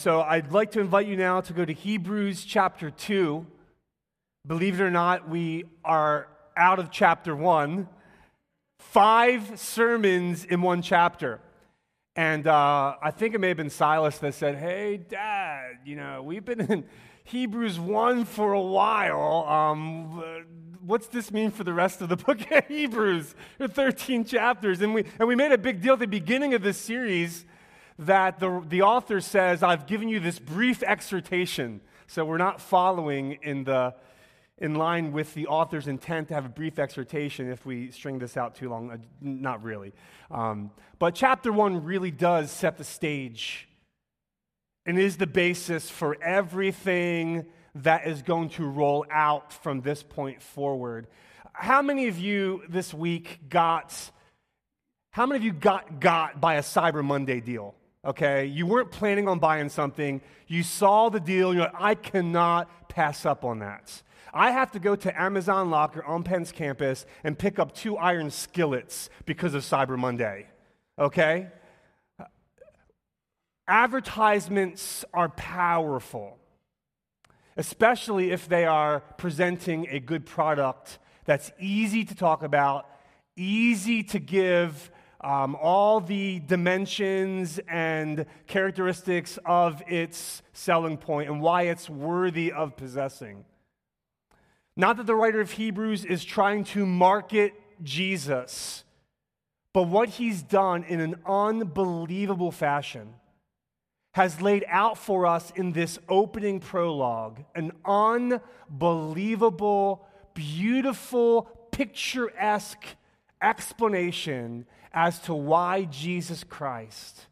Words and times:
So 0.00 0.22
I'd 0.22 0.50
like 0.50 0.70
to 0.70 0.80
invite 0.80 1.06
you 1.06 1.14
now 1.14 1.42
to 1.42 1.52
go 1.52 1.62
to 1.62 1.74
Hebrews 1.74 2.46
chapter 2.46 2.90
2. 2.90 3.46
Believe 4.46 4.80
it 4.80 4.82
or 4.82 4.90
not, 4.90 5.28
we 5.28 5.64
are 5.84 6.26
out 6.56 6.78
of 6.78 6.90
chapter 6.90 7.36
1. 7.36 7.86
Five 8.78 9.60
sermons 9.60 10.46
in 10.46 10.62
one 10.62 10.80
chapter. 10.80 11.42
And 12.16 12.46
uh, 12.46 12.94
I 13.02 13.10
think 13.10 13.34
it 13.34 13.42
may 13.42 13.48
have 13.48 13.58
been 13.58 13.68
Silas 13.68 14.16
that 14.20 14.32
said, 14.32 14.56
Hey, 14.56 14.96
Dad, 14.96 15.80
you 15.84 15.96
know, 15.96 16.22
we've 16.22 16.46
been 16.46 16.62
in 16.62 16.84
Hebrews 17.24 17.78
1 17.78 18.24
for 18.24 18.54
a 18.54 18.62
while. 18.62 19.44
Um, 19.46 20.46
what's 20.80 21.08
this 21.08 21.30
mean 21.30 21.50
for 21.50 21.62
the 21.62 21.74
rest 21.74 22.00
of 22.00 22.08
the 22.08 22.16
book 22.24 22.50
of 22.50 22.66
Hebrews? 22.68 23.34
13 23.60 24.24
chapters. 24.24 24.80
And 24.80 24.94
we, 24.94 25.04
and 25.18 25.28
we 25.28 25.36
made 25.36 25.52
a 25.52 25.58
big 25.58 25.82
deal 25.82 25.92
at 25.92 25.98
the 25.98 26.06
beginning 26.06 26.54
of 26.54 26.62
this 26.62 26.78
series 26.78 27.44
that 28.00 28.40
the, 28.40 28.64
the 28.68 28.82
author 28.82 29.20
says, 29.20 29.62
I've 29.62 29.86
given 29.86 30.08
you 30.08 30.20
this 30.20 30.38
brief 30.38 30.82
exhortation. 30.82 31.80
So 32.06 32.24
we're 32.24 32.38
not 32.38 32.60
following 32.60 33.38
in, 33.42 33.64
the, 33.64 33.94
in 34.58 34.74
line 34.74 35.12
with 35.12 35.34
the 35.34 35.46
author's 35.46 35.86
intent 35.86 36.28
to 36.28 36.34
have 36.34 36.46
a 36.46 36.48
brief 36.48 36.78
exhortation 36.78 37.50
if 37.50 37.66
we 37.66 37.90
string 37.90 38.18
this 38.18 38.36
out 38.36 38.54
too 38.54 38.70
long. 38.70 38.90
Uh, 38.90 38.96
not 39.20 39.62
really. 39.62 39.92
Um, 40.30 40.70
but 40.98 41.14
chapter 41.14 41.52
one 41.52 41.84
really 41.84 42.10
does 42.10 42.50
set 42.50 42.78
the 42.78 42.84
stage 42.84 43.68
and 44.86 44.98
is 44.98 45.18
the 45.18 45.26
basis 45.26 45.90
for 45.90 46.16
everything 46.22 47.46
that 47.74 48.06
is 48.06 48.22
going 48.22 48.48
to 48.48 48.64
roll 48.64 49.04
out 49.10 49.52
from 49.52 49.82
this 49.82 50.02
point 50.02 50.42
forward. 50.42 51.06
How 51.52 51.82
many 51.82 52.08
of 52.08 52.18
you 52.18 52.62
this 52.68 52.94
week 52.94 53.40
got, 53.50 53.94
how 55.10 55.26
many 55.26 55.36
of 55.36 55.44
you 55.44 55.52
got 55.52 56.00
got 56.00 56.40
by 56.40 56.54
a 56.54 56.62
Cyber 56.62 57.04
Monday 57.04 57.40
deal? 57.40 57.74
Okay? 58.04 58.46
You 58.46 58.66
weren't 58.66 58.90
planning 58.90 59.28
on 59.28 59.38
buying 59.38 59.68
something. 59.68 60.20
You 60.46 60.62
saw 60.62 61.08
the 61.08 61.20
deal, 61.20 61.52
you're 61.54 61.64
like, 61.64 61.74
I 61.78 61.94
cannot 61.94 62.88
pass 62.88 63.26
up 63.26 63.44
on 63.44 63.60
that. 63.60 64.02
I 64.32 64.52
have 64.52 64.70
to 64.72 64.78
go 64.78 64.94
to 64.96 65.20
Amazon 65.20 65.70
Locker 65.70 66.04
on 66.04 66.22
Penn's 66.22 66.52
campus 66.52 67.04
and 67.24 67.38
pick 67.38 67.58
up 67.58 67.74
two 67.74 67.96
iron 67.96 68.30
skillets 68.30 69.10
because 69.26 69.54
of 69.54 69.62
Cyber 69.62 69.98
Monday, 69.98 70.46
okay? 70.98 71.48
Advertisements 73.66 75.04
are 75.12 75.28
powerful, 75.28 76.38
especially 77.56 78.30
if 78.30 78.48
they 78.48 78.64
are 78.64 79.00
presenting 79.16 79.88
a 79.90 80.00
good 80.00 80.26
product 80.26 80.98
that's 81.24 81.52
easy 81.60 82.04
to 82.04 82.14
talk 82.14 82.42
about, 82.42 82.86
easy 83.36 84.02
to 84.02 84.18
give 84.18 84.90
um, 85.22 85.56
all 85.60 86.00
the 86.00 86.40
dimensions 86.40 87.60
and 87.68 88.24
characteristics 88.46 89.38
of 89.44 89.82
its 89.86 90.42
selling 90.52 90.96
point 90.96 91.28
and 91.28 91.40
why 91.40 91.62
it's 91.62 91.90
worthy 91.90 92.52
of 92.52 92.76
possessing. 92.76 93.44
Not 94.76 94.96
that 94.96 95.06
the 95.06 95.14
writer 95.14 95.40
of 95.40 95.52
Hebrews 95.52 96.04
is 96.04 96.24
trying 96.24 96.64
to 96.64 96.84
market 96.86 97.54
Jesus, 97.82 98.84
but 99.74 99.88
what 99.88 100.10
he's 100.10 100.42
done 100.42 100.84
in 100.84 101.00
an 101.00 101.16
unbelievable 101.26 102.50
fashion 102.50 103.14
has 104.12 104.40
laid 104.40 104.64
out 104.68 104.98
for 104.98 105.26
us 105.26 105.52
in 105.54 105.72
this 105.72 105.98
opening 106.08 106.60
prologue 106.60 107.44
an 107.54 107.72
unbelievable, 107.84 110.06
beautiful, 110.34 111.42
picturesque 111.70 112.84
explanation 113.42 114.66
as 114.92 115.18
to 115.20 115.34
why 115.34 115.84
Jesus 115.84 116.44
Christ 116.44 117.26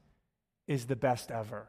is 0.66 0.86
the 0.86 0.96
best 0.96 1.30
ever. 1.30 1.66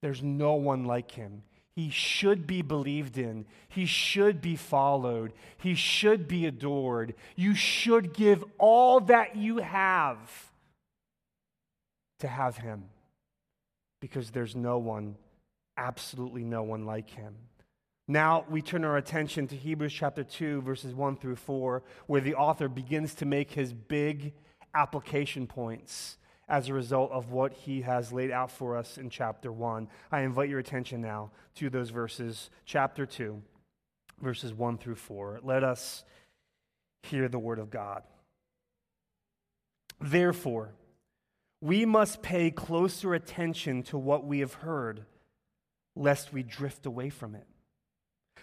There's 0.00 0.22
no 0.22 0.54
one 0.54 0.84
like 0.84 1.12
him. 1.12 1.42
He 1.74 1.88
should 1.88 2.46
be 2.46 2.60
believed 2.60 3.16
in. 3.16 3.46
He 3.68 3.86
should 3.86 4.42
be 4.42 4.56
followed. 4.56 5.32
He 5.56 5.74
should 5.74 6.28
be 6.28 6.44
adored. 6.46 7.14
You 7.34 7.54
should 7.54 8.12
give 8.12 8.44
all 8.58 9.00
that 9.00 9.36
you 9.36 9.58
have 9.58 10.52
to 12.18 12.28
have 12.28 12.58
him 12.58 12.84
because 14.00 14.30
there's 14.30 14.54
no 14.54 14.78
one, 14.78 15.16
absolutely 15.76 16.44
no 16.44 16.62
one 16.62 16.84
like 16.84 17.08
him. 17.08 17.34
Now 18.06 18.44
we 18.50 18.60
turn 18.60 18.84
our 18.84 18.96
attention 18.98 19.46
to 19.48 19.56
Hebrews 19.56 19.92
chapter 19.92 20.24
2, 20.24 20.60
verses 20.62 20.94
1 20.94 21.16
through 21.16 21.36
4, 21.36 21.82
where 22.06 22.20
the 22.20 22.34
author 22.34 22.68
begins 22.68 23.14
to 23.14 23.24
make 23.24 23.52
his 23.52 23.72
big 23.72 24.34
application 24.74 25.46
points 25.46 26.16
as 26.48 26.68
a 26.68 26.74
result 26.74 27.10
of 27.12 27.30
what 27.30 27.52
he 27.52 27.82
has 27.82 28.12
laid 28.12 28.30
out 28.30 28.50
for 28.50 28.76
us 28.76 28.98
in 28.98 29.08
chapter 29.08 29.50
1. 29.52 29.88
I 30.10 30.20
invite 30.20 30.48
your 30.48 30.58
attention 30.58 31.00
now 31.00 31.30
to 31.56 31.70
those 31.70 31.90
verses, 31.90 32.50
chapter 32.64 33.06
2, 33.06 33.40
verses 34.20 34.52
1 34.52 34.78
through 34.78 34.96
4. 34.96 35.40
Let 35.42 35.64
us 35.64 36.04
hear 37.04 37.28
the 37.28 37.38
word 37.38 37.58
of 37.58 37.70
God. 37.70 38.02
Therefore, 40.00 40.74
we 41.60 41.86
must 41.86 42.22
pay 42.22 42.50
closer 42.50 43.14
attention 43.14 43.84
to 43.84 43.96
what 43.96 44.26
we 44.26 44.40
have 44.40 44.54
heard, 44.54 45.06
lest 45.94 46.32
we 46.32 46.42
drift 46.42 46.86
away 46.86 47.08
from 47.08 47.34
it. 47.34 47.46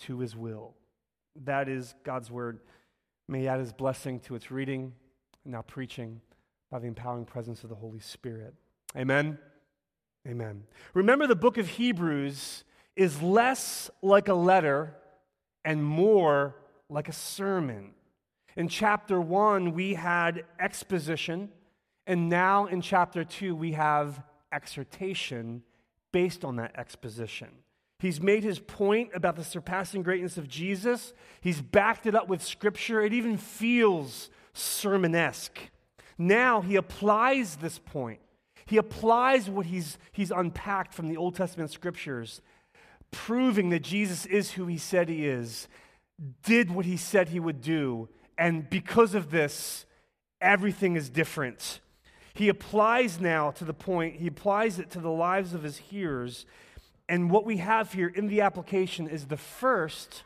to 0.00 0.18
his 0.20 0.36
will. 0.36 0.74
That 1.44 1.68
is 1.68 1.94
God's 2.04 2.30
word. 2.30 2.60
May 3.28 3.40
he 3.40 3.48
add 3.48 3.60
his 3.60 3.72
blessing 3.72 4.20
to 4.20 4.34
its 4.34 4.50
reading 4.50 4.92
and 5.44 5.52
now 5.52 5.62
preaching 5.62 6.20
by 6.70 6.78
the 6.78 6.86
empowering 6.86 7.24
presence 7.24 7.62
of 7.62 7.70
the 7.70 7.76
Holy 7.76 8.00
Spirit. 8.00 8.54
Amen. 8.96 9.38
Amen. 10.26 10.64
Remember, 10.94 11.26
the 11.26 11.36
book 11.36 11.58
of 11.58 11.68
Hebrews 11.68 12.64
is 12.96 13.22
less 13.22 13.90
like 14.02 14.28
a 14.28 14.34
letter 14.34 14.94
and 15.64 15.84
more 15.84 16.56
like 16.90 17.08
a 17.08 17.12
sermon. 17.12 17.92
In 18.56 18.68
chapter 18.68 19.20
one, 19.20 19.72
we 19.72 19.94
had 19.94 20.44
exposition, 20.58 21.50
and 22.06 22.28
now 22.28 22.66
in 22.66 22.80
chapter 22.80 23.24
two, 23.24 23.54
we 23.54 23.72
have 23.72 24.22
exhortation 24.52 25.62
based 26.12 26.44
on 26.44 26.56
that 26.56 26.76
exposition. 26.76 27.48
He's 27.98 28.20
made 28.20 28.44
his 28.44 28.60
point 28.60 29.10
about 29.12 29.34
the 29.36 29.42
surpassing 29.42 30.02
greatness 30.02 30.38
of 30.38 30.48
Jesus. 30.48 31.12
He's 31.40 31.60
backed 31.60 32.06
it 32.06 32.14
up 32.14 32.28
with 32.28 32.42
scripture. 32.42 33.02
It 33.02 33.12
even 33.12 33.36
feels 33.36 34.30
sermonesque. 34.54 35.58
Now 36.16 36.60
he 36.60 36.76
applies 36.76 37.56
this 37.56 37.78
point. 37.78 38.20
He 38.66 38.76
applies 38.76 39.48
what 39.48 39.66
he's, 39.66 39.98
he's 40.12 40.30
unpacked 40.30 40.92
from 40.92 41.08
the 41.08 41.16
Old 41.16 41.34
Testament 41.34 41.70
scriptures, 41.70 42.42
proving 43.10 43.70
that 43.70 43.82
Jesus 43.82 44.26
is 44.26 44.52
who 44.52 44.66
he 44.66 44.76
said 44.76 45.08
he 45.08 45.26
is, 45.26 45.68
did 46.42 46.70
what 46.70 46.84
he 46.84 46.96
said 46.96 47.30
he 47.30 47.40
would 47.40 47.62
do, 47.62 48.08
and 48.36 48.68
because 48.68 49.14
of 49.14 49.30
this, 49.30 49.86
everything 50.40 50.96
is 50.96 51.08
different. 51.08 51.80
He 52.34 52.48
applies 52.48 53.18
now 53.18 53.50
to 53.52 53.64
the 53.64 53.72
point, 53.72 54.16
he 54.16 54.26
applies 54.26 54.78
it 54.78 54.90
to 54.90 55.00
the 55.00 55.10
lives 55.10 55.54
of 55.54 55.62
his 55.62 55.78
hearers 55.78 56.44
and 57.08 57.30
what 57.30 57.46
we 57.46 57.56
have 57.58 57.92
here 57.92 58.08
in 58.08 58.28
the 58.28 58.42
application 58.42 59.08
is 59.08 59.26
the 59.26 59.36
first 59.36 60.24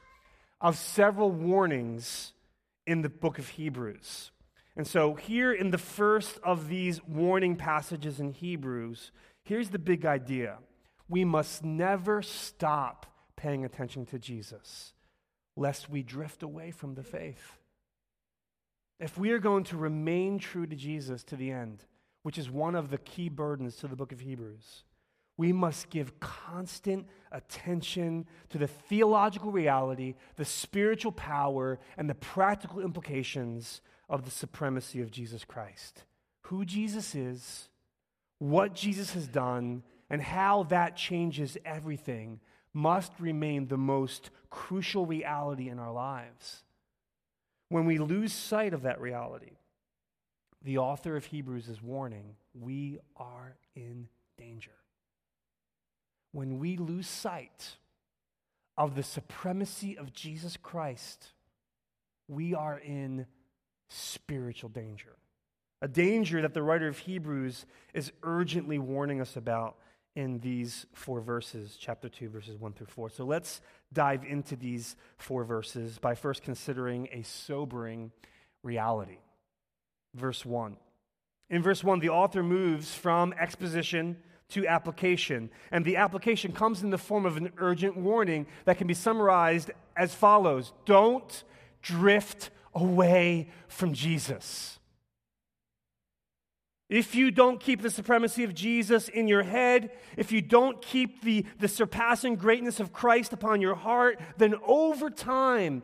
of 0.61 0.77
several 0.77 1.31
warnings 1.31 2.33
in 2.87 3.03
the 3.03 3.09
book 3.09 3.39
of 3.39 3.49
Hebrews. 3.51 4.33
And 4.77 4.87
so, 4.87 5.15
here 5.15 5.53
in 5.53 5.71
the 5.71 5.79
first 5.79 6.39
of 6.43 6.69
these 6.69 7.05
warning 7.05 7.56
passages 7.56 8.19
in 8.19 8.33
Hebrews, 8.33 9.12
here's 9.45 9.69
the 9.69 9.79
big 9.79 10.06
idea 10.06 10.59
we 11.09 11.25
must 11.25 11.62
never 11.62 12.23
stop 12.23 13.06
paying 13.37 13.65
attention 13.65 14.06
to 14.06 14.19
Jesus, 14.19 14.95
lest 15.56 15.91
we 15.91 16.03
drift 16.03 16.43
away 16.43 16.71
from 16.71 16.95
the 16.95 17.03
faith. 17.03 17.59
If 18.99 19.19
we 19.19 19.33
are 19.33 19.39
going 19.39 19.65
to 19.65 19.77
remain 19.77 20.39
true 20.39 20.67
to 20.67 20.77
Jesus 20.77 21.23
to 21.25 21.37
the 21.37 21.51
end, 21.51 21.85
which 22.23 22.39
is 22.39 22.51
one 22.51 22.75
of 22.75 22.91
the 22.91 22.99
key 22.99 23.29
burdens 23.29 23.77
to 23.77 23.89
the 23.89 23.97
book 23.97 24.12
of 24.12 24.21
Hebrews, 24.21 24.85
we 25.43 25.53
must 25.53 25.91
give 25.91 26.21
constant 26.21 27.05
attention 27.33 28.25
to 28.49 28.59
the 28.59 28.69
theological 28.69 29.50
reality, 29.50 30.15
the 30.37 30.44
spiritual 30.44 31.11
power, 31.11 31.81
and 31.97 32.09
the 32.09 32.15
practical 32.15 32.79
implications 32.79 33.81
of 34.09 34.25
the 34.25 34.31
supremacy 34.31 35.03
of 35.03 35.11
Jesus 35.11 35.44
Christ. 35.44 36.05
Who 36.43 36.65
Jesus 36.65 37.17
is, 37.17 37.71
what 38.39 38.73
Jesus 38.73 39.15
has 39.15 39.27
done, 39.27 39.83
and 40.09 40.23
how 40.23 40.62
that 40.69 40.97
changes 40.97 41.59
everything 41.65 42.39
must 42.73 43.11
remain 43.19 43.67
the 43.67 43.77
most 43.77 44.31
crucial 44.49 45.06
reality 45.06 45.69
in 45.69 45.81
our 45.81 45.93
lives. 45.93 46.62
When 47.69 47.85
we 47.85 47.99
lose 47.99 48.33
sight 48.33 48.75
of 48.75 48.83
that 48.83 49.00
reality, 49.00 49.56
the 50.62 50.79
author 50.79 51.17
of 51.17 51.25
Hebrews 51.25 51.67
is 51.67 51.83
warning 51.83 52.37
we 52.55 53.00
are 53.17 53.56
in 53.75 54.06
danger. 54.39 54.71
When 56.32 56.58
we 56.58 56.76
lose 56.76 57.06
sight 57.06 57.76
of 58.76 58.94
the 58.94 59.02
supremacy 59.02 59.96
of 59.96 60.12
Jesus 60.12 60.56
Christ, 60.56 61.29
we 62.26 62.55
are 62.55 62.79
in 62.79 63.26
spiritual 63.88 64.70
danger. 64.70 65.17
A 65.82 65.88
danger 65.88 66.40
that 66.40 66.55
the 66.55 66.62
writer 66.62 66.88
of 66.88 66.99
Hebrews 66.99 67.67
is 67.93 68.12
urgently 68.23 68.79
warning 68.79 69.20
us 69.20 69.37
about 69.37 69.76
in 70.14 70.38
these 70.40 70.87
four 70.93 71.20
verses, 71.20 71.76
chapter 71.79 72.08
2, 72.08 72.29
verses 72.29 72.58
1 72.58 72.73
through 72.75 72.87
4. 72.87 73.11
So 73.11 73.25
let's 73.25 73.61
dive 73.93 74.25
into 74.25 74.56
these 74.56 74.96
four 75.17 75.44
verses 75.44 75.99
by 75.99 76.14
first 76.14 76.43
considering 76.43 77.08
a 77.12 77.23
sobering 77.23 78.12
reality. 78.62 79.19
Verse 80.14 80.44
1. 80.44 80.76
In 81.50 81.62
verse 81.62 81.82
1, 81.82 82.00
the 82.00 82.11
author 82.11 82.43
moves 82.43 82.94
from 82.94 83.32
exposition 83.34 84.17
to 84.53 84.67
application. 84.67 85.51
And 85.71 85.85
the 85.85 85.97
application 85.97 86.53
comes 86.53 86.83
in 86.83 86.91
the 86.91 86.99
form 86.99 87.27
of 87.27 87.37
an 87.37 87.53
urgent 87.59 87.97
warning 87.97 88.47
that 88.65 88.79
can 88.79 88.87
be 88.87 88.95
summarized 88.95 89.71
as 89.97 90.15
follows 90.15 90.73
Don't 90.85 91.45
drift 91.83 92.51
away 92.75 93.49
from 93.69 93.93
Jesus. 93.93 94.79
If 96.89 97.15
you 97.15 97.31
don't 97.31 97.59
keep 97.59 97.81
the 97.81 97.89
supremacy 97.89 98.45
of 98.45 98.55
Jesus 98.55 99.09
in 99.09 99.27
your 99.27 99.43
head, 99.43 99.93
if 100.19 100.31
you 100.31 100.43
don't 100.43 100.83
keep 100.83 101.23
the, 101.23 101.47
the 101.59 101.69
surpassing 101.69 102.37
greatness 102.37 102.81
of 102.81 102.93
Christ 102.93 103.33
upon 103.33 103.63
your 103.63 103.75
heart, 103.75 104.21
then 104.37 104.57
over 104.67 105.09
time, 105.09 105.83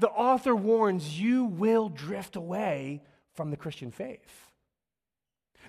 the 0.00 0.08
author 0.08 0.56
warns 0.56 1.20
you 1.20 1.44
will 1.44 1.88
drift 1.88 2.34
away 2.34 3.02
from 3.34 3.52
the 3.52 3.56
Christian 3.56 3.92
faith. 3.92 4.47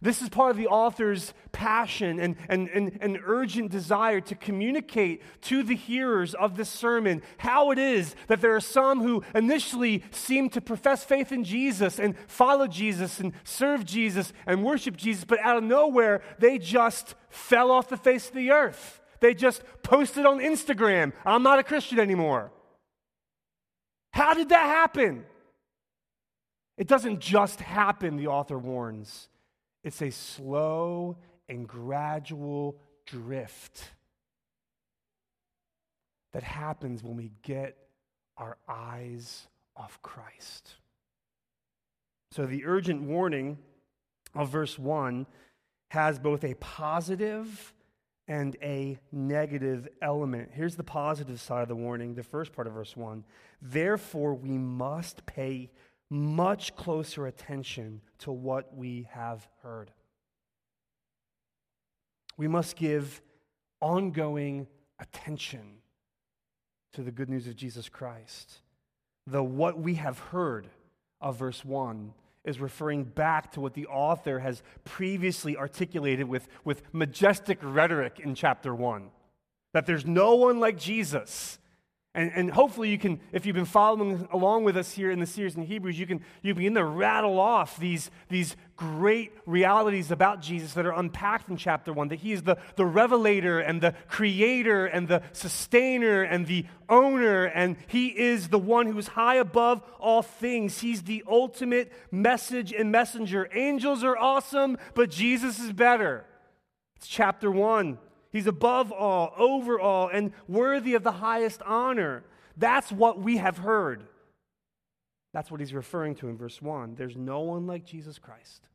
This 0.01 0.21
is 0.21 0.29
part 0.29 0.51
of 0.51 0.57
the 0.57 0.67
author's 0.67 1.33
passion 1.51 2.19
and, 2.19 2.35
and, 2.47 2.69
and, 2.69 2.97
and, 3.01 3.19
urgent 3.25 3.69
desire 3.71 4.21
to 4.21 4.35
communicate 4.35 5.21
to 5.41 5.61
the 5.61 5.75
hearers 5.75 6.33
of 6.33 6.55
this 6.55 6.69
sermon 6.69 7.21
how 7.37 7.71
it 7.71 7.77
is 7.77 8.15
that 8.27 8.39
there 8.39 8.55
are 8.55 8.61
some 8.61 9.01
who 9.01 9.23
initially 9.35 10.03
seem 10.11 10.49
to 10.51 10.61
profess 10.61 11.03
faith 11.03 11.31
in 11.31 11.43
Jesus 11.43 11.99
and 11.99 12.15
follow 12.27 12.67
Jesus 12.67 13.19
and 13.19 13.33
serve 13.43 13.83
Jesus 13.83 14.31
and 14.45 14.63
worship 14.63 14.95
Jesus, 14.95 15.25
but 15.25 15.39
out 15.39 15.57
of 15.57 15.63
nowhere, 15.63 16.21
they 16.37 16.57
just 16.57 17.15
fell 17.29 17.71
off 17.71 17.89
the 17.89 17.97
face 17.97 18.29
of 18.29 18.35
the 18.35 18.51
earth. 18.51 19.01
They 19.19 19.33
just 19.33 19.63
posted 19.83 20.25
on 20.25 20.39
Instagram, 20.39 21.11
I'm 21.25 21.43
not 21.43 21.59
a 21.59 21.63
Christian 21.63 21.99
anymore. 21.99 22.51
How 24.13 24.33
did 24.33 24.49
that 24.49 24.65
happen? 24.65 25.25
It 26.77 26.87
doesn't 26.87 27.19
just 27.19 27.59
happen, 27.59 28.15
the 28.15 28.27
author 28.27 28.57
warns. 28.57 29.27
It's 29.83 30.01
a 30.01 30.11
slow 30.11 31.17
and 31.47 31.67
gradual 31.67 32.79
drift 33.05 33.91
that 36.33 36.43
happens 36.43 37.03
when 37.03 37.15
we 37.15 37.31
get 37.41 37.77
our 38.37 38.57
eyes 38.67 39.47
off 39.75 39.99
Christ. 40.01 40.75
So 42.31 42.45
the 42.45 42.65
urgent 42.65 43.01
warning 43.01 43.57
of 44.35 44.49
verse 44.49 44.77
1 44.77 45.25
has 45.89 46.19
both 46.19 46.43
a 46.43 46.53
positive 46.55 47.73
and 48.27 48.55
a 48.61 48.99
negative 49.11 49.87
element. 50.03 50.51
Here's 50.53 50.75
the 50.75 50.83
positive 50.83 51.41
side 51.41 51.63
of 51.63 51.67
the 51.67 51.75
warning, 51.75 52.13
the 52.13 52.23
first 52.23 52.53
part 52.53 52.67
of 52.67 52.73
verse 52.73 52.95
1. 52.95 53.23
Therefore, 53.59 54.35
we 54.35 54.57
must 54.57 55.25
pay 55.25 55.71
much 56.09 56.75
closer 56.75 57.27
attention 57.27 58.01
to 58.19 58.31
what 58.31 58.75
we 58.75 59.07
have 59.11 59.47
heard. 59.61 59.91
We 62.37 62.47
must 62.47 62.75
give 62.75 63.21
ongoing 63.81 64.67
attention 64.99 65.77
to 66.93 67.03
the 67.03 67.11
good 67.11 67.29
news 67.29 67.47
of 67.47 67.55
Jesus 67.55 67.89
Christ. 67.89 68.59
The 69.27 69.43
what 69.43 69.79
we 69.79 69.95
have 69.95 70.19
heard 70.19 70.67
of 71.21 71.37
verse 71.37 71.63
1 71.63 72.13
is 72.45 72.59
referring 72.59 73.03
back 73.03 73.51
to 73.51 73.61
what 73.61 73.73
the 73.73 73.85
author 73.87 74.39
has 74.39 74.63
previously 74.85 75.55
articulated 75.55 76.27
with, 76.27 76.47
with 76.63 76.81
majestic 76.93 77.59
rhetoric 77.61 78.19
in 78.19 78.33
chapter 78.33 78.73
1 78.73 79.11
that 79.73 79.85
there's 79.85 80.05
no 80.05 80.35
one 80.35 80.59
like 80.59 80.77
Jesus 80.77 81.58
and, 82.19 82.31
and 82.35 82.51
hopefully 82.51 82.89
you 82.89 82.97
can, 82.97 83.21
if 83.31 83.45
you've 83.45 83.55
been 83.55 83.63
following 83.63 84.27
along 84.33 84.65
with 84.65 84.75
us 84.75 84.91
here 84.91 85.09
in 85.09 85.19
the 85.19 85.25
series 85.25 85.55
in 85.55 85.63
Hebrews, 85.63 85.97
you 85.97 86.05
can 86.05 86.21
you 86.41 86.53
begin 86.53 86.73
to 86.73 86.83
rattle 86.83 87.39
off 87.39 87.79
these, 87.79 88.11
these 88.27 88.57
great 88.75 89.31
realities 89.45 90.11
about 90.11 90.41
Jesus 90.41 90.73
that 90.73 90.85
are 90.85 90.91
unpacked 90.91 91.47
in 91.47 91.55
chapter 91.55 91.93
one, 91.93 92.09
that 92.09 92.19
he 92.19 92.33
is 92.33 92.43
the, 92.43 92.57
the 92.75 92.85
revelator 92.85 93.61
and 93.61 93.79
the 93.79 93.95
creator 94.09 94.85
and 94.85 95.07
the 95.07 95.23
sustainer 95.31 96.21
and 96.21 96.45
the 96.45 96.65
owner, 96.89 97.45
and 97.45 97.77
he 97.87 98.07
is 98.07 98.49
the 98.49 98.59
one 98.59 98.87
who 98.87 98.97
is 98.97 99.07
high 99.07 99.35
above 99.35 99.81
all 99.97 100.21
things. 100.21 100.81
He's 100.81 101.03
the 101.03 101.23
ultimate 101.25 101.89
message 102.11 102.73
and 102.73 102.91
messenger. 102.91 103.49
Angels 103.53 104.03
are 104.03 104.17
awesome, 104.17 104.77
but 104.93 105.09
Jesus 105.09 105.57
is 105.57 105.71
better. 105.71 106.25
It's 106.97 107.07
chapter 107.07 107.49
one. 107.49 107.97
He's 108.31 108.47
above 108.47 108.91
all, 108.91 109.33
over 109.37 109.79
all, 109.79 110.07
and 110.07 110.33
worthy 110.47 110.93
of 110.93 111.03
the 111.03 111.13
highest 111.13 111.61
honor. 111.63 112.23
That's 112.55 112.91
what 112.91 113.19
we 113.19 113.37
have 113.37 113.57
heard. 113.57 114.03
That's 115.33 115.51
what 115.51 115.59
he's 115.59 115.73
referring 115.73 116.15
to 116.15 116.27
in 116.27 116.37
verse 116.37 116.61
1. 116.61 116.95
There's 116.95 117.15
no 117.15 117.41
one 117.41 117.67
like 117.67 117.85
Jesus 117.85 118.19
Christ, 118.19 118.67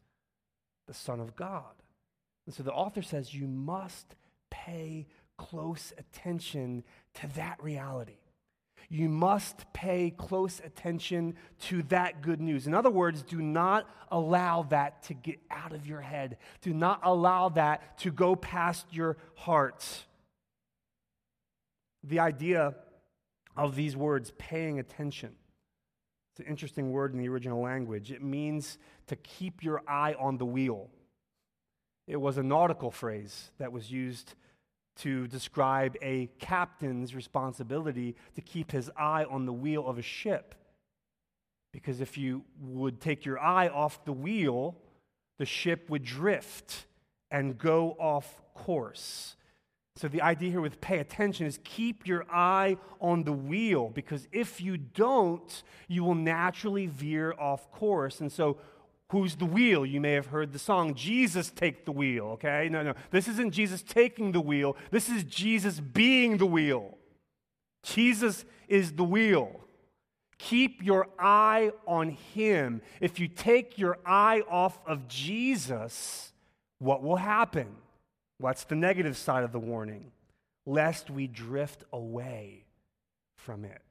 the 0.86 0.94
Son 0.94 1.20
of 1.20 1.36
God. 1.36 1.74
And 2.46 2.54
so 2.54 2.62
the 2.62 2.72
author 2.72 3.02
says 3.02 3.34
you 3.34 3.46
must 3.46 4.14
pay 4.50 5.06
close 5.36 5.92
attention 5.98 6.84
to 7.14 7.26
that 7.34 7.62
reality 7.62 8.18
you 8.94 9.08
must 9.08 9.73
pay 9.73 10.11
close 10.11 10.61
attention 10.64 11.35
to 11.58 11.82
that 11.85 12.23
good 12.23 12.41
news. 12.41 12.69
In 12.69 12.75
other 12.75 12.91
words, 12.91 13.23
do 13.25 13.43
not 13.43 13.91
allow 14.08 14.62
that 14.64 15.02
to 15.05 15.14
get 15.14 15.41
out 15.50 15.73
of 15.73 15.85
your 15.85 16.00
head. 16.00 16.38
Do 16.61 16.73
not 16.73 17.00
allow 17.02 17.49
that 17.50 17.99
to 17.99 18.12
go 18.12 18.37
past 18.37 18.87
your 18.93 19.17
heart. 19.35 19.85
The 22.05 22.20
idea 22.20 22.76
of 23.57 23.75
these 23.75 23.97
words, 23.97 24.33
paying 24.38 24.78
attention, 24.78 25.33
it's 26.30 26.40
an 26.40 26.47
interesting 26.47 26.92
word 26.92 27.12
in 27.12 27.18
the 27.18 27.28
original 27.28 27.61
language. 27.61 28.12
It 28.12 28.23
means 28.23 28.78
to 29.09 29.16
keep 29.16 29.64
your 29.64 29.83
eye 29.88 30.14
on 30.21 30.38
the 30.38 30.47
wheel. 30.47 30.88
It 32.07 32.21
was 32.21 32.38
a 32.38 32.45
nautical 32.45 32.92
phrase 32.92 33.50
that 33.59 33.73
was 33.73 33.90
used 33.90 34.35
to 34.96 35.26
describe 35.26 35.96
a 36.00 36.28
captain's 36.38 37.14
responsibility 37.14 38.16
to 38.34 38.40
keep 38.40 38.70
his 38.70 38.90
eye 38.96 39.24
on 39.24 39.46
the 39.46 39.52
wheel 39.52 39.86
of 39.86 39.98
a 39.98 40.02
ship. 40.02 40.54
Because 41.72 42.00
if 42.00 42.16
you 42.16 42.44
would 42.60 43.00
take 43.00 43.24
your 43.24 43.38
eye 43.40 43.68
off 43.68 44.04
the 44.04 44.12
wheel, 44.12 44.76
the 45.38 45.46
ship 45.46 45.90
would 45.90 46.04
drift 46.04 46.86
and 47.30 47.58
go 47.58 47.96
off 47.98 48.42
course. 48.54 49.34
So, 49.96 50.08
the 50.08 50.22
idea 50.22 50.50
here 50.50 50.60
with 50.60 50.80
pay 50.80 50.98
attention 50.98 51.46
is 51.46 51.60
keep 51.62 52.06
your 52.06 52.26
eye 52.28 52.78
on 53.00 53.22
the 53.22 53.32
wheel 53.32 53.90
because 53.90 54.26
if 54.32 54.60
you 54.60 54.76
don't, 54.76 55.62
you 55.86 56.02
will 56.02 56.16
naturally 56.16 56.86
veer 56.86 57.32
off 57.38 57.70
course. 57.70 58.20
And 58.20 58.30
so, 58.30 58.58
Who's 59.11 59.37
the 59.37 59.44
wheel? 59.44 59.84
You 59.84 60.00
may 60.00 60.12
have 60.12 60.26
heard 60.26 60.52
the 60.52 60.58
song, 60.58 60.94
Jesus 60.94 61.50
Take 61.50 61.84
the 61.84 61.92
Wheel, 61.92 62.25
okay? 62.32 62.68
No, 62.70 62.82
no. 62.82 62.94
This 63.11 63.28
isn't 63.28 63.52
Jesus 63.52 63.82
taking 63.82 64.32
the 64.32 64.40
wheel. 64.40 64.76
This 64.90 65.08
is 65.08 65.25
Jesus 65.25 65.78
being 65.78 66.38
the 66.38 66.46
wheel. 66.46 66.96
Jesus 67.82 68.44
is 68.66 68.92
the 68.92 69.04
wheel. 69.04 69.61
Keep 70.38 70.82
your 70.82 71.08
eye 71.18 71.70
on 71.87 72.11
Him. 72.34 72.82
If 73.00 73.20
you 73.20 73.28
take 73.28 73.78
your 73.78 73.99
eye 74.04 74.42
off 74.50 74.78
of 74.87 75.06
Jesus, 75.06 76.32
what 76.78 77.02
will 77.02 77.16
happen? 77.16 77.68
What's 78.38 78.64
the 78.64 78.75
negative 78.75 79.16
side 79.16 79.44
of 79.44 79.52
the 79.52 79.61
warning? 79.61 80.11
Lest 80.66 81.11
we 81.11 81.26
drift 81.26 81.84
away 81.92 82.64
from 83.37 83.64
it. 83.64 83.82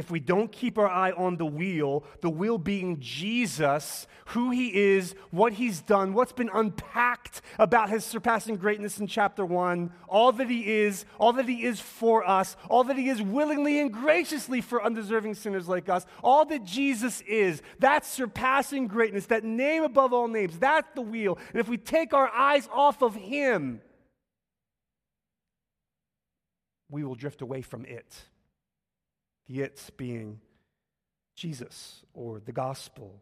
If 0.00 0.10
we 0.10 0.18
don't 0.18 0.50
keep 0.50 0.78
our 0.78 0.88
eye 0.88 1.12
on 1.12 1.36
the 1.36 1.44
wheel, 1.44 2.04
the 2.22 2.30
wheel 2.30 2.56
being 2.56 2.98
Jesus, 3.00 4.06
who 4.28 4.50
he 4.50 4.74
is, 4.74 5.14
what 5.30 5.52
he's 5.52 5.82
done, 5.82 6.14
what's 6.14 6.32
been 6.32 6.48
unpacked 6.54 7.42
about 7.58 7.90
his 7.90 8.02
surpassing 8.02 8.56
greatness 8.56 8.98
in 8.98 9.06
chapter 9.06 9.44
one, 9.44 9.92
all 10.08 10.32
that 10.32 10.48
he 10.48 10.66
is, 10.66 11.04
all 11.18 11.34
that 11.34 11.46
he 11.46 11.64
is 11.64 11.80
for 11.80 12.26
us, 12.26 12.56
all 12.70 12.82
that 12.84 12.96
he 12.96 13.10
is 13.10 13.20
willingly 13.20 13.78
and 13.78 13.92
graciously 13.92 14.62
for 14.62 14.82
undeserving 14.82 15.34
sinners 15.34 15.68
like 15.68 15.90
us, 15.90 16.06
all 16.24 16.46
that 16.46 16.64
Jesus 16.64 17.20
is, 17.28 17.60
that 17.80 18.06
surpassing 18.06 18.86
greatness, 18.88 19.26
that 19.26 19.44
name 19.44 19.84
above 19.84 20.14
all 20.14 20.28
names, 20.28 20.58
that's 20.58 20.88
the 20.94 21.02
wheel. 21.02 21.36
And 21.50 21.60
if 21.60 21.68
we 21.68 21.76
take 21.76 22.14
our 22.14 22.30
eyes 22.30 22.66
off 22.72 23.02
of 23.02 23.14
him, 23.14 23.82
we 26.88 27.04
will 27.04 27.16
drift 27.16 27.42
away 27.42 27.60
from 27.60 27.84
it 27.84 28.29
the 29.50 29.62
it's 29.62 29.90
being 29.90 30.40
Jesus 31.34 32.02
or 32.14 32.38
the 32.38 32.52
gospel 32.52 33.20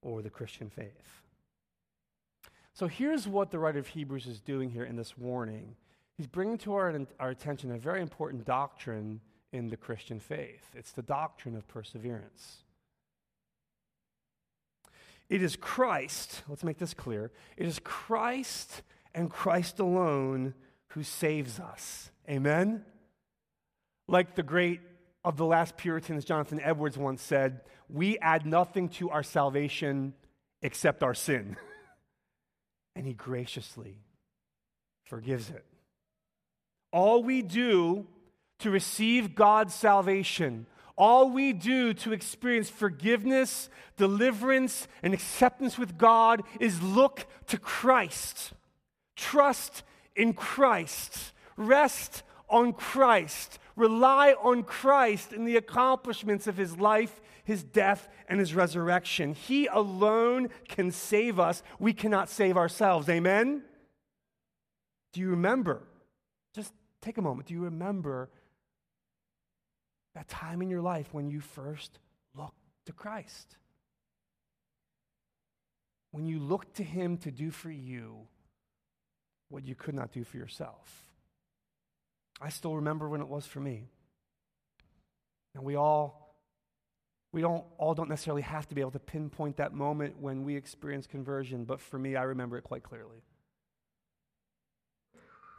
or 0.00 0.22
the 0.22 0.30
Christian 0.30 0.70
faith. 0.70 1.22
So 2.72 2.86
here's 2.86 3.28
what 3.28 3.50
the 3.50 3.58
writer 3.58 3.78
of 3.78 3.88
Hebrews 3.88 4.26
is 4.26 4.40
doing 4.40 4.70
here 4.70 4.84
in 4.84 4.96
this 4.96 5.18
warning. 5.18 5.76
He's 6.16 6.26
bringing 6.26 6.56
to 6.58 6.74
our, 6.74 6.98
our 7.20 7.30
attention 7.30 7.70
a 7.70 7.76
very 7.76 8.00
important 8.00 8.46
doctrine 8.46 9.20
in 9.52 9.68
the 9.68 9.76
Christian 9.76 10.20
faith. 10.20 10.64
It's 10.74 10.92
the 10.92 11.02
doctrine 11.02 11.54
of 11.54 11.68
perseverance. 11.68 12.58
It 15.28 15.42
is 15.42 15.54
Christ, 15.56 16.44
let's 16.48 16.64
make 16.64 16.78
this 16.78 16.94
clear. 16.94 17.30
It 17.58 17.66
is 17.66 17.78
Christ 17.84 18.82
and 19.14 19.30
Christ 19.30 19.80
alone 19.80 20.54
who 20.88 21.02
saves 21.02 21.60
us. 21.60 22.10
Amen? 22.26 22.84
Like 24.06 24.34
the 24.34 24.42
great 24.42 24.80
of 25.28 25.36
the 25.36 25.44
last 25.44 25.76
Puritans, 25.76 26.24
Jonathan 26.24 26.58
Edwards 26.58 26.96
once 26.96 27.20
said, 27.20 27.60
We 27.90 28.18
add 28.18 28.46
nothing 28.46 28.88
to 28.88 29.10
our 29.10 29.22
salvation 29.22 30.14
except 30.62 31.02
our 31.02 31.12
sin. 31.12 31.58
and 32.96 33.06
he 33.06 33.12
graciously 33.12 33.98
forgives 35.04 35.50
it. 35.50 35.66
All 36.94 37.22
we 37.22 37.42
do 37.42 38.06
to 38.60 38.70
receive 38.70 39.34
God's 39.34 39.74
salvation, 39.74 40.66
all 40.96 41.28
we 41.28 41.52
do 41.52 41.92
to 41.92 42.14
experience 42.14 42.70
forgiveness, 42.70 43.68
deliverance, 43.98 44.88
and 45.02 45.12
acceptance 45.12 45.76
with 45.76 45.98
God 45.98 46.42
is 46.58 46.82
look 46.82 47.26
to 47.48 47.58
Christ. 47.58 48.54
Trust 49.14 49.82
in 50.16 50.32
Christ. 50.32 51.34
Rest 51.58 52.22
on 52.48 52.72
Christ. 52.72 53.58
Rely 53.78 54.34
on 54.42 54.64
Christ 54.64 55.32
and 55.32 55.46
the 55.46 55.56
accomplishments 55.56 56.48
of 56.48 56.56
his 56.56 56.78
life, 56.78 57.20
his 57.44 57.62
death, 57.62 58.08
and 58.28 58.40
his 58.40 58.52
resurrection. 58.52 59.34
He 59.34 59.68
alone 59.68 60.48
can 60.66 60.90
save 60.90 61.38
us. 61.38 61.62
We 61.78 61.92
cannot 61.92 62.28
save 62.28 62.56
ourselves. 62.56 63.08
Amen? 63.08 63.62
Do 65.12 65.20
you 65.20 65.30
remember? 65.30 65.84
Just 66.54 66.72
take 67.00 67.18
a 67.18 67.22
moment. 67.22 67.46
Do 67.46 67.54
you 67.54 67.62
remember 67.62 68.30
that 70.16 70.26
time 70.26 70.60
in 70.60 70.68
your 70.68 70.82
life 70.82 71.08
when 71.12 71.30
you 71.30 71.40
first 71.40 72.00
looked 72.34 72.58
to 72.86 72.92
Christ? 72.92 73.56
When 76.10 76.26
you 76.26 76.40
looked 76.40 76.74
to 76.78 76.82
him 76.82 77.16
to 77.18 77.30
do 77.30 77.52
for 77.52 77.70
you 77.70 78.26
what 79.50 79.64
you 79.64 79.76
could 79.76 79.94
not 79.94 80.10
do 80.10 80.24
for 80.24 80.36
yourself. 80.36 81.07
I 82.40 82.50
still 82.50 82.76
remember 82.76 83.08
when 83.08 83.20
it 83.20 83.28
was 83.28 83.46
for 83.46 83.60
me. 83.60 83.88
And 85.54 85.64
we 85.64 85.74
all, 85.74 86.36
we 87.32 87.40
don't 87.40 87.64
all 87.78 87.94
don't 87.94 88.08
necessarily 88.08 88.42
have 88.42 88.68
to 88.68 88.74
be 88.74 88.80
able 88.80 88.92
to 88.92 88.98
pinpoint 88.98 89.56
that 89.56 89.72
moment 89.72 90.18
when 90.20 90.44
we 90.44 90.56
experience 90.56 91.06
conversion, 91.06 91.64
but 91.64 91.80
for 91.80 91.98
me, 91.98 92.16
I 92.16 92.22
remember 92.22 92.56
it 92.56 92.62
quite 92.62 92.82
clearly. 92.82 93.22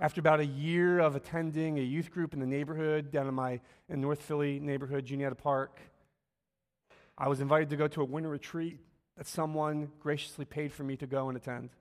After 0.01 0.21
about 0.21 0.39
a 0.39 0.45
year 0.45 1.00
of 1.00 1.17
attending 1.17 1.77
a 1.77 1.81
youth 1.81 2.12
group 2.12 2.33
in 2.33 2.39
the 2.39 2.45
neighborhood 2.45 3.12
down 3.12 3.27
in 3.27 3.33
my 3.33 3.59
in 3.89 4.00
North 4.00 4.21
Philly 4.21 4.59
neighborhood, 4.59 5.05
Juniata 5.05 5.36
Park, 5.36 5.81
I 7.17 7.27
was 7.27 7.41
invited 7.41 7.69
to 7.71 7.75
go 7.75 7.89
to 7.89 8.01
a 8.01 8.05
winter 8.05 8.29
retreat 8.29 8.79
that 9.17 9.27
someone 9.27 9.91
graciously 10.00 10.45
paid 10.45 10.71
for 10.71 10.83
me 10.83 10.95
to 10.95 11.05
go 11.05 11.27
and 11.27 11.36
attend. 11.36 11.71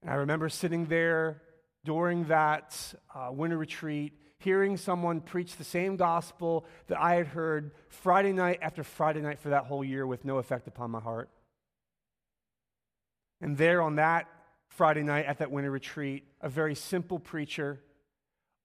And 0.00 0.10
I 0.10 0.14
remember 0.14 0.48
sitting 0.48 0.86
there 0.86 1.42
during 1.84 2.24
that 2.24 2.94
uh, 3.14 3.30
winter 3.32 3.58
retreat, 3.58 4.12
hearing 4.38 4.76
someone 4.76 5.20
preach 5.20 5.56
the 5.56 5.64
same 5.64 5.96
gospel 5.96 6.64
that 6.86 6.98
I 7.00 7.14
had 7.14 7.28
heard 7.28 7.72
Friday 7.88 8.32
night 8.32 8.58
after 8.62 8.82
Friday 8.82 9.20
night 9.20 9.38
for 9.38 9.50
that 9.50 9.64
whole 9.64 9.84
year 9.84 10.06
with 10.06 10.24
no 10.24 10.38
effect 10.38 10.66
upon 10.66 10.90
my 10.90 11.00
heart. 11.00 11.28
And 13.40 13.56
there 13.56 13.82
on 13.82 13.96
that 13.96 14.28
Friday 14.68 15.02
night 15.02 15.26
at 15.26 15.38
that 15.38 15.50
winter 15.50 15.70
retreat, 15.70 16.24
a 16.40 16.48
very 16.48 16.74
simple 16.74 17.18
preacher 17.18 17.80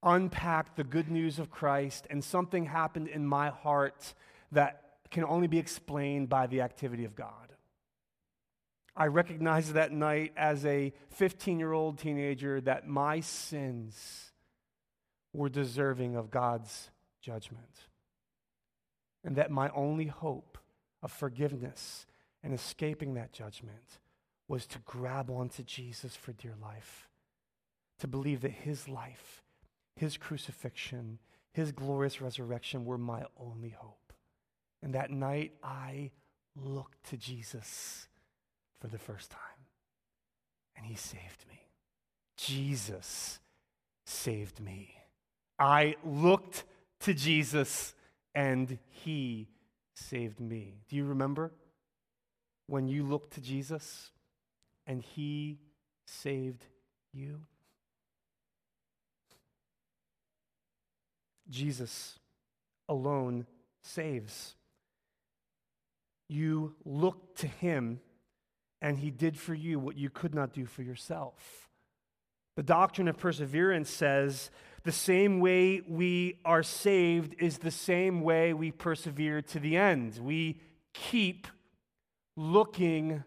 unpacked 0.03 0.77
the 0.77 0.83
good 0.83 1.09
news 1.09 1.39
of 1.39 1.49
Christ, 1.49 2.05
and 2.09 2.23
something 2.23 2.65
happened 2.65 3.07
in 3.07 3.25
my 3.25 3.49
heart 3.49 4.13
that 4.51 4.81
can 5.09 5.23
only 5.25 5.47
be 5.47 5.57
explained 5.57 6.29
by 6.29 6.47
the 6.47 6.61
activity 6.61 7.05
of 7.05 7.15
God. 7.15 7.54
I 8.95 9.07
recognized 9.07 9.73
that 9.73 9.91
night 9.91 10.31
as 10.37 10.65
a 10.65 10.93
15 11.09 11.59
year 11.59 11.73
old 11.73 11.97
teenager 11.97 12.61
that 12.61 12.87
my 12.87 13.19
sins 13.19 14.31
were 15.33 15.49
deserving 15.49 16.15
of 16.15 16.31
God's 16.31 16.89
judgment. 17.21 17.89
And 19.23 19.35
that 19.35 19.51
my 19.51 19.69
only 19.69 20.05
hope 20.05 20.57
of 21.01 21.11
forgiveness 21.11 22.05
and 22.43 22.53
escaping 22.53 23.15
that 23.15 23.33
judgment 23.33 23.99
was 24.47 24.67
to 24.67 24.79
grab 24.79 25.29
onto 25.31 25.63
Jesus 25.63 26.15
for 26.15 26.31
dear 26.33 26.53
life, 26.61 27.09
to 27.99 28.07
believe 28.07 28.41
that 28.41 28.51
his 28.51 28.87
life, 28.87 29.41
his 29.95 30.15
crucifixion, 30.15 31.19
his 31.51 31.71
glorious 31.71 32.21
resurrection 32.21 32.85
were 32.85 32.99
my 32.99 33.23
only 33.37 33.69
hope. 33.69 34.13
And 34.83 34.93
that 34.93 35.09
night 35.09 35.53
I 35.63 36.11
looked 36.55 37.03
to 37.09 37.17
Jesus 37.17 38.07
for 38.85 38.91
the 38.91 38.99
first 38.99 39.31
time. 39.31 39.39
And 40.77 40.85
he 40.85 40.95
saved 40.95 41.45
me. 41.49 41.59
Jesus 42.37 43.39
saved 44.05 44.59
me. 44.59 44.95
I 45.57 45.95
looked 46.03 46.65
to 46.99 47.13
Jesus 47.15 47.95
and 48.35 48.77
he 48.89 49.47
saved 49.95 50.39
me. 50.39 50.75
Do 50.87 50.95
you 50.95 51.05
remember 51.05 51.51
when 52.67 52.87
you 52.87 53.03
looked 53.03 53.33
to 53.33 53.41
Jesus 53.41 54.11
and 54.85 55.01
he 55.01 55.57
saved 56.05 56.65
you? 57.11 57.39
Jesus 61.49 62.19
alone 62.87 63.47
saves. 63.81 64.53
You 66.27 66.75
look 66.83 67.35
to 67.37 67.47
him 67.47 67.99
and 68.81 68.99
he 68.99 69.11
did 69.11 69.37
for 69.37 69.53
you 69.53 69.79
what 69.79 69.97
you 69.97 70.09
could 70.09 70.35
not 70.35 70.53
do 70.53 70.65
for 70.65 70.83
yourself. 70.83 71.69
The 72.55 72.63
doctrine 72.63 73.07
of 73.07 73.17
perseverance 73.17 73.89
says 73.89 74.49
the 74.83 74.91
same 74.91 75.39
way 75.39 75.81
we 75.87 76.39
are 76.45 76.63
saved 76.63 77.35
is 77.39 77.57
the 77.57 77.71
same 77.71 78.21
way 78.21 78.53
we 78.53 78.71
persevere 78.71 79.41
to 79.41 79.59
the 79.59 79.77
end. 79.77 80.19
We 80.19 80.61
keep 80.93 81.47
looking 82.37 83.23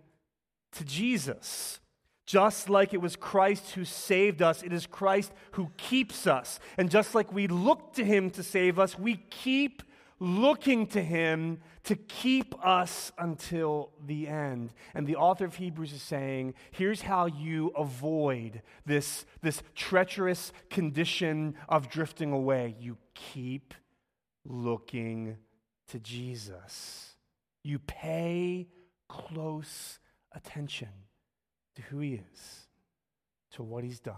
to 0.73 0.85
Jesus. 0.85 1.81
Just 2.26 2.69
like 2.69 2.93
it 2.93 3.00
was 3.00 3.17
Christ 3.17 3.73
who 3.73 3.85
saved 3.85 4.43
us, 4.43 4.62
it 4.62 4.73
is 4.73 4.87
Christ 4.87 5.33
who 5.52 5.71
keeps 5.76 6.26
us. 6.26 6.61
And 6.76 6.90
just 6.90 7.14
like 7.14 7.33
we 7.33 7.47
look 7.49 7.95
to 7.95 8.05
him 8.05 8.31
to 8.31 8.43
save 8.43 8.78
us, 8.78 8.99
we 8.99 9.17
keep 9.17 9.83
looking 10.21 10.87
to 10.88 11.02
him 11.02 11.59
to 11.88 11.97
keep 11.97 12.54
us 12.62 13.12
until 13.16 13.92
the 14.04 14.28
end. 14.28 14.75
And 14.92 15.07
the 15.07 15.16
author 15.16 15.47
of 15.47 15.54
Hebrews 15.54 15.95
is 15.95 16.02
saying, 16.02 16.52
here's 16.71 17.00
how 17.00 17.25
you 17.25 17.68
avoid 17.68 18.61
this, 18.85 19.25
this 19.40 19.62
treacherous 19.75 20.52
condition 20.68 21.54
of 21.66 21.88
drifting 21.88 22.30
away. 22.30 22.76
You 22.78 22.99
keep 23.14 23.73
looking 24.45 25.38
to 25.88 25.99
Jesus. 25.99 27.14
You 27.64 27.78
pay 27.78 28.68
close 29.09 29.99
attention 30.33 30.90
to 31.76 31.80
who 31.80 32.00
he 32.00 32.21
is, 32.35 32.66
to 33.52 33.62
what 33.62 33.83
he's 33.83 33.99
done, 33.99 34.14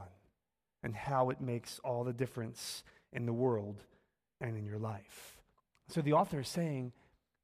and 0.83 0.93
how 0.93 1.31
it 1.31 1.41
makes 1.41 1.79
all 1.85 2.03
the 2.03 2.13
difference 2.13 2.83
in 3.13 3.27
the 3.27 3.33
world 3.33 3.85
and 4.41 4.57
in 4.57 4.67
your 4.67 4.81
life. 4.81 5.41
So 5.87 6.01
the 6.01 6.15
author 6.15 6.41
is 6.41 6.49
saying, 6.49 6.93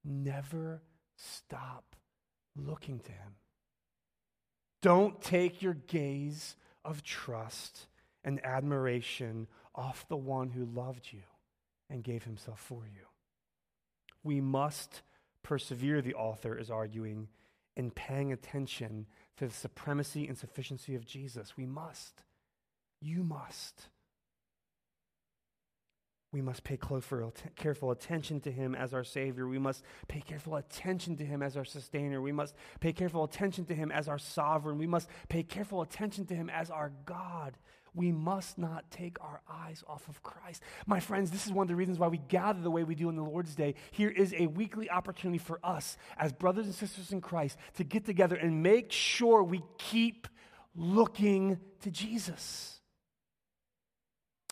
never 0.07 0.83
stop 1.17 1.97
looking 2.57 3.01
to 3.01 3.13
him. 3.13 3.35
Don't 4.83 5.21
take 5.21 5.63
your 5.63 5.75
gaze 5.75 6.57
of 6.85 7.03
trust 7.03 7.87
and 8.25 8.45
admiration 8.45 9.47
off 9.75 10.07
the 10.09 10.17
one 10.17 10.51
who 10.51 10.65
loved 10.65 11.09
you 11.13 11.23
and 11.91 12.05
gave 12.05 12.25
himself 12.25 12.61
for 12.61 12.85
you. 12.85 13.07
We 14.23 14.41
must 14.41 15.03
persevere, 15.43 16.03
the 16.03 16.15
author 16.15 16.57
is 16.57 16.71
arguing, 16.71 17.29
in 17.77 17.91
paying 17.91 18.33
attention 18.33 19.07
to 19.37 19.47
the 19.47 19.55
supremacy 19.55 20.27
and 20.27 20.37
sufficiency 20.37 20.95
of 20.95 21.07
Jesus. 21.07 21.57
We 21.57 21.67
must. 21.67 22.23
You 23.01 23.23
must. 23.23 23.89
We 26.33 26.43
must 26.43 26.65
pay 26.65 26.77
closer, 26.77 27.27
careful 27.55 27.93
attention 27.93 28.41
to 28.41 28.51
him 28.51 28.75
as 28.75 28.93
our 28.93 29.05
Savior. 29.05 29.47
We 29.47 29.59
must 29.59 29.85
pay 30.09 30.21
careful 30.21 30.57
attention 30.57 31.17
to 31.17 31.25
him 31.25 31.43
as 31.43 31.57
our 31.57 31.65
sustainer. 31.65 32.21
We 32.21 32.33
must 32.33 32.55
pay 32.81 32.93
careful 32.93 33.25
attention 33.25 33.65
to 33.67 33.75
him 33.75 33.93
as 33.93 34.09
our 34.09 34.19
sovereign. 34.19 34.77
We 34.77 34.87
must 34.87 35.09
pay 35.29 35.45
careful 35.45 35.83
attention 35.83 36.27
to 36.27 36.35
him 36.35 36.51
as 36.51 36.71
our 36.71 36.93
God. 37.07 37.57
We 37.95 38.13
must 38.13 38.59
not 38.59 38.91
take 38.91 39.19
our 39.23 39.41
eyes 39.51 39.83
off 39.89 40.07
of 40.09 40.23
Christ. 40.23 40.63
My 40.87 41.01
friends, 41.01 41.31
this 41.31 41.47
is 41.47 41.53
one 41.53 41.65
of 41.65 41.69
the 41.69 41.77
reasons 41.77 41.99
why 41.99 42.09
we 42.09 42.19
gather 42.19 42.61
the 42.61 42.71
way 42.71 42.85
we 42.85 42.95
do 42.95 43.09
on 43.09 43.17
the 43.17 43.23
Lord's 43.23 43.55
Day. 43.55 43.75
Here 43.93 44.11
is 44.11 44.35
a 44.37 44.49
weekly 44.49 44.91
opportunity 44.91 45.39
for 45.39 45.59
us 45.65 45.97
as 46.19 46.33
brothers 46.33 46.67
and 46.67 46.75
sisters 46.75 47.13
in 47.13 47.23
Christ 47.23 47.57
to 47.77 47.85
get 47.85 48.05
together 48.05 48.37
and 48.37 48.63
make 48.63 48.93
sure 48.93 49.43
we 49.43 49.63
keep 49.79 50.29
looking 50.75 51.59
to 51.81 51.91
Jesus. 51.91 52.76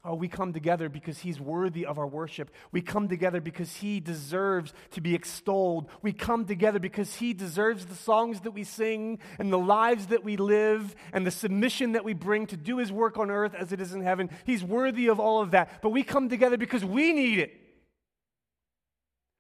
Oh, 0.07 0.15
we 0.15 0.29
come 0.29 0.53
together 0.53 0.91
because 0.91 1.21
he's 1.21 1.41
worthy 1.41 1.87
of 1.87 1.99
our 1.99 2.07
worship. 2.07 2.51
We 2.73 2.83
come 2.83 3.09
together 3.09 3.41
because 3.41 3.77
he 3.77 4.01
deserves 4.01 4.75
to 4.91 5.01
be 5.01 5.15
extolled. 5.15 5.89
We 6.03 6.13
come 6.13 6.45
together 6.45 6.79
because 6.79 7.15
he 7.17 7.33
deserves 7.33 7.87
the 7.87 7.95
songs 7.95 8.43
that 8.43 8.51
we 8.51 8.65
sing 8.65 9.19
and 9.39 9.51
the 9.51 9.59
lives 9.59 10.09
that 10.09 10.23
we 10.23 10.37
live 10.37 10.95
and 11.15 11.27
the 11.27 11.31
submission 11.31 11.93
that 11.93 12.05
we 12.05 12.13
bring 12.13 12.47
to 12.49 12.57
do 12.57 12.77
his 12.77 12.93
work 12.93 13.17
on 13.17 13.31
earth 13.31 13.55
as 13.55 13.73
it 13.73 13.81
is 13.81 13.95
in 13.95 14.03
heaven. 14.03 14.29
He's 14.45 14.63
worthy 14.63 15.07
of 15.07 15.19
all 15.19 15.41
of 15.41 15.53
that. 15.53 15.81
But 15.81 15.89
we 15.89 16.03
come 16.03 16.29
together 16.29 16.59
because 16.59 16.85
we 16.85 17.15
need 17.15 17.39
it. 17.39 17.55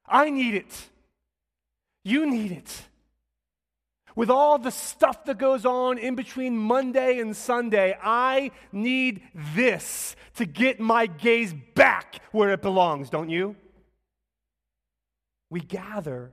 I 0.06 0.30
need 0.30 0.54
it. 0.54 0.88
You 2.04 2.24
need 2.24 2.52
it 2.52 2.86
with 4.16 4.30
all 4.30 4.58
the 4.58 4.70
stuff 4.70 5.24
that 5.24 5.38
goes 5.38 5.66
on 5.66 5.98
in 5.98 6.14
between 6.14 6.56
Monday 6.56 7.18
and 7.18 7.36
Sunday, 7.36 7.96
I 8.02 8.52
need 8.72 9.22
this 9.34 10.14
to 10.36 10.46
get 10.46 10.80
my 10.80 11.06
gaze 11.06 11.54
back 11.74 12.20
where 12.32 12.50
it 12.50 12.62
belongs, 12.62 13.10
don't 13.10 13.30
you? 13.30 13.56
We 15.50 15.60
gather, 15.60 16.32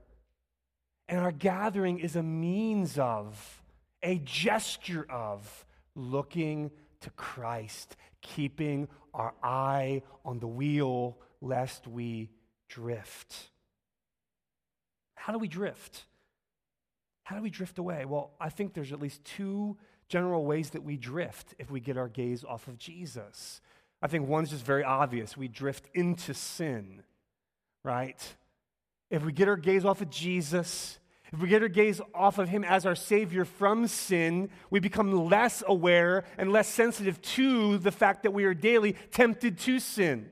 and 1.08 1.20
our 1.20 1.32
gathering 1.32 2.00
is 2.00 2.16
a 2.16 2.24
means 2.24 2.98
of, 2.98 3.62
a 4.04 4.20
gesture 4.20 5.06
of 5.10 5.66
looking 5.96 6.72
to 7.02 7.10
Christ, 7.12 7.96
keeping 8.22 8.88
our 9.14 9.34
eye 9.44 10.04
on 10.24 10.40
the 10.40 10.48
wheel 10.48 11.18
lest 11.42 11.88
we 11.88 12.30
drift. 12.70 13.50
How 15.16 15.34
do 15.34 15.40
we 15.40 15.48
drift? 15.48 16.06
How 17.32 17.38
do 17.38 17.44
we 17.44 17.50
drift 17.50 17.80
away? 17.80 18.04
Well, 18.04 18.32
I 18.42 18.50
think 18.50 18.74
there's 18.74 18.92
at 18.92 19.00
least 19.00 19.24
two 19.24 19.78
general 20.10 20.44
ways 20.44 20.72
that 20.72 20.84
we 20.84 20.98
drift 20.98 21.56
if 21.60 21.72
we 21.72 21.80
get 21.80 21.96
our 21.96 22.10
gaze 22.10 22.44
off 22.44 22.68
of 22.68 22.78
Jesus. 22.78 23.62
I 24.02 24.08
think 24.08 24.28
one's 24.28 24.50
just 24.50 24.66
very 24.66 24.84
obvious. 24.84 25.38
We 25.38 25.48
drift 25.48 25.88
into 25.94 26.34
sin, 26.34 27.04
right? 27.86 28.22
If 29.10 29.24
we 29.24 29.32
get 29.32 29.48
our 29.48 29.56
gaze 29.56 29.86
off 29.86 30.02
of 30.02 30.10
Jesus, 30.10 31.00
if 31.32 31.40
we 31.40 31.48
get 31.48 31.62
our 31.62 31.70
gaze 31.70 32.02
off 32.14 32.38
of 32.38 32.50
Him 32.50 32.66
as 32.66 32.86
our 32.86 32.96
Savior 32.96 33.46
from 33.46 33.88
sin, 33.88 34.50
we 34.70 34.82
become 34.82 35.30
less 35.30 35.64
aware 35.66 36.26
and 36.38 36.52
less 36.52 36.68
sensitive 36.68 37.22
to 37.22 37.78
the 37.78 37.94
fact 37.94 38.24
that 38.24 38.32
we 38.32 38.44
are 38.44 38.54
daily 38.54 38.98
tempted 39.12 39.58
to 39.60 39.80
sin. 39.80 40.32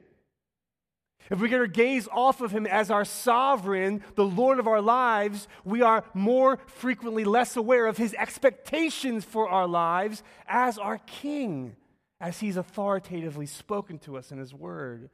If 1.30 1.40
we 1.40 1.50
get 1.50 1.60
our 1.60 1.68
gaze 1.68 2.08
off 2.12 2.42
of 2.42 2.52
Him 2.52 2.66
as 2.66 2.90
our 2.90 3.06
sovereign, 3.06 4.04
the 4.16 4.26
Lord 4.26 4.60
of 4.60 4.68
our 4.68 4.82
lives, 4.82 5.48
we 5.64 5.82
are 5.82 6.04
more 6.14 6.58
frequently 6.66 7.24
less 7.24 7.56
aware 7.56 7.86
of 7.86 7.98
His 7.98 8.14
expectations 8.16 9.26
for 9.26 9.48
our 9.48 9.68
lives 9.68 10.24
as 10.48 10.78
our 10.78 10.98
King, 10.98 11.76
as 12.20 12.40
He's 12.40 12.58
authoritatively 12.58 13.46
spoken 13.46 14.00
to 14.00 14.18
us 14.18 14.32
in 14.32 14.40
His 14.40 14.54
Word. 14.54 15.10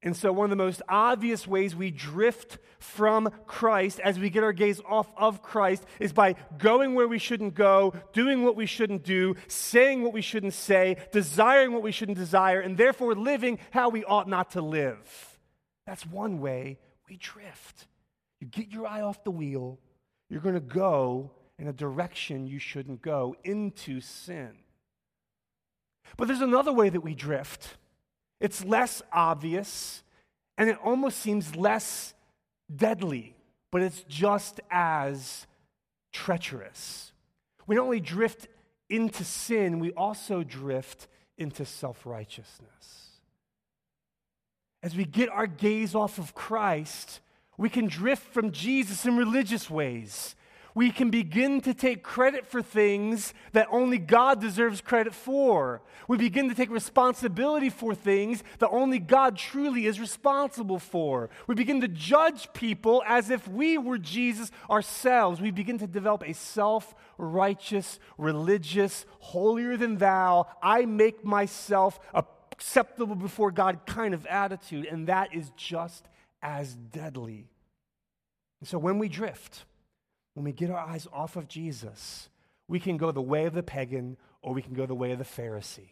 And 0.00 0.16
so, 0.16 0.32
one 0.32 0.44
of 0.44 0.50
the 0.50 0.64
most 0.64 0.80
obvious 0.88 1.44
ways 1.44 1.74
we 1.74 1.90
drift 1.90 2.58
from 2.78 3.32
Christ 3.46 3.98
as 3.98 4.16
we 4.16 4.30
get 4.30 4.44
our 4.44 4.52
gaze 4.52 4.80
off 4.88 5.12
of 5.16 5.42
Christ 5.42 5.84
is 5.98 6.12
by 6.12 6.36
going 6.56 6.94
where 6.94 7.08
we 7.08 7.18
shouldn't 7.18 7.54
go, 7.54 7.94
doing 8.12 8.44
what 8.44 8.54
we 8.54 8.64
shouldn't 8.64 9.02
do, 9.02 9.34
saying 9.48 10.04
what 10.04 10.12
we 10.12 10.22
shouldn't 10.22 10.54
say, 10.54 10.98
desiring 11.10 11.72
what 11.72 11.82
we 11.82 11.90
shouldn't 11.90 12.16
desire, 12.16 12.60
and 12.60 12.76
therefore 12.76 13.16
living 13.16 13.58
how 13.72 13.88
we 13.88 14.04
ought 14.04 14.28
not 14.28 14.52
to 14.52 14.60
live. 14.60 15.27
That's 15.88 16.04
one 16.04 16.38
way 16.38 16.76
we 17.08 17.16
drift. 17.16 17.86
You 18.40 18.46
get 18.46 18.68
your 18.68 18.86
eye 18.86 19.00
off 19.00 19.24
the 19.24 19.30
wheel, 19.30 19.78
you're 20.28 20.42
going 20.42 20.54
to 20.54 20.60
go 20.60 21.30
in 21.58 21.66
a 21.66 21.72
direction 21.72 22.46
you 22.46 22.58
shouldn't 22.58 23.00
go 23.00 23.34
into 23.42 24.02
sin. 24.02 24.50
But 26.18 26.28
there's 26.28 26.42
another 26.42 26.74
way 26.74 26.90
that 26.90 27.00
we 27.00 27.14
drift. 27.14 27.78
It's 28.38 28.62
less 28.62 29.00
obvious 29.14 30.02
and 30.58 30.68
it 30.68 30.76
almost 30.84 31.20
seems 31.20 31.56
less 31.56 32.12
deadly, 32.76 33.34
but 33.70 33.80
it's 33.80 34.02
just 34.02 34.60
as 34.70 35.46
treacherous. 36.12 37.12
We 37.66 37.76
don't 37.76 37.86
only 37.86 38.00
drift 38.00 38.46
into 38.90 39.24
sin, 39.24 39.78
we 39.78 39.92
also 39.92 40.42
drift 40.42 41.08
into 41.38 41.64
self 41.64 42.04
righteousness. 42.04 43.07
As 44.88 44.96
we 44.96 45.04
get 45.04 45.28
our 45.28 45.46
gaze 45.46 45.94
off 45.94 46.16
of 46.16 46.34
Christ, 46.34 47.20
we 47.58 47.68
can 47.68 47.88
drift 47.88 48.32
from 48.32 48.52
Jesus 48.52 49.04
in 49.04 49.18
religious 49.18 49.68
ways. 49.68 50.34
We 50.74 50.90
can 50.90 51.10
begin 51.10 51.60
to 51.60 51.74
take 51.74 52.02
credit 52.02 52.46
for 52.46 52.62
things 52.62 53.34
that 53.52 53.68
only 53.70 53.98
God 53.98 54.40
deserves 54.40 54.80
credit 54.80 55.12
for. 55.12 55.82
We 56.08 56.16
begin 56.16 56.48
to 56.48 56.54
take 56.54 56.70
responsibility 56.70 57.68
for 57.68 57.94
things 57.94 58.42
that 58.60 58.70
only 58.70 58.98
God 58.98 59.36
truly 59.36 59.84
is 59.84 60.00
responsible 60.00 60.78
for. 60.78 61.28
We 61.46 61.54
begin 61.54 61.82
to 61.82 61.88
judge 61.88 62.50
people 62.54 63.02
as 63.06 63.28
if 63.28 63.46
we 63.46 63.76
were 63.76 63.98
Jesus 63.98 64.50
ourselves. 64.70 65.38
We 65.38 65.50
begin 65.50 65.76
to 65.80 65.86
develop 65.86 66.22
a 66.26 66.32
self 66.32 66.94
righteous, 67.18 67.98
religious, 68.16 69.04
holier 69.18 69.76
than 69.76 69.98
thou, 69.98 70.46
I 70.62 70.86
make 70.86 71.26
myself 71.26 72.00
a 72.14 72.22
acceptable 72.58 73.14
before 73.14 73.52
God 73.52 73.86
kind 73.86 74.12
of 74.12 74.26
attitude, 74.26 74.84
and 74.86 75.06
that 75.06 75.32
is 75.32 75.52
just 75.56 76.08
as 76.42 76.74
deadly. 76.74 77.46
And 78.58 78.68
so 78.68 78.78
when 78.78 78.98
we 78.98 79.08
drift, 79.08 79.64
when 80.34 80.44
we 80.44 80.50
get 80.50 80.68
our 80.68 80.78
eyes 80.78 81.06
off 81.12 81.36
of 81.36 81.46
Jesus, 81.46 82.28
we 82.66 82.80
can 82.80 82.96
go 82.96 83.12
the 83.12 83.22
way 83.22 83.44
of 83.44 83.54
the 83.54 83.62
pagan 83.62 84.16
or 84.42 84.54
we 84.54 84.62
can 84.62 84.74
go 84.74 84.86
the 84.86 84.94
way 84.94 85.12
of 85.12 85.18
the 85.18 85.24
Pharisee. 85.24 85.90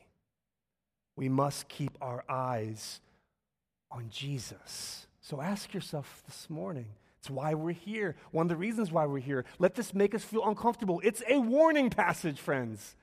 We 1.14 1.28
must 1.28 1.68
keep 1.68 1.96
our 2.00 2.24
eyes 2.28 3.00
on 3.92 4.08
Jesus. 4.10 5.06
So 5.20 5.40
ask 5.40 5.72
yourself 5.72 6.24
this 6.26 6.50
morning. 6.50 6.86
It's 7.20 7.30
why 7.30 7.54
we're 7.54 7.72
here. 7.72 8.16
One 8.32 8.46
of 8.46 8.48
the 8.48 8.56
reasons 8.56 8.90
why 8.90 9.06
we're 9.06 9.20
here. 9.20 9.44
Let 9.60 9.76
this 9.76 9.94
make 9.94 10.16
us 10.16 10.24
feel 10.24 10.44
uncomfortable. 10.44 11.00
It's 11.04 11.22
a 11.28 11.38
warning 11.38 11.90
passage, 11.90 12.40
friends. 12.40 12.96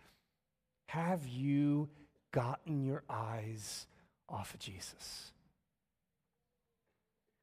Have 0.87 1.25
you 1.25 1.87
gotten 2.33 2.83
your 2.83 3.03
eyes 3.09 3.87
off 4.27 4.53
of 4.53 4.59
Jesus. 4.59 5.31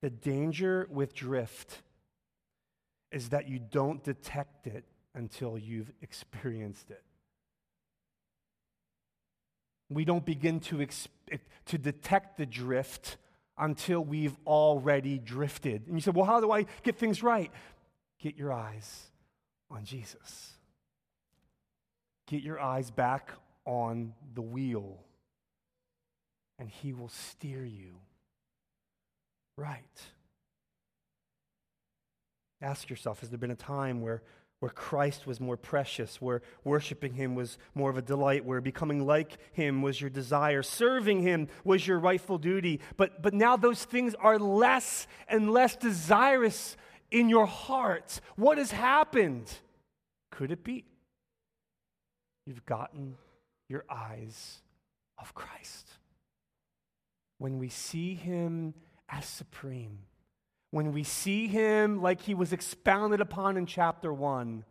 The 0.02 0.10
danger 0.10 0.86
with 0.90 1.14
drift 1.14 1.80
is 3.10 3.30
that 3.30 3.48
you 3.48 3.58
don't 3.58 4.04
detect 4.04 4.66
it 4.66 4.84
until 5.14 5.56
you've 5.56 5.90
experienced 6.02 6.90
it. 6.90 7.02
We 9.88 10.04
don't 10.04 10.24
begin 10.24 10.60
to, 10.60 10.86
to 11.66 11.78
detect 11.78 12.36
the 12.36 12.46
drift 12.46 13.16
until 13.58 14.00
we've 14.00 14.36
already 14.46 15.18
drifted. 15.18 15.86
And 15.86 15.96
you 15.96 16.00
say, 16.00 16.12
well, 16.12 16.24
how 16.24 16.40
do 16.40 16.52
I 16.52 16.66
get 16.82 16.96
things 16.96 17.22
right? 17.22 17.50
Get 18.20 18.36
your 18.36 18.52
eyes 18.52 19.06
on 19.70 19.84
Jesus. 19.84 20.52
Get 22.26 22.42
your 22.42 22.60
eyes 22.60 22.90
back 22.90 23.32
on 23.64 24.14
the 24.34 24.42
wheel, 24.42 24.98
and 26.58 26.68
He 26.68 26.92
will 26.92 27.08
steer 27.08 27.64
you 27.64 27.96
right. 29.56 30.00
Ask 32.62 32.90
yourself 32.90 33.20
has 33.20 33.30
there 33.30 33.38
been 33.38 33.50
a 33.50 33.56
time 33.56 34.02
where, 34.02 34.22
where 34.60 34.70
Christ 34.70 35.26
was 35.26 35.40
more 35.40 35.56
precious, 35.56 36.20
where 36.20 36.42
worshiping 36.64 37.14
Him 37.14 37.34
was 37.34 37.58
more 37.74 37.90
of 37.90 37.96
a 37.96 38.02
delight, 38.02 38.44
where 38.44 38.60
becoming 38.60 39.06
like 39.06 39.38
Him 39.52 39.82
was 39.82 40.00
your 40.00 40.10
desire, 40.10 40.62
serving 40.62 41.20
Him 41.20 41.48
was 41.64 41.86
your 41.86 41.98
rightful 41.98 42.38
duty, 42.38 42.80
but, 42.96 43.22
but 43.22 43.34
now 43.34 43.56
those 43.56 43.84
things 43.84 44.14
are 44.14 44.38
less 44.38 45.06
and 45.28 45.50
less 45.50 45.76
desirous 45.76 46.76
in 47.10 47.28
your 47.28 47.46
heart? 47.46 48.20
What 48.36 48.58
has 48.58 48.70
happened? 48.70 49.50
Could 50.30 50.52
it 50.52 50.62
be? 50.62 50.84
You've 52.46 52.64
gotten 52.66 53.16
your 53.70 53.84
eyes 53.88 54.62
of 55.18 55.34
Christ. 55.34 55.88
When 57.38 57.58
we 57.58 57.68
see 57.68 58.14
him 58.14 58.74
as 59.08 59.24
supreme, 59.24 60.00
when 60.72 60.92
we 60.92 61.04
see 61.04 61.46
him 61.46 62.02
like 62.02 62.20
he 62.20 62.34
was 62.34 62.52
expounded 62.52 63.20
upon 63.20 63.56
in 63.56 63.66
chapter 63.66 64.12
1, 64.12 64.64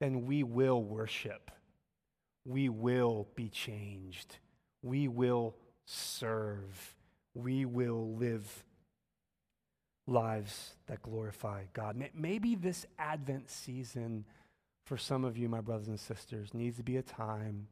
then 0.00 0.26
we 0.26 0.42
will 0.42 0.82
worship. 0.82 1.50
We 2.44 2.68
will 2.68 3.28
be 3.34 3.48
changed. 3.48 4.38
We 4.82 5.08
will 5.08 5.54
serve. 5.86 6.96
We 7.34 7.64
will 7.64 8.16
live 8.16 8.64
lives 10.06 10.74
that 10.86 11.02
glorify 11.02 11.64
God. 11.72 12.02
Maybe 12.14 12.54
this 12.54 12.86
Advent 12.98 13.50
season 13.50 14.24
for 14.84 14.96
some 14.96 15.24
of 15.24 15.36
you, 15.36 15.48
my 15.48 15.60
brothers 15.60 15.88
and 15.88 16.00
sisters, 16.00 16.52
needs 16.52 16.78
to 16.78 16.82
be 16.82 16.96
a 16.96 17.02
time 17.02 17.68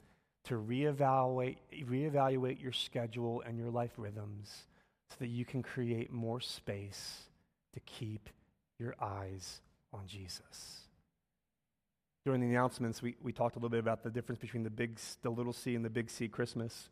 to 0.48 0.54
reevaluate, 0.54 1.56
reevaluate 1.84 2.61
your 2.61 2.72
schedule 2.72 3.42
and 3.46 3.58
your 3.58 3.70
life 3.70 3.92
rhythms 3.96 4.64
so 5.11 5.16
that 5.20 5.28
you 5.28 5.44
can 5.44 5.62
create 5.62 6.11
more 6.11 6.40
space 6.40 7.22
to 7.74 7.80
keep 7.80 8.28
your 8.78 8.94
eyes 9.00 9.61
on 9.92 10.06
Jesus. 10.06 10.80
During 12.24 12.40
the 12.40 12.48
announcements, 12.48 13.02
we, 13.02 13.16
we 13.22 13.32
talked 13.32 13.56
a 13.56 13.58
little 13.58 13.70
bit 13.70 13.80
about 13.80 14.02
the 14.02 14.11
difference 14.11 14.40
between 14.40 14.62
the 14.62 14.70
big, 14.70 14.98
the 15.22 15.30
little 15.30 15.52
C 15.52 15.74
and 15.74 15.84
the 15.84 15.90
big 15.90 16.11
C 16.11 16.28
Christmas. 16.28 16.88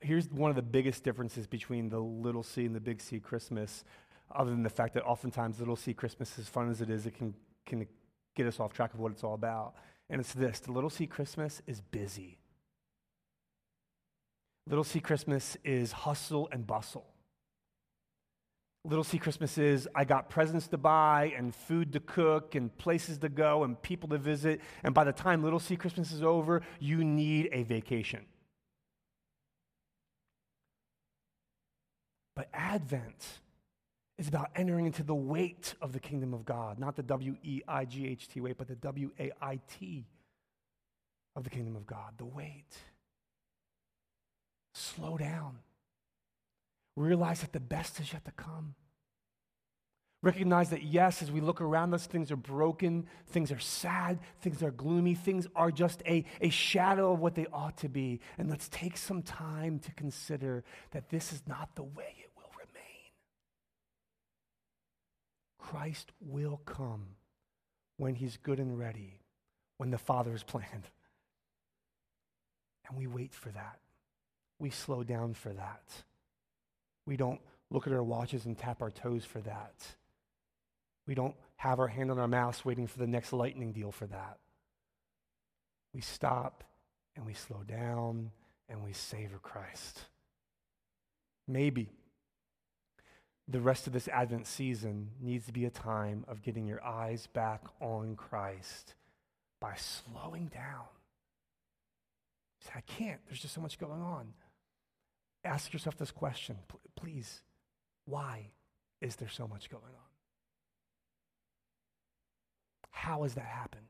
Here's 0.00 0.30
one 0.30 0.50
of 0.50 0.56
the 0.56 0.62
biggest 0.62 1.02
differences 1.02 1.46
between 1.46 1.88
the 1.88 1.98
little 1.98 2.42
C 2.42 2.64
and 2.64 2.74
the 2.74 2.80
big 2.80 3.00
C 3.00 3.18
Christmas, 3.18 3.84
other 4.34 4.50
than 4.50 4.62
the 4.62 4.70
fact 4.70 4.94
that 4.94 5.04
oftentimes 5.04 5.58
little 5.58 5.76
C 5.76 5.94
Christmas, 5.94 6.38
as 6.38 6.48
fun 6.48 6.70
as 6.70 6.80
it 6.80 6.90
is, 6.90 7.06
it 7.06 7.16
can, 7.16 7.34
can 7.66 7.86
get 8.36 8.46
us 8.46 8.60
off 8.60 8.72
track 8.72 8.94
of 8.94 9.00
what 9.00 9.10
it's 9.10 9.24
all 9.24 9.34
about. 9.34 9.74
And 10.10 10.20
it's 10.20 10.32
this 10.34 10.60
the 10.60 10.72
little 10.72 10.90
C 10.90 11.06
Christmas 11.06 11.62
is 11.66 11.80
busy. 11.80 12.38
Little 14.68 14.84
C 14.84 15.00
Christmas 15.00 15.56
is 15.64 15.92
hustle 15.92 16.48
and 16.52 16.66
bustle. 16.66 17.06
Little 18.84 19.04
C 19.04 19.18
Christmas 19.18 19.56
is 19.58 19.88
I 19.94 20.04
got 20.04 20.28
presents 20.28 20.68
to 20.68 20.78
buy 20.78 21.32
and 21.36 21.54
food 21.54 21.92
to 21.94 22.00
cook 22.00 22.54
and 22.54 22.76
places 22.76 23.18
to 23.18 23.28
go 23.28 23.64
and 23.64 23.80
people 23.80 24.08
to 24.10 24.18
visit. 24.18 24.60
And 24.84 24.94
by 24.94 25.04
the 25.04 25.12
time 25.12 25.42
Little 25.42 25.58
C 25.58 25.76
Christmas 25.76 26.12
is 26.12 26.22
over, 26.22 26.62
you 26.78 27.02
need 27.02 27.48
a 27.52 27.62
vacation. 27.62 28.26
But 32.36 32.48
Advent 32.52 33.40
is 34.18 34.28
about 34.28 34.50
entering 34.54 34.86
into 34.86 35.02
the 35.02 35.14
weight 35.14 35.74
of 35.80 35.92
the 35.92 36.00
kingdom 36.00 36.34
of 36.34 36.44
God, 36.44 36.78
not 36.78 36.94
the 36.94 37.02
W 37.02 37.36
E 37.42 37.62
I 37.66 37.84
G 37.84 38.06
H 38.06 38.28
T 38.28 38.40
weight, 38.40 38.58
but 38.58 38.68
the 38.68 38.76
W 38.76 39.10
A 39.18 39.32
I 39.40 39.60
T 39.78 40.06
of 41.34 41.44
the 41.44 41.50
kingdom 41.50 41.74
of 41.74 41.86
God, 41.86 42.14
the 42.18 42.26
weight. 42.26 42.76
Slow 44.78 45.16
down. 45.16 45.58
Realize 46.94 47.40
that 47.40 47.52
the 47.52 47.58
best 47.58 47.98
is 47.98 48.12
yet 48.12 48.24
to 48.26 48.30
come. 48.30 48.76
Recognize 50.22 50.70
that, 50.70 50.84
yes, 50.84 51.20
as 51.20 51.32
we 51.32 51.40
look 51.40 51.60
around 51.60 51.94
us, 51.94 52.06
things 52.06 52.30
are 52.30 52.36
broken, 52.36 53.06
things 53.26 53.50
are 53.50 53.58
sad, 53.58 54.20
things 54.40 54.62
are 54.62 54.70
gloomy, 54.70 55.14
things 55.14 55.48
are 55.56 55.72
just 55.72 56.02
a, 56.06 56.24
a 56.40 56.48
shadow 56.48 57.12
of 57.12 57.18
what 57.18 57.34
they 57.34 57.46
ought 57.52 57.76
to 57.78 57.88
be. 57.88 58.20
And 58.36 58.48
let's 58.48 58.68
take 58.68 58.96
some 58.96 59.22
time 59.22 59.80
to 59.80 59.92
consider 59.92 60.62
that 60.92 61.08
this 61.08 61.32
is 61.32 61.42
not 61.46 61.74
the 61.74 61.84
way 61.84 62.14
it 62.18 62.30
will 62.36 62.50
remain. 62.56 63.10
Christ 65.58 66.12
will 66.20 66.60
come 66.66 67.16
when 67.96 68.14
he's 68.14 68.36
good 68.36 68.60
and 68.60 68.78
ready, 68.78 69.20
when 69.76 69.90
the 69.90 69.98
Father 69.98 70.34
is 70.34 70.44
planned. 70.44 70.88
And 72.88 72.96
we 72.96 73.08
wait 73.08 73.34
for 73.34 73.50
that. 73.50 73.80
We 74.58 74.70
slow 74.70 75.02
down 75.02 75.34
for 75.34 75.52
that. 75.52 75.82
We 77.06 77.16
don't 77.16 77.40
look 77.70 77.86
at 77.86 77.92
our 77.92 78.02
watches 78.02 78.44
and 78.44 78.56
tap 78.56 78.82
our 78.82 78.90
toes 78.90 79.24
for 79.24 79.40
that. 79.40 79.74
We 81.06 81.14
don't 81.14 81.36
have 81.56 81.78
our 81.78 81.88
hand 81.88 82.10
on 82.10 82.18
our 82.18 82.28
mouths 82.28 82.64
waiting 82.64 82.86
for 82.86 82.98
the 82.98 83.06
next 83.06 83.32
lightning 83.32 83.72
deal 83.72 83.92
for 83.92 84.06
that. 84.06 84.38
We 85.94 86.00
stop 86.00 86.64
and 87.16 87.24
we 87.24 87.34
slow 87.34 87.62
down 87.66 88.30
and 88.68 88.84
we 88.84 88.92
savor 88.92 89.38
Christ. 89.38 90.00
Maybe 91.46 91.88
the 93.46 93.60
rest 93.60 93.86
of 93.86 93.94
this 93.94 94.08
Advent 94.08 94.46
season 94.46 95.10
needs 95.20 95.46
to 95.46 95.52
be 95.52 95.64
a 95.64 95.70
time 95.70 96.24
of 96.28 96.42
getting 96.42 96.66
your 96.66 96.84
eyes 96.84 97.26
back 97.26 97.62
on 97.80 98.14
Christ 98.14 98.94
by 99.60 99.74
slowing 99.76 100.48
down. 100.48 100.84
I 102.74 102.82
can't. 102.82 103.20
There's 103.26 103.40
just 103.40 103.54
so 103.54 103.62
much 103.62 103.78
going 103.78 104.02
on. 104.02 104.34
Ask 105.48 105.72
yourself 105.72 105.96
this 105.96 106.10
question, 106.10 106.58
please. 106.94 107.40
Why 108.04 108.50
is 109.00 109.16
there 109.16 109.30
so 109.30 109.48
much 109.48 109.70
going 109.70 109.82
on? 109.82 110.10
How 112.90 113.22
has 113.22 113.32
that 113.34 113.46
happened? 113.46 113.86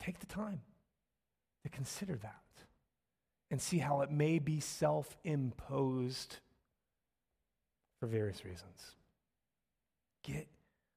Take 0.00 0.20
the 0.20 0.26
time 0.26 0.60
to 1.62 1.70
consider 1.70 2.16
that 2.16 2.42
and 3.50 3.58
see 3.58 3.78
how 3.78 4.02
it 4.02 4.10
may 4.10 4.38
be 4.38 4.60
self 4.60 5.16
imposed 5.24 6.36
for 7.98 8.06
various 8.06 8.44
reasons. 8.44 8.96
Get 10.24 10.46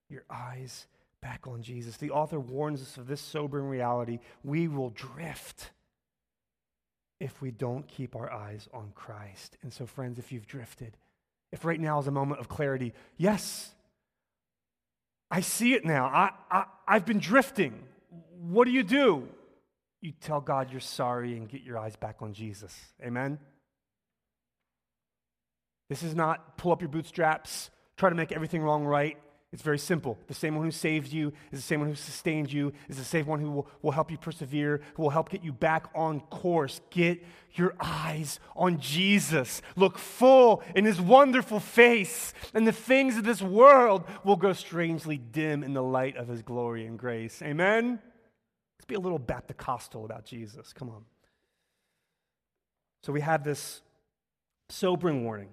your 0.10 0.26
eyes 0.30 0.88
back 1.22 1.48
on 1.48 1.62
Jesus. 1.62 1.96
The 1.96 2.12
author 2.12 2.40
warns 2.40 2.82
us 2.82 2.98
of 2.98 3.08
this 3.08 3.22
sobering 3.22 3.70
reality. 3.70 4.20
We 4.44 4.68
will 4.68 4.90
drift 4.90 5.72
if 7.26 7.42
we 7.42 7.50
don't 7.50 7.88
keep 7.88 8.16
our 8.16 8.32
eyes 8.32 8.70
on 8.72 8.92
Christ. 8.94 9.58
And 9.64 9.74
so, 9.74 9.88
friends, 9.88 10.20
if 10.20 10.32
you've 10.32 10.46
drifted, 10.46 10.96
if 11.52 11.66
right 11.66 11.80
now 11.80 11.98
is 11.98 12.06
a 12.06 12.12
moment 12.12 12.40
of 12.40 12.48
clarity, 12.48 12.94
yes, 13.18 13.74
I 15.32 15.42
see 15.42 15.74
it 15.74 15.84
now. 15.84 16.06
I, 16.06 16.30
I, 16.52 16.66
I've 16.88 17.04
been 17.04 17.18
drifting. 17.18 17.82
What 18.40 18.66
do 18.66 18.72
you 18.72 18.84
do? 18.84 19.28
You 20.02 20.12
tell 20.22 20.40
God 20.40 20.70
you're 20.70 20.80
sorry 20.80 21.36
and 21.36 21.50
get 21.50 21.64
your 21.64 21.80
eyes 21.80 21.96
back 21.96 22.18
on 22.22 22.34
Jesus. 22.34 22.80
Amen? 23.04 23.40
This 25.90 26.04
is 26.04 26.14
not 26.14 26.60
pull 26.60 26.72
up 26.74 26.82
your 26.82 26.90
bootstraps, 26.90 27.72
try 27.98 28.10
to 28.10 28.16
make 28.16 28.34
everything 28.34 28.62
wrong 28.62 28.86
right. 28.86 29.18
It's 29.56 29.64
very 29.64 29.80
simple. 29.80 30.20
The 30.28 30.34
same 30.34 30.58
one 30.58 30.66
who 30.66 30.72
saved 30.72 31.14
you 31.14 31.32
is 31.50 31.60
the 31.60 31.66
same 31.66 31.80
one 31.80 31.88
who 31.88 31.96
sustained 31.96 32.52
you, 32.52 32.74
is 32.90 32.98
the 32.98 33.06
same 33.06 33.26
one 33.26 33.40
who 33.40 33.50
will, 33.50 33.70
will 33.82 33.92
help 33.92 34.12
you 34.12 34.18
persevere, 34.18 34.82
who 34.96 35.04
will 35.04 35.12
help 35.12 35.30
get 35.30 35.46
you 35.46 35.54
back 35.54 35.88
on 35.96 36.20
course. 36.20 36.82
Get 36.90 37.24
your 37.54 37.74
eyes 37.80 38.42
on 38.58 38.82
Jesus. 38.82 39.62
Look 39.78 39.98
full 39.98 40.62
in 40.76 40.84
his 40.84 41.00
wonderful 41.00 41.62
face, 41.62 42.34
and 42.54 42.68
the 42.68 42.74
things 42.74 43.18
of 43.18 43.24
this 43.24 43.42
world 43.42 44.04
will 44.26 44.36
grow 44.36 44.52
strangely 44.52 45.18
dim 45.18 45.64
in 45.64 45.74
the 45.74 45.82
light 45.82 46.18
of 46.18 46.28
his 46.28 46.42
glory 46.42 46.86
and 46.86 47.00
grace. 47.00 47.42
Amen? 47.42 48.00
Let's 48.78 48.86
be 48.86 48.96
a 48.96 49.00
little 49.00 49.20
Baptist 49.20 49.96
about 49.96 50.26
Jesus. 50.26 50.74
Come 50.74 50.90
on. 50.90 51.06
So 53.04 53.14
we 53.14 53.22
have 53.22 53.46
this 53.46 53.84
sobering 54.68 55.24
warning, 55.24 55.52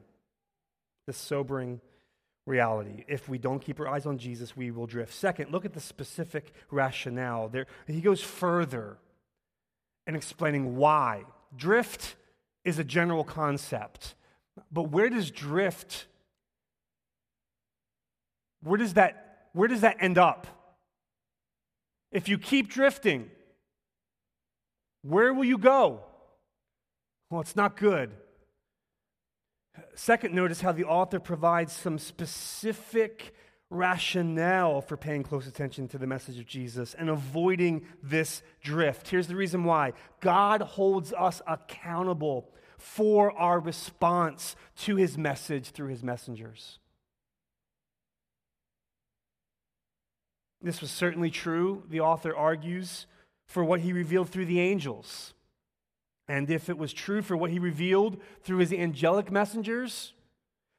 this 1.06 1.18
sobering 1.18 1.80
reality. 2.46 3.04
If 3.08 3.28
we 3.28 3.38
don't 3.38 3.60
keep 3.60 3.78
our 3.80 3.88
eyes 3.88 4.06
on 4.06 4.18
Jesus, 4.18 4.56
we 4.56 4.70
will 4.70 4.86
drift. 4.86 5.14
Second, 5.14 5.52
look 5.52 5.64
at 5.64 5.72
the 5.72 5.80
specific 5.80 6.52
rationale. 6.70 7.48
There, 7.48 7.66
he 7.86 8.00
goes 8.00 8.20
further 8.20 8.98
in 10.06 10.16
explaining 10.16 10.76
why. 10.76 11.24
Drift 11.56 12.16
is 12.64 12.78
a 12.78 12.84
general 12.84 13.24
concept, 13.24 14.14
but 14.70 14.90
where 14.90 15.08
does 15.08 15.30
drift, 15.30 16.06
where 18.62 18.78
does 18.78 18.94
that, 18.94 19.48
where 19.52 19.68
does 19.68 19.82
that 19.82 19.96
end 20.00 20.18
up? 20.18 20.46
If 22.10 22.28
you 22.28 22.38
keep 22.38 22.68
drifting, 22.68 23.30
where 25.02 25.32
will 25.32 25.44
you 25.44 25.58
go? 25.58 26.00
Well, 27.30 27.40
it's 27.40 27.56
not 27.56 27.76
good. 27.76 28.10
Second, 29.94 30.34
notice 30.34 30.60
how 30.60 30.72
the 30.72 30.84
author 30.84 31.20
provides 31.20 31.72
some 31.72 31.98
specific 31.98 33.34
rationale 33.70 34.82
for 34.82 34.96
paying 34.96 35.22
close 35.22 35.46
attention 35.46 35.88
to 35.88 35.98
the 35.98 36.06
message 36.06 36.38
of 36.38 36.46
Jesus 36.46 36.94
and 36.94 37.08
avoiding 37.08 37.86
this 38.02 38.42
drift. 38.62 39.08
Here's 39.08 39.28
the 39.28 39.36
reason 39.36 39.64
why 39.64 39.94
God 40.20 40.60
holds 40.60 41.12
us 41.12 41.40
accountable 41.46 42.50
for 42.76 43.32
our 43.32 43.60
response 43.60 44.56
to 44.76 44.96
his 44.96 45.16
message 45.16 45.70
through 45.70 45.88
his 45.88 46.02
messengers. 46.02 46.78
This 50.60 50.80
was 50.80 50.90
certainly 50.90 51.30
true, 51.30 51.82
the 51.88 52.00
author 52.00 52.34
argues, 52.36 53.06
for 53.46 53.64
what 53.64 53.80
he 53.80 53.92
revealed 53.92 54.28
through 54.28 54.46
the 54.46 54.60
angels. 54.60 55.34
And 56.32 56.48
if 56.48 56.70
it 56.70 56.78
was 56.78 56.94
true 56.94 57.20
for 57.20 57.36
what 57.36 57.50
he 57.50 57.58
revealed 57.58 58.16
through 58.42 58.56
his 58.56 58.72
angelic 58.72 59.30
messengers, 59.30 60.14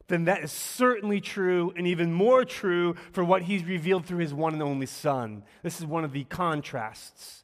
then 0.08 0.26
that 0.26 0.44
is 0.44 0.52
certainly 0.52 1.22
true 1.22 1.72
and 1.78 1.86
even 1.86 2.12
more 2.12 2.44
true 2.44 2.96
for 3.12 3.24
what 3.24 3.44
he's 3.44 3.63
revealed 3.63 4.08
through 4.08 4.18
his 4.18 4.34
one 4.34 4.54
and 4.54 4.63
only 4.63 4.88
Son. 4.88 5.44
This 5.62 5.80
is 5.80 5.86
one 5.86 6.04
of 6.04 6.12
the 6.12 6.24
contrasts 6.24 7.44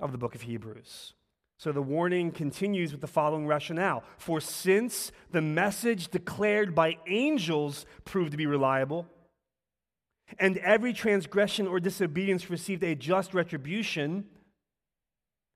of 0.00 0.12
the 0.12 0.18
book 0.18 0.34
of 0.34 0.40
Hebrews. 0.40 1.12
So 1.58 1.72
the 1.72 1.82
warning 1.82 2.30
continues 2.32 2.90
with 2.90 3.02
the 3.02 3.06
following 3.06 3.46
rationale 3.46 4.02
For 4.16 4.40
since 4.40 5.12
the 5.30 5.42
message 5.42 6.08
declared 6.08 6.74
by 6.74 6.96
angels 7.06 7.84
proved 8.06 8.30
to 8.30 8.38
be 8.38 8.46
reliable, 8.46 9.06
and 10.38 10.56
every 10.56 10.94
transgression 10.94 11.66
or 11.66 11.80
disobedience 11.80 12.48
received 12.48 12.82
a 12.82 12.94
just 12.94 13.34
retribution, 13.34 14.24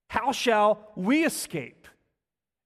how 0.09 0.33
shall 0.33 0.93
we 0.95 1.25
escape 1.25 1.76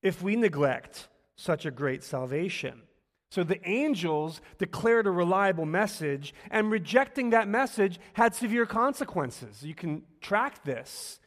if 0.03 0.23
we 0.23 0.37
neglect 0.37 1.09
such 1.37 1.67
a 1.67 1.71
great 1.71 2.03
salvation? 2.03 2.83
So 3.31 3.45
the 3.45 3.61
angels 3.69 4.41
declared 4.59 5.07
a 5.07 5.11
reliable 5.11 5.67
message, 5.67 6.35
and 6.51 6.71
rejecting 6.71 7.31
that 7.31 7.47
message 7.47 8.01
had 8.15 8.35
severe 8.35 8.67
consequences. 8.67 9.63
You 9.63 9.75
can 9.75 10.03
track 10.21 10.65
this 10.65 11.21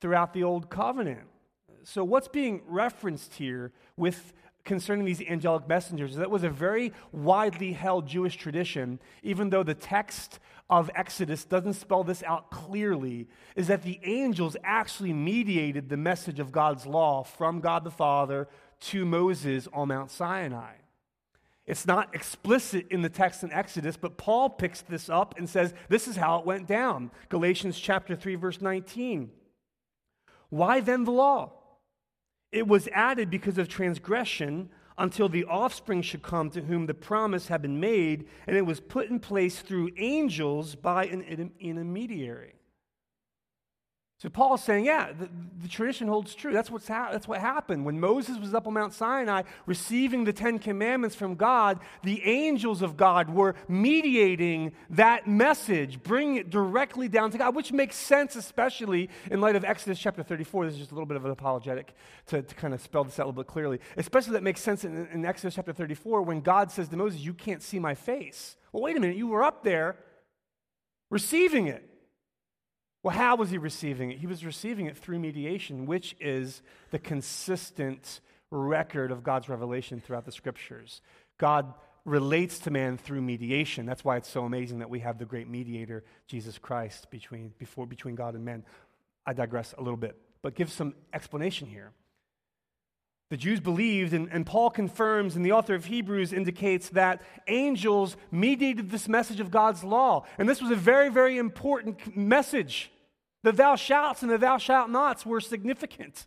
throughout 0.00 0.34
the 0.34 0.44
Old 0.44 0.68
Covenant. 0.68 1.28
So, 1.82 2.02
what's 2.02 2.28
being 2.28 2.62
referenced 2.66 3.34
here 3.34 3.72
with 3.96 4.32
concerning 4.66 5.06
these 5.06 5.22
angelic 5.22 5.66
messengers 5.66 6.16
that 6.16 6.30
was 6.30 6.42
a 6.44 6.50
very 6.50 6.92
widely 7.12 7.72
held 7.72 8.06
Jewish 8.06 8.36
tradition, 8.36 9.00
even 9.22 9.48
though 9.48 9.62
the 9.62 9.74
text 9.74 10.38
of 10.68 10.90
Exodus 10.94 11.44
doesn't 11.44 11.74
spell 11.74 12.04
this 12.04 12.22
out 12.24 12.50
clearly, 12.50 13.28
is 13.54 13.68
that 13.68 13.82
the 13.82 13.98
angels 14.04 14.56
actually 14.62 15.12
mediated 15.12 15.88
the 15.88 15.96
message 15.96 16.40
of 16.40 16.52
God's 16.52 16.84
law 16.84 17.22
from 17.22 17.60
God 17.60 17.84
the 17.84 17.90
Father 17.90 18.48
to 18.80 19.06
Moses 19.06 19.68
on 19.72 19.88
Mount 19.88 20.10
Sinai. 20.10 20.74
It's 21.66 21.86
not 21.86 22.14
explicit 22.14 22.86
in 22.90 23.02
the 23.02 23.08
text 23.08 23.42
in 23.42 23.52
Exodus, 23.52 23.96
but 23.96 24.16
Paul 24.16 24.50
picks 24.50 24.82
this 24.82 25.08
up 25.08 25.36
and 25.36 25.48
says 25.48 25.74
this 25.88 26.06
is 26.06 26.16
how 26.16 26.38
it 26.38 26.46
went 26.46 26.68
down. 26.68 27.10
Galatians 27.28 27.78
chapter 27.78 28.14
3 28.14 28.36
verse 28.36 28.60
19. 28.60 29.30
Why 30.48 30.80
then 30.80 31.04
the 31.04 31.10
law? 31.12 31.55
It 32.52 32.66
was 32.66 32.88
added 32.92 33.30
because 33.30 33.58
of 33.58 33.68
transgression 33.68 34.70
until 34.98 35.28
the 35.28 35.44
offspring 35.44 36.02
should 36.02 36.22
come 36.22 36.50
to 36.50 36.62
whom 36.62 36.86
the 36.86 36.94
promise 36.94 37.48
had 37.48 37.62
been 37.62 37.78
made, 37.78 38.26
and 38.46 38.56
it 38.56 38.66
was 38.66 38.80
put 38.80 39.08
in 39.08 39.20
place 39.20 39.60
through 39.60 39.90
angels 39.96 40.74
by 40.74 41.04
an 41.06 41.22
intermediary. 41.60 42.55
So 44.18 44.30
Paul's 44.30 44.64
saying, 44.64 44.86
yeah, 44.86 45.12
the, 45.12 45.28
the, 45.60 45.68
tradition 45.68 46.08
holds 46.08 46.34
true. 46.34 46.50
That's, 46.50 46.70
what's 46.70 46.88
ha- 46.88 47.10
that's 47.12 47.28
what 47.28 47.38
happened. 47.38 47.84
When 47.84 48.00
Moses 48.00 48.38
was 48.38 48.54
up 48.54 48.66
on 48.66 48.72
Mount 48.72 48.94
Sinai 48.94 49.42
receiving 49.66 50.24
the 50.24 50.32
Ten 50.32 50.58
Commandments 50.58 51.14
from 51.14 51.34
God, 51.34 51.80
the 52.02 52.24
angels 52.24 52.80
of 52.80 52.96
God 52.96 53.28
were 53.28 53.54
mediating 53.68 54.72
that 54.88 55.26
message, 55.26 56.02
bringing 56.02 56.36
it 56.36 56.48
directly 56.48 57.08
down 57.08 57.30
to 57.30 57.36
God, 57.36 57.54
which 57.54 57.72
makes 57.72 57.94
sense, 57.94 58.36
especially 58.36 59.10
in 59.30 59.42
light 59.42 59.54
of 59.54 59.66
Exodus 59.66 59.98
chapter 59.98 60.22
34. 60.22 60.64
This 60.64 60.74
is 60.74 60.78
just 60.78 60.92
a 60.92 60.94
little 60.94 61.06
bit 61.06 61.18
of 61.18 61.26
an 61.26 61.30
apologetic 61.30 61.92
to, 62.28 62.40
to 62.40 62.54
kind 62.54 62.72
of 62.72 62.80
spell 62.80 63.04
this 63.04 63.20
out 63.20 63.24
a 63.24 63.28
little 63.28 63.42
bit 63.42 63.48
clearly. 63.48 63.80
Especially 63.98 64.32
that 64.32 64.42
makes 64.42 64.62
sense 64.62 64.84
in, 64.84 65.08
in 65.08 65.26
Exodus 65.26 65.56
chapter 65.56 65.74
34 65.74 66.22
when 66.22 66.40
God 66.40 66.70
says 66.70 66.88
to 66.88 66.96
Moses, 66.96 67.20
You 67.20 67.34
can't 67.34 67.62
see 67.62 67.78
my 67.78 67.94
face. 67.94 68.56
Well, 68.72 68.82
wait 68.82 68.96
a 68.96 69.00
minute, 69.00 69.18
you 69.18 69.26
were 69.26 69.44
up 69.44 69.62
there 69.62 69.96
receiving 71.10 71.66
it. 71.66 71.86
Well, 73.06 73.14
how 73.14 73.36
was 73.36 73.50
he 73.50 73.58
receiving 73.58 74.10
it? 74.10 74.18
He 74.18 74.26
was 74.26 74.44
receiving 74.44 74.86
it 74.86 74.96
through 74.96 75.20
mediation, 75.20 75.86
which 75.86 76.16
is 76.18 76.60
the 76.90 76.98
consistent 76.98 78.20
record 78.50 79.12
of 79.12 79.22
God's 79.22 79.48
revelation 79.48 80.00
throughout 80.00 80.24
the 80.24 80.32
scriptures. 80.32 81.02
God 81.38 81.72
relates 82.04 82.58
to 82.58 82.72
man 82.72 82.98
through 82.98 83.22
mediation. 83.22 83.86
That's 83.86 84.04
why 84.04 84.16
it's 84.16 84.28
so 84.28 84.42
amazing 84.42 84.80
that 84.80 84.90
we 84.90 84.98
have 84.98 85.18
the 85.18 85.24
great 85.24 85.48
mediator, 85.48 86.02
Jesus 86.26 86.58
Christ, 86.58 87.08
between, 87.08 87.52
before, 87.60 87.86
between 87.86 88.16
God 88.16 88.34
and 88.34 88.44
man. 88.44 88.64
I 89.24 89.34
digress 89.34 89.72
a 89.78 89.82
little 89.82 89.96
bit, 89.96 90.16
but 90.42 90.56
give 90.56 90.72
some 90.72 90.92
explanation 91.12 91.68
here. 91.68 91.92
The 93.30 93.36
Jews 93.36 93.60
believed, 93.60 94.14
and, 94.14 94.28
and, 94.32 94.44
Paul 94.44 94.70
confirms, 94.70 95.36
and 95.36 95.46
the 95.46 95.52
author 95.52 95.76
of 95.76 95.84
Hebrews 95.84 96.32
indicates 96.32 96.88
that 96.88 97.22
angels 97.46 98.16
mediated 98.32 98.90
this 98.90 99.08
message 99.08 99.38
of 99.38 99.52
God's 99.52 99.84
law. 99.84 100.24
And 100.38 100.48
this 100.48 100.60
was 100.60 100.72
a 100.72 100.76
very, 100.76 101.08
very 101.08 101.38
important 101.38 102.16
message. 102.16 102.90
The 103.42 103.52
thou 103.52 103.76
shalt 103.76 104.22
and 104.22 104.30
the 104.30 104.38
thou 104.38 104.58
shalt 104.58 104.90
nots 104.90 105.24
were 105.24 105.40
significant. 105.40 106.26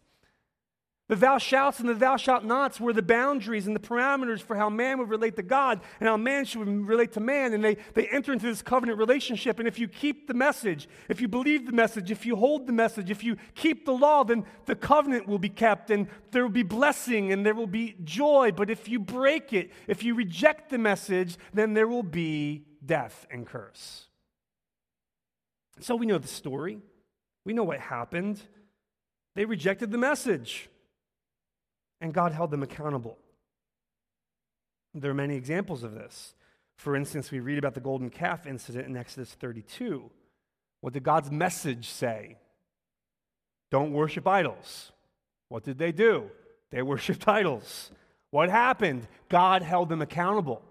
The 1.10 1.16
thou 1.16 1.40
shalt 1.40 1.80
and 1.80 1.90
the 1.90 1.96
thou 1.96 2.18
shalt 2.18 2.44
nots 2.44 2.80
were 2.80 2.94
the 2.94 3.02
boundaries 3.02 3.66
and 3.66 3.76
the 3.76 3.80
parameters 3.80 4.42
for 4.42 4.56
how 4.56 4.70
man 4.70 5.00
would 5.00 5.10
relate 5.10 5.36
to 5.38 5.42
God 5.42 5.82
and 6.00 6.08
how 6.08 6.18
man 6.18 6.46
should 6.46 6.68
relate 6.68 7.14
to 7.14 7.20
man. 7.20 7.52
And 7.54 7.66
they, 7.66 7.78
they 7.96 8.08
enter 8.10 8.32
into 8.32 8.46
this 8.46 8.62
covenant 8.62 9.00
relationship. 9.00 9.58
And 9.58 9.68
if 9.68 9.80
you 9.80 9.88
keep 9.88 10.28
the 10.28 10.36
message, 10.36 10.88
if 11.10 11.20
you 11.20 11.28
believe 11.28 11.66
the 11.66 11.72
message, 11.72 12.12
if 12.12 12.28
you 12.28 12.36
hold 12.36 12.68
the 12.68 12.74
message, 12.74 13.10
if 13.10 13.24
you 13.24 13.38
keep 13.56 13.88
the 13.88 13.92
law, 13.92 14.24
then 14.24 14.46
the 14.68 14.76
covenant 14.76 15.28
will 15.28 15.40
be 15.40 15.50
kept 15.50 15.90
and 15.90 16.08
there 16.30 16.44
will 16.44 16.52
be 16.52 16.62
blessing 16.62 17.32
and 17.32 17.44
there 17.44 17.56
will 17.56 17.66
be 17.66 17.96
joy. 18.04 18.52
But 18.56 18.70
if 18.70 18.88
you 18.88 19.00
break 19.00 19.52
it, 19.52 19.72
if 19.88 20.04
you 20.04 20.14
reject 20.14 20.70
the 20.70 20.78
message, 20.78 21.38
then 21.56 21.74
there 21.74 21.88
will 21.88 22.04
be 22.04 22.66
death 22.86 23.26
and 23.32 23.48
curse. 23.48 24.06
So 25.80 25.96
we 25.96 26.06
know 26.06 26.20
the 26.20 26.28
story. 26.28 26.82
We 27.50 27.56
know 27.56 27.64
what 27.64 27.80
happened. 27.80 28.40
They 29.34 29.44
rejected 29.44 29.90
the 29.90 29.98
message, 29.98 30.70
and 32.00 32.14
God 32.14 32.32
held 32.32 32.52
them 32.52 32.62
accountable. 32.62 33.18
There 34.94 35.10
are 35.10 35.16
many 35.16 35.36
examples 35.36 35.82
of 35.82 35.96
this. 35.96 36.36
For 36.78 36.96
instance, 36.96 37.32
we 37.32 37.40
read 37.40 37.58
about 37.58 37.74
the 37.74 37.80
golden 37.80 38.12
calf 38.12 38.46
incident 38.46 38.86
in 38.86 38.96
Exodus 38.96 39.34
32. 39.34 40.12
What 40.82 40.94
did 40.94 41.02
God's 41.02 41.32
message 41.32 41.90
say? 41.90 42.38
Don't 43.72 43.94
worship 43.94 44.28
idols. 44.28 44.92
What 45.48 45.64
did 45.64 45.80
they 45.80 45.92
do? 45.92 46.30
They 46.70 46.82
worshiped 46.84 47.28
idols. 47.28 47.90
What 48.30 48.52
happened? 48.52 49.08
God 49.28 49.64
held 49.64 49.90
them 49.90 50.04
accountable. 50.04 50.62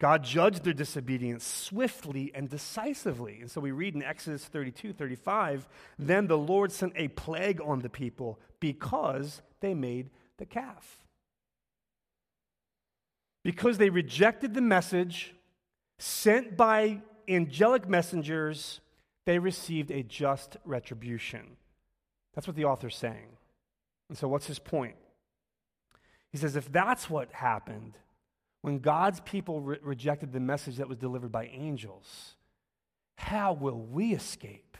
God 0.00 0.24
judged 0.24 0.64
their 0.64 0.72
disobedience 0.72 1.44
swiftly 1.44 2.32
and 2.34 2.48
decisively. 2.48 3.38
And 3.40 3.50
so 3.50 3.60
we 3.60 3.70
read 3.70 3.94
in 3.94 4.02
Exodus 4.02 4.44
32 4.44 4.92
35, 4.92 5.68
then 5.98 6.26
the 6.26 6.38
Lord 6.38 6.72
sent 6.72 6.92
a 6.96 7.08
plague 7.08 7.60
on 7.64 7.80
the 7.80 7.88
people 7.88 8.40
because 8.60 9.40
they 9.60 9.74
made 9.74 10.10
the 10.38 10.46
calf. 10.46 11.04
Because 13.44 13.78
they 13.78 13.90
rejected 13.90 14.54
the 14.54 14.60
message 14.60 15.34
sent 15.98 16.56
by 16.56 17.00
angelic 17.28 17.88
messengers, 17.88 18.80
they 19.26 19.38
received 19.38 19.90
a 19.90 20.02
just 20.02 20.56
retribution. 20.64 21.56
That's 22.34 22.46
what 22.46 22.56
the 22.56 22.64
author's 22.64 22.96
saying. 22.96 23.36
And 24.08 24.18
so, 24.18 24.28
what's 24.28 24.46
his 24.46 24.58
point? 24.58 24.96
He 26.30 26.38
says, 26.38 26.56
if 26.56 26.70
that's 26.70 27.08
what 27.08 27.32
happened, 27.32 27.96
when 28.64 28.78
God's 28.78 29.20
people 29.20 29.60
re- 29.60 29.76
rejected 29.82 30.32
the 30.32 30.40
message 30.40 30.76
that 30.76 30.88
was 30.88 30.96
delivered 30.96 31.30
by 31.30 31.50
angels, 31.52 32.32
how 33.16 33.52
will 33.52 33.78
we 33.78 34.14
escape 34.14 34.78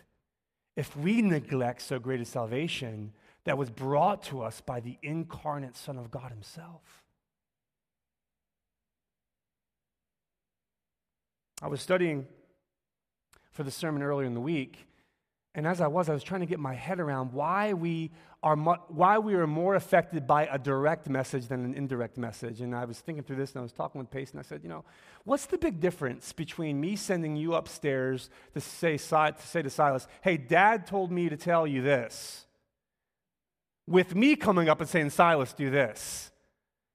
if 0.74 0.96
we 0.96 1.20
neglect 1.20 1.82
so 1.82 1.98
great 1.98 2.18
a 2.18 2.24
salvation 2.24 3.12
that 3.44 3.58
was 3.58 3.68
brought 3.68 4.22
to 4.22 4.40
us 4.40 4.62
by 4.62 4.80
the 4.80 4.96
incarnate 5.02 5.76
Son 5.76 5.98
of 5.98 6.10
God 6.10 6.30
Himself? 6.30 7.02
I 11.60 11.68
was 11.68 11.82
studying 11.82 12.26
for 13.52 13.64
the 13.64 13.70
sermon 13.70 14.02
earlier 14.02 14.26
in 14.26 14.32
the 14.32 14.40
week, 14.40 14.88
and 15.54 15.66
as 15.66 15.82
I 15.82 15.88
was, 15.88 16.08
I 16.08 16.14
was 16.14 16.22
trying 16.22 16.40
to 16.40 16.46
get 16.46 16.58
my 16.58 16.72
head 16.72 17.00
around 17.00 17.34
why 17.34 17.74
we 17.74 18.12
are 18.44 18.56
why 18.56 19.16
we 19.16 19.34
are 19.34 19.46
more 19.46 19.74
affected 19.74 20.26
by 20.26 20.46
a 20.46 20.58
direct 20.58 21.08
message 21.08 21.48
than 21.48 21.64
an 21.64 21.72
indirect 21.72 22.18
message. 22.18 22.60
And 22.60 22.76
I 22.76 22.84
was 22.84 23.00
thinking 23.00 23.24
through 23.24 23.36
this, 23.36 23.52
and 23.52 23.60
I 23.60 23.62
was 23.62 23.72
talking 23.72 23.98
with 23.98 24.10
Pace, 24.10 24.32
and 24.32 24.38
I 24.38 24.42
said, 24.42 24.60
you 24.62 24.68
know, 24.68 24.84
what's 25.24 25.46
the 25.46 25.56
big 25.56 25.80
difference 25.80 26.32
between 26.34 26.78
me 26.78 26.94
sending 26.94 27.36
you 27.36 27.54
upstairs 27.54 28.28
to 28.52 28.60
say 28.60 28.98
to 28.98 29.34
say 29.38 29.62
to 29.62 29.70
Silas, 29.70 30.06
"Hey, 30.20 30.36
Dad 30.36 30.86
told 30.86 31.10
me 31.10 31.30
to 31.30 31.38
tell 31.38 31.66
you 31.66 31.80
this," 31.80 32.44
with 33.86 34.14
me 34.14 34.36
coming 34.36 34.68
up 34.68 34.78
and 34.78 34.88
saying, 34.90 35.08
"Silas, 35.08 35.54
do 35.54 35.70
this." 35.70 36.30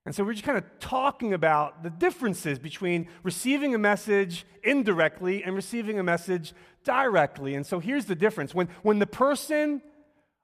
And 0.06 0.14
so 0.14 0.24
we're 0.24 0.34
just 0.34 0.46
kind 0.46 0.58
of 0.58 0.66
talking 0.80 1.34
about 1.34 1.82
the 1.82 1.90
differences 1.90 2.60
between 2.60 3.08
receiving 3.24 3.74
a 3.74 3.80
message 3.80 4.46
indirectly 4.64 5.44
and 5.44 5.56
receiving 5.56 5.98
a 6.00 6.04
message 6.04 6.54
directly. 6.84 7.56
And 7.56 7.66
so 7.66 7.80
here's 7.80 8.06
the 8.06 8.16
difference. 8.16 8.54
When, 8.54 8.68
when 8.84 9.00
the 9.00 9.08
person 9.08 9.82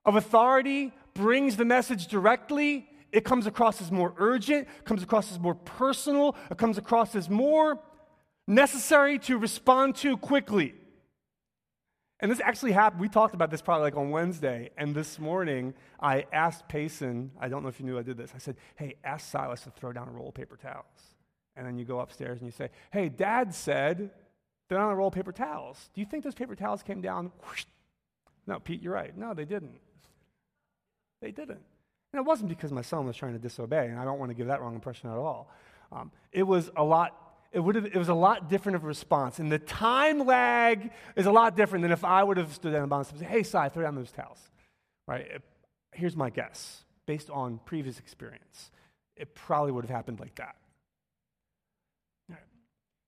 of 0.05 0.15
authority 0.15 0.93
brings 1.13 1.57
the 1.57 1.65
message 1.65 2.07
directly, 2.07 2.87
it 3.11 3.23
comes 3.23 3.47
across 3.47 3.81
as 3.81 3.91
more 3.91 4.13
urgent, 4.17 4.67
comes 4.83 5.01
across 5.01 5.31
as 5.31 5.39
more 5.39 5.55
personal, 5.55 6.35
it 6.51 6.57
comes 6.57 6.77
across 6.77 7.15
as 7.15 7.29
more 7.29 7.79
necessary 8.47 9.17
to 9.19 9.37
respond 9.37 9.95
to 9.95 10.17
quickly. 10.17 10.75
And 12.19 12.31
this 12.31 12.39
actually 12.39 12.71
happened. 12.71 13.01
We 13.01 13.09
talked 13.09 13.33
about 13.33 13.51
this 13.51 13.61
probably 13.61 13.83
like 13.83 13.97
on 13.97 14.09
Wednesday. 14.09 14.69
And 14.77 14.95
this 14.95 15.19
morning, 15.19 15.73
I 15.99 16.25
asked 16.31 16.67
Payson, 16.69 17.31
I 17.39 17.49
don't 17.49 17.61
know 17.61 17.69
if 17.69 17.79
you 17.79 17.85
knew 17.85 17.99
I 17.99 18.03
did 18.03 18.17
this. 18.17 18.31
I 18.33 18.37
said, 18.37 18.55
hey, 18.75 18.95
ask 19.03 19.29
Silas 19.29 19.61
to 19.61 19.69
throw 19.71 19.91
down 19.91 20.07
a 20.07 20.11
roll 20.11 20.29
of 20.29 20.33
paper 20.33 20.55
towels. 20.55 20.85
And 21.57 21.67
then 21.67 21.77
you 21.77 21.85
go 21.85 21.99
upstairs 21.99 22.39
and 22.39 22.47
you 22.47 22.51
say, 22.51 22.69
hey, 22.91 23.09
dad 23.09 23.53
said, 23.53 24.11
throw 24.69 24.77
down 24.77 24.91
a 24.91 24.95
roll 24.95 25.09
of 25.09 25.13
paper 25.13 25.31
towels. 25.31 25.89
Do 25.93 26.01
you 26.01 26.07
think 26.07 26.23
those 26.23 26.35
paper 26.35 26.55
towels 26.55 26.83
came 26.83 27.01
down? 27.01 27.31
No, 28.47 28.59
Pete, 28.59 28.81
you're 28.81 28.93
right. 28.93 29.15
No, 29.17 29.33
they 29.33 29.45
didn't. 29.45 29.79
They 31.21 31.31
didn't. 31.31 31.61
And 32.13 32.19
it 32.19 32.25
wasn't 32.25 32.49
because 32.49 32.71
my 32.71 32.81
son 32.81 33.05
was 33.05 33.17
trying 33.17 33.33
to 33.33 33.39
disobey, 33.39 33.87
and 33.87 33.99
I 33.99 34.05
don't 34.05 34.19
want 34.19 34.29
to 34.29 34.35
give 34.35 34.47
that 34.47 34.61
wrong 34.61 34.75
impression 34.75 35.09
at 35.09 35.17
all. 35.17 35.49
Um, 35.91 36.11
it 36.31 36.43
was 36.43 36.71
a 36.75 36.83
lot. 36.83 37.13
It, 37.51 37.59
would 37.59 37.75
have, 37.75 37.85
it 37.85 37.95
was 37.95 38.09
a 38.09 38.13
lot 38.13 38.49
different 38.49 38.75
of 38.75 38.83
a 38.83 38.87
response. 38.87 39.39
And 39.39 39.51
the 39.51 39.59
time 39.59 40.25
lag 40.25 40.91
is 41.15 41.25
a 41.25 41.31
lot 41.31 41.55
different 41.55 41.83
than 41.83 41.91
if 41.91 42.03
I 42.03 42.23
would 42.23 42.37
have 42.37 42.53
stood 42.53 42.73
down 42.73 42.81
and 42.81 42.89
bounced 42.89 43.11
and 43.11 43.19
said, 43.19 43.29
Hey, 43.29 43.43
Si, 43.43 43.69
throw 43.73 43.83
down 43.83 43.95
those 43.95 44.11
towels. 44.11 44.39
Right? 45.07 45.27
It, 45.27 45.41
here's 45.93 46.15
my 46.15 46.29
guess, 46.29 46.83
based 47.05 47.29
on 47.29 47.59
previous 47.65 47.99
experience. 47.99 48.71
It 49.15 49.33
probably 49.35 49.71
would 49.71 49.85
have 49.85 49.95
happened 49.95 50.19
like 50.19 50.35
that. 50.35 50.55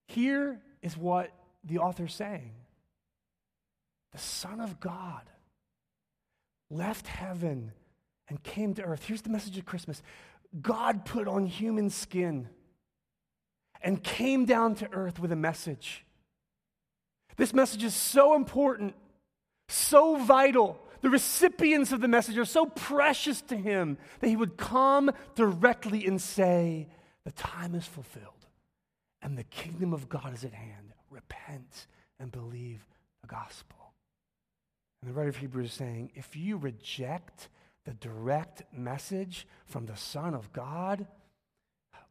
Here 0.07 0.61
is 0.81 0.95
what 0.97 1.31
the 1.63 1.79
author's 1.79 2.13
saying 2.13 2.51
the 4.13 4.17
Son 4.17 4.59
of 4.59 4.79
God 4.79 5.21
left 6.69 7.07
heaven 7.07 7.73
and 8.29 8.41
came 8.43 8.73
to 8.75 8.83
earth. 8.83 9.05
Here's 9.05 9.21
the 9.21 9.29
message 9.29 9.57
of 9.57 9.65
Christmas 9.65 10.01
God 10.61 11.05
put 11.05 11.27
on 11.27 11.45
human 11.45 11.89
skin 11.89 12.49
and 13.81 14.03
came 14.03 14.45
down 14.45 14.75
to 14.75 14.91
earth 14.91 15.19
with 15.19 15.31
a 15.31 15.35
message. 15.35 16.03
This 17.35 17.53
message 17.53 17.83
is 17.83 17.93
so 17.93 18.35
important, 18.35 18.95
so 19.69 20.17
vital. 20.17 20.79
The 21.01 21.09
recipients 21.09 21.91
of 21.91 22.01
the 22.01 22.07
message 22.07 22.37
are 22.37 22.45
so 22.45 22.65
precious 22.65 23.41
to 23.43 23.55
him 23.55 23.97
that 24.19 24.29
he 24.29 24.35
would 24.35 24.57
come 24.57 25.11
directly 25.35 26.07
and 26.07 26.19
say, 26.19 26.87
The 27.23 27.31
time 27.31 27.75
is 27.75 27.85
fulfilled 27.85 28.33
and 29.21 29.37
the 29.37 29.43
kingdom 29.43 29.93
of 29.93 30.09
God 30.09 30.33
is 30.33 30.43
at 30.43 30.53
hand. 30.53 30.93
Repent 31.09 31.87
and 32.19 32.31
believe 32.31 32.87
the 33.21 33.27
gospel. 33.27 33.93
And 35.01 35.09
the 35.09 35.13
writer 35.13 35.29
of 35.29 35.37
Hebrews 35.37 35.67
is 35.67 35.73
saying, 35.73 36.11
if 36.15 36.35
you 36.35 36.57
reject 36.57 37.49
the 37.87 37.93
direct 37.93 38.63
message 38.73 39.47
from 39.65 39.85
the 39.85 39.95
Son 39.95 40.33
of 40.33 40.51
God, 40.51 41.07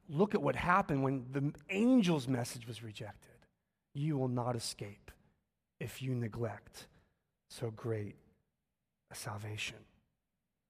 look 0.09 0.35
at 0.35 0.41
what 0.41 0.57
happened 0.57 1.03
when 1.03 1.27
the 1.31 1.53
angel's 1.69 2.27
message 2.27 2.67
was 2.67 2.83
rejected. 2.83 3.35
You 3.95 4.17
will 4.17 4.29
not 4.29 4.57
escape 4.57 5.11
if 5.79 6.01
you 6.01 6.15
neglect 6.15 6.87
so 7.51 7.71
great 7.71 8.17
a 9.11 9.15
salvation. 9.15 9.77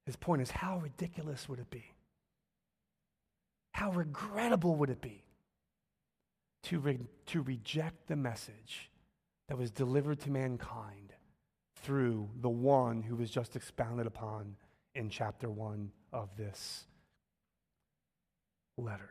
His 0.06 0.16
point 0.16 0.42
is 0.42 0.50
how 0.50 0.78
ridiculous 0.78 1.48
would 1.48 1.60
it 1.60 1.70
be? 1.70 1.84
How 3.74 3.92
regrettable 3.92 4.74
would 4.74 4.90
it 4.90 5.00
be 5.00 5.22
to, 6.64 6.80
re- 6.80 6.98
to 7.26 7.42
reject 7.42 8.08
the 8.08 8.16
message 8.16 8.90
that 9.48 9.56
was 9.56 9.70
delivered 9.70 10.18
to 10.22 10.30
mankind 10.30 11.12
through 11.80 12.28
the 12.40 12.50
one 12.50 13.02
who 13.02 13.14
was 13.14 13.30
just 13.30 13.54
expounded 13.54 14.08
upon 14.08 14.56
in 14.96 15.10
chapter 15.10 15.48
1 15.48 15.90
of 16.12 16.36
this 16.36 16.86
letter. 18.78 19.10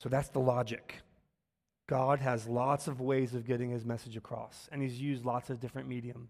So 0.00 0.08
that's 0.08 0.28
the 0.28 0.40
logic. 0.40 0.96
God 1.88 2.20
has 2.20 2.46
lots 2.46 2.86
of 2.86 3.00
ways 3.00 3.34
of 3.34 3.46
getting 3.46 3.70
his 3.70 3.84
message 3.84 4.16
across, 4.16 4.68
and 4.70 4.82
he's 4.82 5.00
used 5.00 5.24
lots 5.24 5.50
of 5.50 5.60
different 5.60 5.88
medium. 5.88 6.28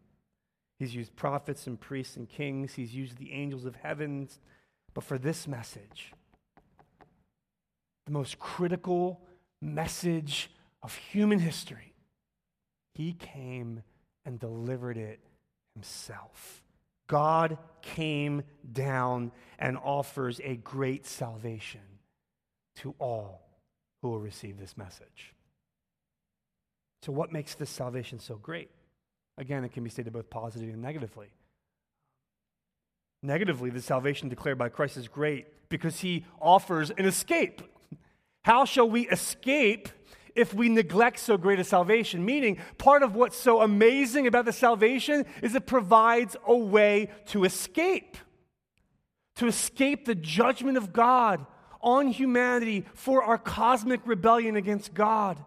He's 0.79 0.95
used 0.95 1.17
prophets 1.17 1.67
and 1.67 1.81
priests 1.81 2.17
and 2.17 2.29
kings, 2.29 2.75
he's 2.75 2.95
used 2.95 3.19
the 3.19 3.33
angels 3.33 3.65
of 3.65 3.75
heaven, 3.75 4.29
but 4.95 5.05
for 5.05 5.19
this 5.19 5.49
message, 5.49 6.13
the 8.07 8.13
most 8.13 8.39
critical 8.39 9.21
message 9.61 10.51
of 10.83 10.95
human 10.95 11.41
history, 11.41 11.95
he 12.95 13.13
came 13.13 13.83
and 14.25 14.39
delivered 14.39 14.97
it 14.97 15.21
himself. 15.79 16.63
God 17.07 17.59
came 17.81 18.43
down 18.71 19.33
and 19.59 19.79
offers 19.79 20.41
a 20.45 20.57
great 20.57 21.07
salvation 21.07 21.81
to 22.77 22.95
all 22.99 23.41
who 24.03 24.11
will 24.11 24.21
receive 24.21 24.59
this 24.59 24.77
message. 24.77 25.35
So, 27.03 27.13
what 27.13 27.33
makes 27.33 27.55
this 27.55 27.71
salvation 27.71 28.19
so 28.19 28.37
great? 28.37 28.71
Again, 29.39 29.65
it 29.65 29.73
can 29.73 29.85
be 29.85 29.91
stated 29.91 30.13
both 30.13 30.29
positively 30.29 30.73
and 30.73 30.83
negatively. 30.83 31.29
Negatively, 33.23 33.71
the 33.71 33.81
salvation 33.81 34.29
declared 34.29 34.59
by 34.59 34.69
Christ 34.69 34.97
is 34.97 35.09
great 35.09 35.47
because 35.69 36.01
he 36.01 36.25
offers 36.41 36.91
an 36.91 37.05
escape 37.05 37.63
how 38.49 38.65
shall 38.65 38.89
we 38.89 39.07
escape 39.09 39.91
if 40.39 40.55
we 40.55 40.69
neglect 40.69 41.19
so 41.19 41.37
great 41.37 41.59
a 41.59 41.65
salvation? 41.65 42.25
Meaning, 42.25 42.59
part 42.79 43.03
of 43.03 43.15
what's 43.15 43.37
so 43.37 43.61
amazing 43.61 44.27
about 44.27 44.45
the 44.45 44.53
salvation 44.53 45.27
is 45.43 45.55
it 45.55 45.67
provides 45.67 46.37
a 46.47 46.57
way 46.57 47.11
to 47.27 47.45
escape, 47.45 48.17
to 49.37 49.47
escape 49.47 50.05
the 50.05 50.15
judgment 50.15 50.77
of 50.77 50.93
God 50.93 51.45
on 51.81 52.09
humanity 52.09 52.85
for 52.95 53.23
our 53.23 53.39
cosmic 53.39 54.01
rebellion 54.05 54.57
against 54.57 54.95
God. 54.95 55.43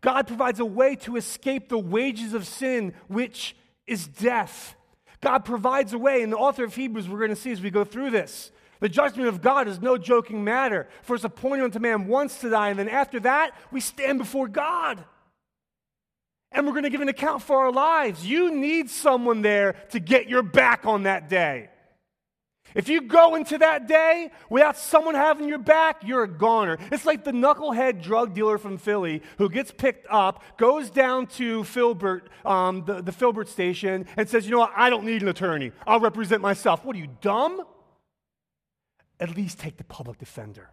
God 0.00 0.26
provides 0.26 0.60
a 0.60 0.64
way 0.64 0.96
to 0.96 1.16
escape 1.16 1.68
the 1.68 1.78
wages 1.78 2.32
of 2.32 2.46
sin, 2.46 2.94
which 3.08 3.54
is 3.86 4.06
death. 4.06 4.74
God 5.20 5.44
provides 5.44 5.92
a 5.92 5.98
way, 5.98 6.22
and 6.22 6.32
the 6.32 6.38
author 6.38 6.64
of 6.64 6.74
Hebrews, 6.74 7.08
we're 7.08 7.18
going 7.18 7.30
to 7.30 7.36
see 7.36 7.52
as 7.52 7.60
we 7.60 7.70
go 7.70 7.84
through 7.84 8.10
this, 8.10 8.50
the 8.80 8.88
judgment 8.88 9.28
of 9.28 9.40
God 9.42 9.68
is 9.68 9.80
no 9.80 9.96
joking 9.96 10.42
matter, 10.42 10.88
for 11.02 11.14
it's 11.14 11.24
appointed 11.24 11.64
unto 11.64 11.78
man 11.78 12.06
once 12.06 12.40
to 12.40 12.50
die, 12.50 12.70
and 12.70 12.78
then 12.78 12.88
after 12.88 13.20
that, 13.20 13.54
we 13.70 13.80
stand 13.80 14.18
before 14.18 14.48
God. 14.48 15.04
And 16.52 16.66
we're 16.66 16.72
going 16.72 16.84
to 16.84 16.90
give 16.90 17.00
an 17.00 17.08
account 17.08 17.42
for 17.42 17.58
our 17.58 17.72
lives. 17.72 18.26
You 18.26 18.52
need 18.52 18.90
someone 18.90 19.42
there 19.42 19.74
to 19.90 20.00
get 20.00 20.28
your 20.28 20.42
back 20.42 20.84
on 20.84 21.04
that 21.04 21.28
day. 21.28 21.68
If 22.74 22.88
you 22.88 23.02
go 23.02 23.34
into 23.34 23.58
that 23.58 23.88
day 23.88 24.30
without 24.48 24.76
someone 24.76 25.14
having 25.14 25.48
your 25.48 25.58
back, 25.58 26.02
you're 26.04 26.22
a 26.22 26.28
goner. 26.28 26.78
It's 26.92 27.04
like 27.04 27.24
the 27.24 27.32
knucklehead 27.32 28.02
drug 28.02 28.34
dealer 28.34 28.58
from 28.58 28.78
Philly 28.78 29.22
who 29.38 29.48
gets 29.48 29.72
picked 29.72 30.06
up, 30.08 30.42
goes 30.56 30.90
down 30.90 31.26
to 31.28 31.64
Filbert, 31.64 32.28
um, 32.44 32.84
the, 32.84 33.02
the 33.02 33.12
Filbert 33.12 33.48
station, 33.48 34.06
and 34.16 34.28
says, 34.28 34.44
You 34.44 34.52
know 34.52 34.60
what? 34.60 34.72
I 34.76 34.88
don't 34.88 35.04
need 35.04 35.22
an 35.22 35.28
attorney. 35.28 35.72
I'll 35.86 36.00
represent 36.00 36.42
myself. 36.42 36.84
What 36.84 36.94
are 36.94 37.00
you, 37.00 37.08
dumb? 37.20 37.62
At 39.20 39.36
least 39.36 39.60
take 39.60 39.76
the 39.76 39.84
public 39.84 40.18
defender 40.18 40.70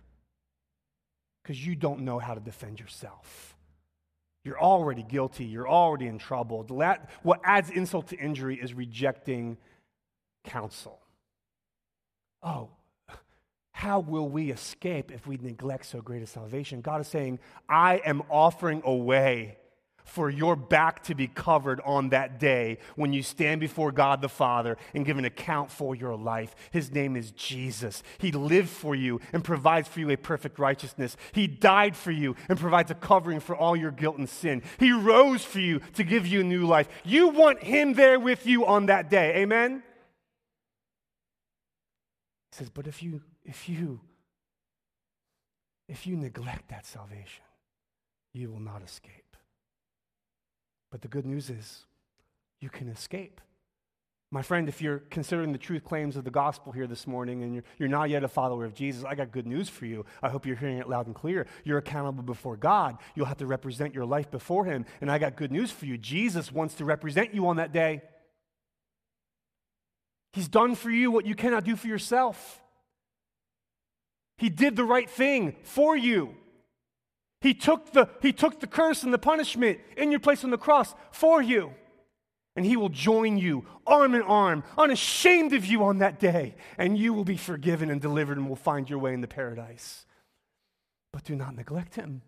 because 1.43 1.65
you 1.65 1.75
don't 1.75 1.99
know 1.99 2.17
how 2.17 2.33
to 2.33 2.39
defend 2.39 2.79
yourself. 2.79 3.55
You're 4.43 4.59
already 4.59 5.03
guilty. 5.03 5.45
You're 5.45 5.67
already 5.67 6.07
in 6.07 6.17
trouble. 6.17 6.65
What 7.23 7.41
adds 7.43 7.69
insult 7.69 8.07
to 8.07 8.17
injury 8.17 8.57
is 8.59 8.73
rejecting 8.73 9.57
counsel. 10.45 10.99
Oh, 12.41 12.69
how 13.71 13.99
will 13.99 14.29
we 14.29 14.49
escape 14.51 15.11
if 15.11 15.27
we 15.27 15.37
neglect 15.37 15.85
so 15.85 16.01
great 16.01 16.23
a 16.23 16.27
salvation? 16.27 16.81
God 16.81 17.01
is 17.01 17.07
saying, 17.07 17.39
I 17.67 18.01
am 18.05 18.23
offering 18.29 18.81
a 18.85 18.95
way 18.95 19.57
for 20.07 20.29
your 20.29 20.55
back 20.55 21.03
to 21.03 21.15
be 21.15 21.27
covered 21.27 21.81
on 21.85 22.09
that 22.09 22.39
day 22.39 22.77
when 22.95 23.13
you 23.13 23.21
stand 23.21 23.59
before 23.59 23.91
God 23.91 24.21
the 24.21 24.29
Father 24.29 24.77
and 24.93 25.05
give 25.05 25.17
an 25.17 25.25
account 25.25 25.69
for 25.69 25.95
your 25.95 26.15
life. 26.15 26.55
His 26.71 26.91
name 26.91 27.15
is 27.15 27.31
Jesus. 27.31 28.03
He 28.17 28.31
lived 28.31 28.69
for 28.69 28.95
you 28.95 29.19
and 29.33 29.43
provides 29.43 29.87
for 29.87 29.99
you 29.99 30.09
a 30.09 30.17
perfect 30.17 30.59
righteousness. 30.59 31.17
He 31.33 31.47
died 31.47 31.95
for 31.95 32.11
you 32.11 32.35
and 32.49 32.57
provides 32.57 32.89
a 32.89 32.95
covering 32.95 33.39
for 33.39 33.55
all 33.55 33.75
your 33.75 33.91
guilt 33.91 34.17
and 34.17 34.29
sin. 34.29 34.63
He 34.79 34.91
rose 34.91 35.43
for 35.43 35.59
you 35.59 35.79
to 35.93 36.03
give 36.03 36.25
you 36.25 36.43
new 36.43 36.65
life. 36.65 36.87
You 37.03 37.27
want 37.29 37.63
Him 37.63 37.93
there 37.93 38.19
with 38.19 38.45
you 38.45 38.65
on 38.65 38.87
that 38.87 39.09
day. 39.09 39.35
Amen? 39.37 39.83
He 42.51 42.57
says, 42.57 42.69
but 42.69 42.87
if 42.87 43.03
you, 43.03 43.21
if 43.43 43.67
you, 43.67 43.99
if 45.87 46.07
you 46.07 46.15
neglect 46.15 46.69
that 46.69 46.85
salvation, 46.85 47.43
you 48.33 48.49
will 48.49 48.59
not 48.59 48.81
escape. 48.83 49.26
But 50.91 51.01
the 51.01 51.07
good 51.07 51.25
news 51.25 51.49
is 51.49 51.85
you 52.59 52.69
can 52.69 52.87
escape. 52.87 53.41
My 54.29 54.41
friend, 54.41 54.67
if 54.67 54.81
you're 54.81 54.99
considering 55.09 55.53
the 55.53 55.57
truth 55.57 55.85
claims 55.85 56.17
of 56.17 56.25
the 56.25 56.31
gospel 56.31 56.73
here 56.73 56.85
this 56.85 57.07
morning 57.07 57.43
and 57.43 57.53
you're, 57.53 57.63
you're 57.77 57.87
not 57.87 58.09
yet 58.09 58.25
a 58.25 58.27
follower 58.27 58.65
of 58.65 58.73
Jesus, 58.73 59.05
I 59.05 59.15
got 59.15 59.31
good 59.31 59.47
news 59.47 59.69
for 59.69 59.85
you. 59.85 60.05
I 60.21 60.27
hope 60.27 60.45
you're 60.45 60.57
hearing 60.57 60.79
it 60.79 60.89
loud 60.89 61.05
and 61.05 61.15
clear. 61.15 61.47
You're 61.63 61.77
accountable 61.77 62.23
before 62.23 62.57
God. 62.57 62.97
You'll 63.15 63.27
have 63.27 63.37
to 63.37 63.45
represent 63.45 63.93
your 63.93 64.05
life 64.05 64.29
before 64.29 64.65
Him. 64.65 64.85
And 64.99 65.09
I 65.09 65.17
got 65.17 65.37
good 65.37 65.51
news 65.51 65.71
for 65.71 65.85
you. 65.85 65.97
Jesus 65.97 66.51
wants 66.51 66.75
to 66.75 66.85
represent 66.85 67.33
you 67.33 67.47
on 67.47 67.55
that 67.55 67.71
day. 67.71 68.01
He's 70.33 70.49
done 70.49 70.75
for 70.75 70.89
you 70.89 71.09
what 71.09 71.25
you 71.25 71.33
cannot 71.33 71.63
do 71.63 71.77
for 71.77 71.87
yourself. 71.87 72.61
He 74.37 74.49
did 74.49 74.75
the 74.75 74.83
right 74.83 75.09
thing 75.09 75.55
for 75.63 75.95
you. 75.95 76.35
He 77.41 77.53
took, 77.53 77.91
the, 77.91 78.09
he 78.21 78.33
took 78.33 78.59
the 78.59 78.67
curse 78.67 79.03
and 79.03 79.13
the 79.13 79.19
punishment 79.19 79.79
in 79.95 80.11
your 80.11 80.19
place 80.19 80.43
on 80.43 80.49
the 80.49 80.57
cross 80.57 80.95
for 81.11 81.41
you. 81.41 81.71
And 82.55 82.65
he 82.65 82.75
will 82.75 82.89
join 82.89 83.37
you 83.37 83.65
arm 83.85 84.15
in 84.15 84.23
arm, 84.23 84.63
unashamed 84.77 85.53
of 85.53 85.63
you 85.63 85.83
on 85.83 85.99
that 85.99 86.19
day. 86.19 86.55
And 86.77 86.97
you 86.97 87.13
will 87.13 87.23
be 87.23 87.37
forgiven 87.37 87.91
and 87.91 88.01
delivered 88.01 88.37
and 88.37 88.49
will 88.49 88.55
find 88.55 88.89
your 88.89 88.97
way 88.97 89.13
into 89.13 89.27
paradise. 89.27 90.05
But 91.13 91.23
do 91.23 91.35
not 91.35 91.55
neglect 91.55 91.95
him, 91.95 92.23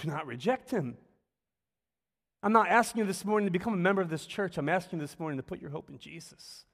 do 0.00 0.08
not 0.08 0.26
reject 0.26 0.70
him. 0.70 0.96
I'm 2.42 2.52
not 2.52 2.68
asking 2.68 3.00
you 3.00 3.06
this 3.06 3.24
morning 3.24 3.48
to 3.48 3.50
become 3.50 3.74
a 3.74 3.78
member 3.78 4.02
of 4.02 4.08
this 4.08 4.24
church. 4.24 4.56
I'm 4.56 4.68
asking 4.68 5.00
you 5.00 5.04
this 5.04 5.18
morning 5.18 5.36
to 5.38 5.42
put 5.42 5.60
your 5.60 5.70
hope 5.70 5.90
in 5.90 5.98
Jesus. 5.98 6.64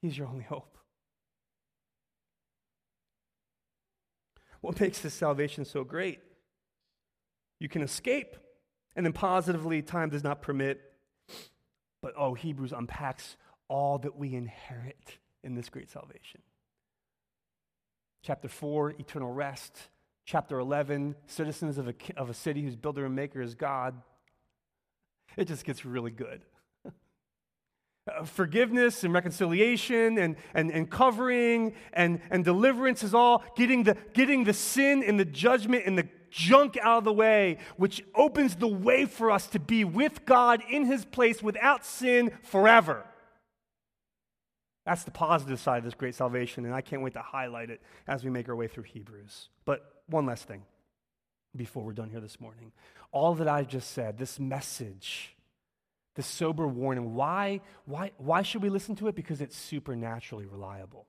He's 0.00 0.16
your 0.16 0.26
only 0.26 0.44
hope. 0.44 0.78
What 4.62 4.80
makes 4.80 5.00
this 5.00 5.12
salvation 5.12 5.64
so 5.64 5.84
great? 5.84 6.20
You 7.58 7.68
can 7.68 7.82
escape, 7.82 8.36
and 8.96 9.04
then 9.04 9.12
positively, 9.12 9.82
time 9.82 10.08
does 10.08 10.24
not 10.24 10.40
permit. 10.40 10.80
But 12.00 12.14
oh, 12.16 12.34
Hebrews 12.34 12.72
unpacks 12.72 13.36
all 13.68 13.98
that 13.98 14.16
we 14.16 14.34
inherit 14.34 15.18
in 15.44 15.54
this 15.54 15.68
great 15.68 15.90
salvation. 15.90 16.40
Chapter 18.22 18.48
4, 18.48 18.90
eternal 18.98 19.32
rest. 19.32 19.88
Chapter 20.24 20.60
11, 20.60 21.16
citizens 21.26 21.78
of 21.78 21.88
a, 21.88 21.94
of 22.16 22.30
a 22.30 22.34
city 22.34 22.62
whose 22.62 22.76
builder 22.76 23.04
and 23.04 23.14
maker 23.14 23.42
is 23.42 23.56
God. 23.56 24.00
It 25.36 25.48
just 25.48 25.64
gets 25.64 25.84
really 25.84 26.12
good. 26.12 26.42
Uh, 28.10 28.24
forgiveness 28.24 29.04
and 29.04 29.14
reconciliation 29.14 30.18
and, 30.18 30.34
and, 30.54 30.72
and 30.72 30.90
covering 30.90 31.72
and, 31.92 32.20
and 32.32 32.44
deliverance 32.44 33.04
is 33.04 33.14
all 33.14 33.44
getting 33.54 33.84
the, 33.84 33.96
getting 34.12 34.42
the 34.42 34.52
sin 34.52 35.04
and 35.04 35.20
the 35.20 35.24
judgment 35.24 35.84
and 35.86 35.96
the 35.96 36.08
junk 36.28 36.76
out 36.82 36.98
of 36.98 37.04
the 37.04 37.12
way, 37.12 37.58
which 37.76 38.02
opens 38.16 38.56
the 38.56 38.66
way 38.66 39.04
for 39.04 39.30
us 39.30 39.46
to 39.46 39.60
be 39.60 39.84
with 39.84 40.24
God 40.24 40.64
in 40.68 40.86
His 40.86 41.04
place 41.04 41.44
without 41.44 41.86
sin 41.86 42.32
forever. 42.42 43.04
That's 44.84 45.04
the 45.04 45.12
positive 45.12 45.60
side 45.60 45.78
of 45.78 45.84
this 45.84 45.94
great 45.94 46.16
salvation, 46.16 46.64
and 46.64 46.74
I 46.74 46.80
can't 46.80 47.02
wait 47.02 47.12
to 47.12 47.22
highlight 47.22 47.70
it 47.70 47.80
as 48.08 48.24
we 48.24 48.30
make 48.30 48.48
our 48.48 48.56
way 48.56 48.66
through 48.66 48.82
Hebrews. 48.82 49.48
But 49.64 50.02
one 50.06 50.26
last 50.26 50.48
thing 50.48 50.62
before 51.54 51.84
we're 51.84 51.92
done 51.92 52.10
here 52.10 52.18
this 52.20 52.40
morning. 52.40 52.72
All 53.12 53.34
that 53.34 53.46
I've 53.46 53.68
just 53.68 53.92
said, 53.92 54.18
this 54.18 54.40
message, 54.40 55.36
this 56.14 56.26
sober 56.26 56.66
warning, 56.66 57.14
why, 57.14 57.60
why, 57.86 58.12
why 58.18 58.42
should 58.42 58.62
we 58.62 58.68
listen 58.68 58.96
to 58.96 59.08
it? 59.08 59.14
Because 59.14 59.40
it's 59.40 59.56
supernaturally 59.56 60.46
reliable. 60.46 61.06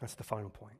That's 0.00 0.14
the 0.14 0.24
final 0.24 0.50
point. 0.50 0.78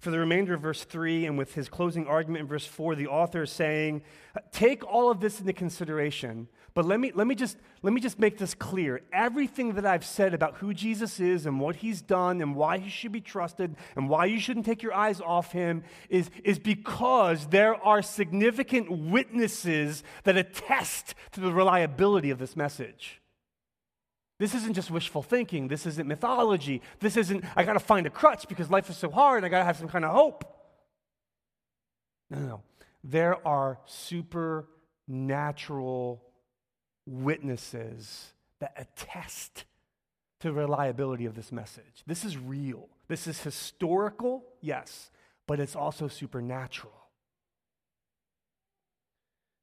For 0.00 0.10
the 0.10 0.18
remainder 0.18 0.54
of 0.54 0.62
verse 0.62 0.82
3 0.82 1.26
and 1.26 1.36
with 1.36 1.54
his 1.54 1.68
closing 1.68 2.06
argument 2.06 2.40
in 2.40 2.46
verse 2.46 2.64
4, 2.64 2.94
the 2.94 3.06
author 3.06 3.42
is 3.42 3.50
saying, 3.50 4.02
Take 4.50 4.82
all 4.82 5.10
of 5.10 5.20
this 5.20 5.40
into 5.40 5.52
consideration, 5.52 6.48
but 6.72 6.86
let 6.86 6.98
me, 6.98 7.12
let, 7.14 7.26
me 7.26 7.34
just, 7.34 7.58
let 7.82 7.92
me 7.92 8.00
just 8.00 8.18
make 8.18 8.38
this 8.38 8.54
clear. 8.54 9.02
Everything 9.12 9.74
that 9.74 9.84
I've 9.84 10.04
said 10.06 10.32
about 10.32 10.56
who 10.56 10.72
Jesus 10.72 11.20
is 11.20 11.44
and 11.44 11.60
what 11.60 11.76
he's 11.76 12.00
done 12.00 12.40
and 12.40 12.56
why 12.56 12.78
he 12.78 12.88
should 12.88 13.12
be 13.12 13.20
trusted 13.20 13.76
and 13.94 14.08
why 14.08 14.24
you 14.24 14.40
shouldn't 14.40 14.64
take 14.64 14.82
your 14.82 14.94
eyes 14.94 15.20
off 15.20 15.52
him 15.52 15.82
is, 16.08 16.30
is 16.44 16.58
because 16.58 17.48
there 17.48 17.74
are 17.84 18.00
significant 18.00 18.90
witnesses 18.90 20.02
that 20.24 20.38
attest 20.38 21.14
to 21.32 21.40
the 21.40 21.52
reliability 21.52 22.30
of 22.30 22.38
this 22.38 22.56
message. 22.56 23.19
This 24.40 24.54
isn't 24.54 24.72
just 24.72 24.90
wishful 24.90 25.22
thinking. 25.22 25.68
This 25.68 25.84
isn't 25.84 26.08
mythology. 26.08 26.80
This 26.98 27.18
isn't, 27.18 27.44
I 27.54 27.62
got 27.62 27.74
to 27.74 27.78
find 27.78 28.06
a 28.06 28.10
crutch 28.10 28.48
because 28.48 28.70
life 28.70 28.88
is 28.88 28.96
so 28.96 29.10
hard. 29.10 29.44
I 29.44 29.50
got 29.50 29.58
to 29.58 29.66
have 29.66 29.76
some 29.76 29.86
kind 29.86 30.02
of 30.02 30.12
hope. 30.12 30.46
No, 32.30 32.38
no, 32.38 32.46
no. 32.46 32.62
There 33.04 33.46
are 33.46 33.78
supernatural 33.84 36.24
witnesses 37.06 38.32
that 38.60 38.72
attest 38.78 39.64
to 40.40 40.48
the 40.48 40.54
reliability 40.54 41.26
of 41.26 41.34
this 41.34 41.52
message. 41.52 42.02
This 42.06 42.24
is 42.24 42.38
real. 42.38 42.88
This 43.08 43.26
is 43.26 43.42
historical, 43.42 44.42
yes, 44.62 45.10
but 45.46 45.60
it's 45.60 45.76
also 45.76 46.08
supernatural. 46.08 46.94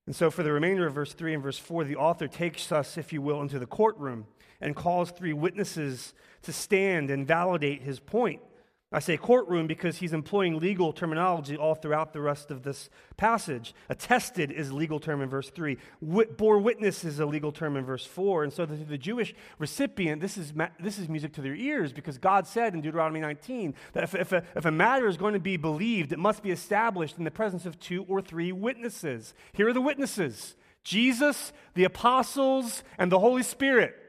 And 0.07 0.15
so, 0.15 0.31
for 0.31 0.41
the 0.41 0.53
remainder 0.53 0.87
of 0.87 0.93
verse 0.93 1.13
3 1.13 1.33
and 1.33 1.43
verse 1.43 1.59
4, 1.59 1.83
the 1.83 1.97
author 1.97 2.29
takes 2.29 2.71
us, 2.71 2.97
if 2.97 3.11
you 3.11 3.21
will, 3.21 3.41
into 3.41 3.59
the 3.59 3.67
courtroom 3.67 4.25
and 4.61 4.75
calls 4.75 5.11
three 5.11 5.33
witnesses 5.33 6.13
to 6.43 6.53
stand 6.53 7.11
and 7.11 7.27
validate 7.27 7.81
his 7.81 7.99
point. 7.99 8.41
I 8.89 8.99
say 8.99 9.17
courtroom 9.17 9.67
because 9.67 9.97
he's 9.97 10.13
employing 10.13 10.59
legal 10.59 10.93
terminology 10.93 11.57
all 11.57 11.75
throughout 11.75 12.13
the 12.13 12.21
rest 12.21 12.51
of 12.51 12.63
this 12.63 12.89
passage. 13.17 13.75
Attested 13.89 14.49
is 14.49 14.69
a 14.69 14.75
legal 14.75 14.97
term 14.97 15.21
in 15.21 15.27
verse 15.27 15.49
3. 15.49 15.77
Wit- 15.99 16.38
bore 16.38 16.57
witness 16.57 17.03
is 17.03 17.19
a 17.19 17.25
legal 17.25 17.51
term 17.51 17.75
in 17.75 17.83
verse 17.83 18.05
4. 18.05 18.45
And 18.45 18.53
so 18.53 18.65
the, 18.65 18.75
the 18.75 18.97
Jewish 18.97 19.35
recipient, 19.59 20.21
this 20.21 20.38
is, 20.38 20.55
ma- 20.55 20.69
this 20.79 20.97
is 20.97 21.09
music 21.09 21.33
to 21.33 21.41
their 21.41 21.53
ears 21.53 21.91
because 21.91 22.17
God 22.17 22.47
said 22.47 22.73
in 22.73 22.81
Deuteronomy 22.81 23.19
19 23.19 23.75
that 23.91 24.05
if, 24.05 24.15
if, 24.15 24.31
a, 24.31 24.41
if 24.55 24.63
a 24.63 24.71
matter 24.71 25.07
is 25.07 25.17
going 25.17 25.33
to 25.33 25.39
be 25.39 25.57
believed, 25.57 26.13
it 26.13 26.19
must 26.19 26.41
be 26.41 26.51
established 26.51 27.17
in 27.17 27.25
the 27.25 27.31
presence 27.31 27.65
of 27.65 27.77
two 27.81 28.05
or 28.07 28.21
three 28.21 28.53
witnesses. 28.53 29.33
Here 29.51 29.67
are 29.67 29.73
the 29.73 29.81
witnesses 29.81 30.55
Jesus, 30.85 31.51
the 31.73 31.83
apostles, 31.83 32.83
and 32.97 33.11
the 33.11 33.19
Holy 33.19 33.43
Spirit. 33.43 34.06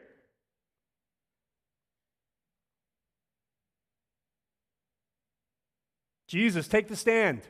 Jesus, 6.29 6.69
take 6.69 6.89
the 6.89 6.97
stand. 6.97 7.43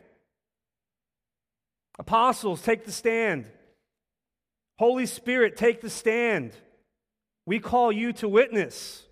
Apostles, 1.98 2.62
take 2.62 2.84
the 2.84 2.92
stand. 2.92 3.50
Holy 4.78 5.06
Spirit, 5.06 5.56
take 5.56 5.80
the 5.80 5.90
stand. 5.90 6.52
We 7.44 7.58
call 7.58 7.90
you 7.90 8.12
to 8.14 8.28
witness. 8.28 9.04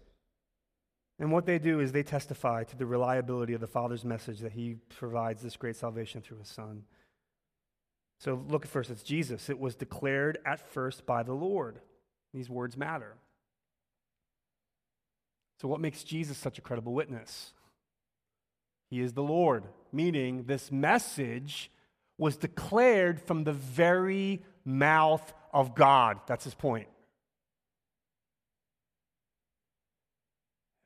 And 1.19 1.33
what 1.33 1.47
they 1.47 1.59
do 1.59 1.81
is 1.81 1.91
they 1.91 2.05
testify 2.05 2.64
to 2.64 2.77
the 2.77 2.87
reliability 2.87 3.55
of 3.55 3.61
the 3.61 3.67
Father's 3.67 4.05
message 4.05 4.41
that 4.41 4.53
He 4.53 4.77
provides 4.97 5.43
this 5.43 5.57
great 5.57 5.77
salvation 5.77 6.21
through 6.21 6.39
His 6.39 6.49
Son. 6.49 6.85
So 8.21 8.45
look 8.49 8.64
at 8.64 8.71
first, 8.71 8.91
it's 8.91 9.03
Jesus. 9.03 9.51
It 9.51 9.59
was 9.59 9.75
declared 9.75 10.39
at 10.47 10.61
first 10.61 11.05
by 11.05 11.23
the 11.23 11.33
Lord. 11.33 11.81
These 12.33 12.49
words 12.49 12.77
matter. 12.77 13.17
So, 15.61 15.69
what 15.69 15.81
makes 15.81 16.05
Jesus 16.05 16.37
such 16.37 16.59
a 16.59 16.61
credible 16.61 16.93
witness? 16.93 17.53
He 18.91 19.01
is 19.01 19.12
the 19.12 19.22
Lord, 19.22 19.64
meaning 19.93 20.45
this 20.45 20.70
message 20.70 21.70
was 22.18 22.37
declared 22.37 23.20
from 23.20 23.45
the 23.45 23.53
very 23.53 24.43
mouth 24.64 25.34
of 25.53 25.74
God. 25.74 26.20
That's 26.26 26.45
his 26.45 26.55
point. 26.55 26.89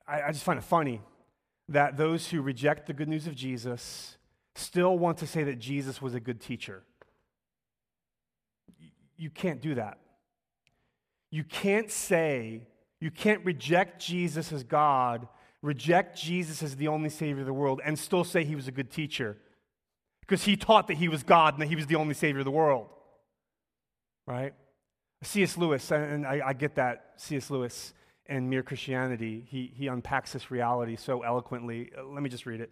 I, 0.06 0.22
I, 0.22 0.32
just 0.32 0.44
find 0.44 0.58
it 0.58 0.64
funny 0.64 1.00
that 1.68 1.96
those 1.96 2.28
who 2.28 2.42
reject 2.42 2.86
the 2.86 2.92
good 2.92 3.08
news 3.08 3.26
of 3.26 3.34
Jesus 3.34 4.16
still 4.56 4.98
want 4.98 5.18
to 5.18 5.26
say 5.26 5.44
that 5.44 5.58
Jesus 5.58 6.02
was 6.02 6.14
a 6.14 6.20
good 6.20 6.40
teacher. 6.40 6.82
You 9.16 9.30
can't 9.30 9.60
do 9.60 9.76
that. 9.76 9.98
You 11.30 11.44
can't 11.44 11.90
say, 11.90 12.66
you 13.00 13.10
can't 13.10 13.44
reject 13.44 14.02
Jesus 14.02 14.52
as 14.52 14.64
God 14.64 15.28
reject 15.62 16.18
Jesus 16.18 16.62
as 16.62 16.76
the 16.76 16.88
only 16.88 17.10
Savior 17.10 17.40
of 17.40 17.46
the 17.46 17.52
world 17.52 17.80
and 17.84 17.98
still 17.98 18.24
say 18.24 18.44
he 18.44 18.56
was 18.56 18.68
a 18.68 18.72
good 18.72 18.90
teacher 18.90 19.36
because 20.20 20.44
he 20.44 20.56
taught 20.56 20.86
that 20.88 20.96
he 20.96 21.08
was 21.08 21.22
God 21.22 21.54
and 21.54 21.62
that 21.62 21.66
he 21.66 21.76
was 21.76 21.86
the 21.86 21.96
only 21.96 22.14
Savior 22.14 22.40
of 22.40 22.44
the 22.44 22.50
world. 22.50 22.88
Right? 24.26 24.54
C.S. 25.22 25.58
Lewis, 25.58 25.90
and 25.90 26.26
I, 26.26 26.40
I 26.46 26.52
get 26.52 26.76
that, 26.76 27.14
C.S. 27.16 27.50
Lewis 27.50 27.92
and 28.26 28.48
Mere 28.48 28.62
Christianity, 28.62 29.44
he, 29.48 29.72
he 29.74 29.88
unpacks 29.88 30.32
this 30.32 30.50
reality 30.50 30.96
so 30.96 31.22
eloquently. 31.22 31.90
Uh, 31.96 32.04
let 32.04 32.22
me 32.22 32.30
just 32.30 32.46
read 32.46 32.60
it. 32.60 32.70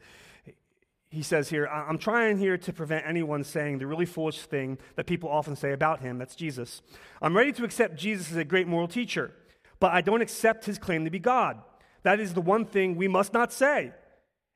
He 1.11 1.23
says 1.23 1.49
here, 1.49 1.67
I'm 1.67 1.99
trying 1.99 2.39
here 2.39 2.57
to 2.59 2.73
prevent 2.73 3.07
anyone 3.07 3.43
saying 3.43 3.79
the 3.79 3.87
really 3.87 4.05
foolish 4.07 4.41
thing 4.43 4.79
that 4.97 5.07
people 5.07 5.31
often 5.31 5.57
say 5.57 5.73
about 5.73 6.01
him 6.01 6.19
that's 6.19 6.37
Jesus. 6.37 6.83
I'm 7.21 7.37
ready 7.37 7.51
to 7.53 7.65
accept 7.65 7.97
Jesus 7.97 8.31
as 8.31 8.37
a 8.37 8.45
great 8.45 8.69
moral 8.69 8.89
teacher, 8.89 9.33
but 9.81 9.93
I 9.93 10.01
don't 10.03 10.21
accept 10.21 10.67
his 10.67 10.79
claim 10.79 11.05
to 11.05 11.11
be 11.11 11.19
God. 11.19 11.63
That 12.03 12.21
is 12.21 12.35
the 12.35 12.41
one 12.41 12.65
thing 12.65 12.97
we 12.97 13.09
must 13.09 13.33
not 13.33 13.53
say. 13.53 13.93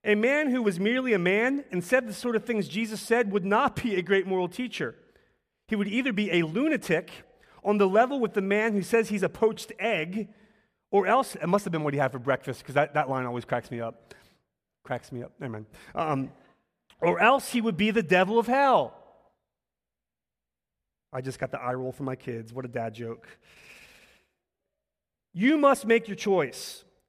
A 0.04 0.14
man 0.14 0.50
who 0.50 0.62
was 0.62 0.80
merely 0.80 1.12
a 1.12 1.18
man 1.18 1.64
and 1.70 1.82
said 1.84 2.06
the 2.06 2.12
sort 2.12 2.34
of 2.34 2.44
things 2.44 2.66
Jesus 2.68 3.00
said 3.00 3.30
would 3.30 3.44
not 3.44 3.82
be 3.82 3.94
a 3.96 4.02
great 4.02 4.26
moral 4.26 4.48
teacher. 4.48 4.96
He 5.68 5.76
would 5.76 5.88
either 5.88 6.12
be 6.12 6.30
a 6.32 6.42
lunatic 6.42 7.10
on 7.64 7.78
the 7.78 7.88
level 7.88 8.18
with 8.18 8.34
the 8.34 8.40
man 8.42 8.72
who 8.72 8.82
says 8.82 9.08
he's 9.08 9.22
a 9.22 9.28
poached 9.28 9.72
egg, 9.78 10.28
or 10.90 11.06
else, 11.06 11.36
it 11.36 11.46
must 11.46 11.64
have 11.64 11.72
been 11.72 11.84
what 11.84 11.94
he 11.94 12.00
had 12.00 12.12
for 12.12 12.18
breakfast, 12.18 12.60
because 12.60 12.74
that, 12.74 12.94
that 12.94 13.08
line 13.08 13.24
always 13.24 13.44
cracks 13.44 13.70
me 13.70 13.80
up. 13.80 14.12
Cracks 14.84 15.12
me 15.12 15.22
up. 15.22 15.32
Never 15.38 15.52
mind. 15.52 15.66
Um, 15.94 16.32
or 17.00 17.20
else 17.20 17.50
he 17.50 17.60
would 17.60 17.76
be 17.76 17.90
the 17.90 18.02
devil 18.02 18.38
of 18.38 18.46
hell. 18.46 18.94
I 21.12 21.20
just 21.20 21.38
got 21.38 21.50
the 21.50 21.60
eye 21.60 21.74
roll 21.74 21.92
from 21.92 22.06
my 22.06 22.16
kids. 22.16 22.52
What 22.52 22.64
a 22.64 22.68
dad 22.68 22.94
joke. 22.94 23.26
You 25.32 25.56
must 25.56 25.86
make 25.86 26.08
your 26.08 26.16
choice. 26.16 26.84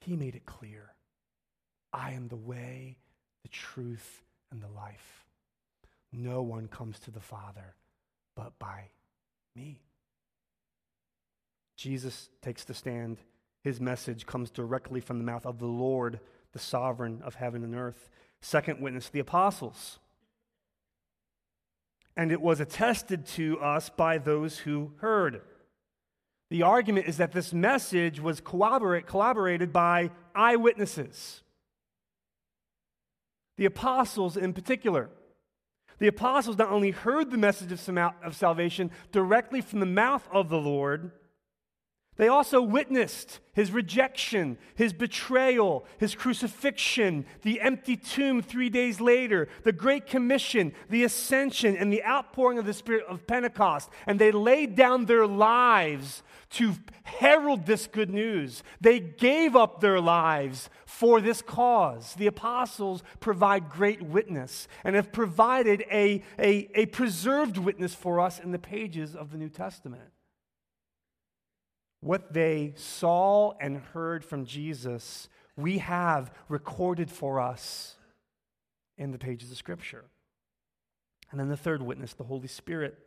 He 0.00 0.16
made 0.16 0.34
it 0.34 0.46
clear 0.46 0.94
I 1.92 2.12
am 2.12 2.28
the 2.28 2.36
way, 2.36 2.98
the 3.42 3.48
truth, 3.48 4.22
and 4.50 4.62
the 4.62 4.68
life. 4.68 5.26
No 6.12 6.42
one 6.42 6.68
comes 6.68 6.98
to 7.00 7.10
the 7.10 7.20
Father 7.20 7.74
but 8.36 8.58
by 8.58 8.88
me. 9.54 9.80
Jesus 11.76 12.28
takes 12.42 12.64
the 12.64 12.74
stand. 12.74 13.18
His 13.62 13.80
message 13.80 14.26
comes 14.26 14.50
directly 14.50 15.00
from 15.00 15.18
the 15.18 15.24
mouth 15.24 15.46
of 15.46 15.58
the 15.58 15.66
Lord, 15.66 16.20
the 16.52 16.58
sovereign 16.58 17.20
of 17.22 17.34
heaven 17.34 17.62
and 17.62 17.74
earth. 17.74 18.10
Second 18.40 18.80
witness, 18.80 19.08
the 19.08 19.20
apostles. 19.20 19.98
And 22.16 22.32
it 22.32 22.40
was 22.40 22.60
attested 22.60 23.26
to 23.26 23.58
us 23.60 23.88
by 23.90 24.18
those 24.18 24.58
who 24.58 24.92
heard. 24.98 25.42
The 26.50 26.62
argument 26.62 27.06
is 27.06 27.16
that 27.18 27.32
this 27.32 27.52
message 27.52 28.20
was 28.20 28.40
collaborate, 28.40 29.06
collaborated 29.06 29.72
by 29.72 30.10
eyewitnesses. 30.34 31.42
The 33.56 33.66
apostles, 33.66 34.36
in 34.36 34.52
particular. 34.52 35.10
The 35.98 36.08
apostles 36.08 36.58
not 36.58 36.70
only 36.70 36.90
heard 36.90 37.30
the 37.30 37.38
message 37.38 37.72
of 37.72 38.36
salvation 38.36 38.90
directly 39.12 39.60
from 39.60 39.80
the 39.80 39.86
mouth 39.86 40.26
of 40.32 40.48
the 40.48 40.58
Lord, 40.58 41.12
they 42.16 42.28
also 42.28 42.60
witnessed 42.60 43.38
his 43.54 43.70
rejection, 43.70 44.58
his 44.74 44.92
betrayal, 44.92 45.86
his 45.98 46.14
crucifixion, 46.14 47.24
the 47.42 47.60
empty 47.60 47.96
tomb 47.96 48.42
three 48.42 48.68
days 48.68 49.00
later, 49.00 49.48
the 49.62 49.72
Great 49.72 50.06
Commission, 50.06 50.74
the 50.88 51.04
ascension, 51.04 51.76
and 51.76 51.92
the 51.92 52.04
outpouring 52.04 52.58
of 52.58 52.66
the 52.66 52.74
Spirit 52.74 53.04
of 53.08 53.26
Pentecost. 53.26 53.88
And 54.06 54.18
they 54.18 54.32
laid 54.32 54.74
down 54.74 55.06
their 55.06 55.26
lives 55.26 56.22
to 56.50 56.74
herald 57.04 57.66
this 57.66 57.86
good 57.86 58.10
news. 58.10 58.62
They 58.80 58.98
gave 58.98 59.54
up 59.54 59.80
their 59.80 60.00
lives 60.00 60.68
for 60.84 61.20
this 61.20 61.42
cause. 61.42 62.14
The 62.14 62.26
apostles 62.26 63.02
provide 63.20 63.70
great 63.70 64.02
witness 64.02 64.68
and 64.84 64.96
have 64.96 65.12
provided 65.12 65.84
a, 65.90 66.22
a, 66.38 66.68
a 66.74 66.86
preserved 66.86 67.56
witness 67.56 67.94
for 67.94 68.20
us 68.20 68.40
in 68.40 68.50
the 68.50 68.58
pages 68.58 69.14
of 69.14 69.30
the 69.30 69.38
New 69.38 69.48
Testament 69.48 70.10
what 72.00 72.32
they 72.32 72.72
saw 72.76 73.52
and 73.60 73.78
heard 73.78 74.24
from 74.24 74.44
Jesus, 74.44 75.28
we 75.56 75.78
have 75.78 76.32
recorded 76.48 77.10
for 77.10 77.40
us 77.40 77.96
in 78.96 79.12
the 79.12 79.18
pages 79.18 79.50
of 79.50 79.56
Scripture. 79.56 80.04
And 81.30 81.38
then 81.38 81.48
the 81.48 81.56
third 81.56 81.82
witness, 81.82 82.14
the 82.14 82.24
Holy 82.24 82.48
Spirit. 82.48 82.98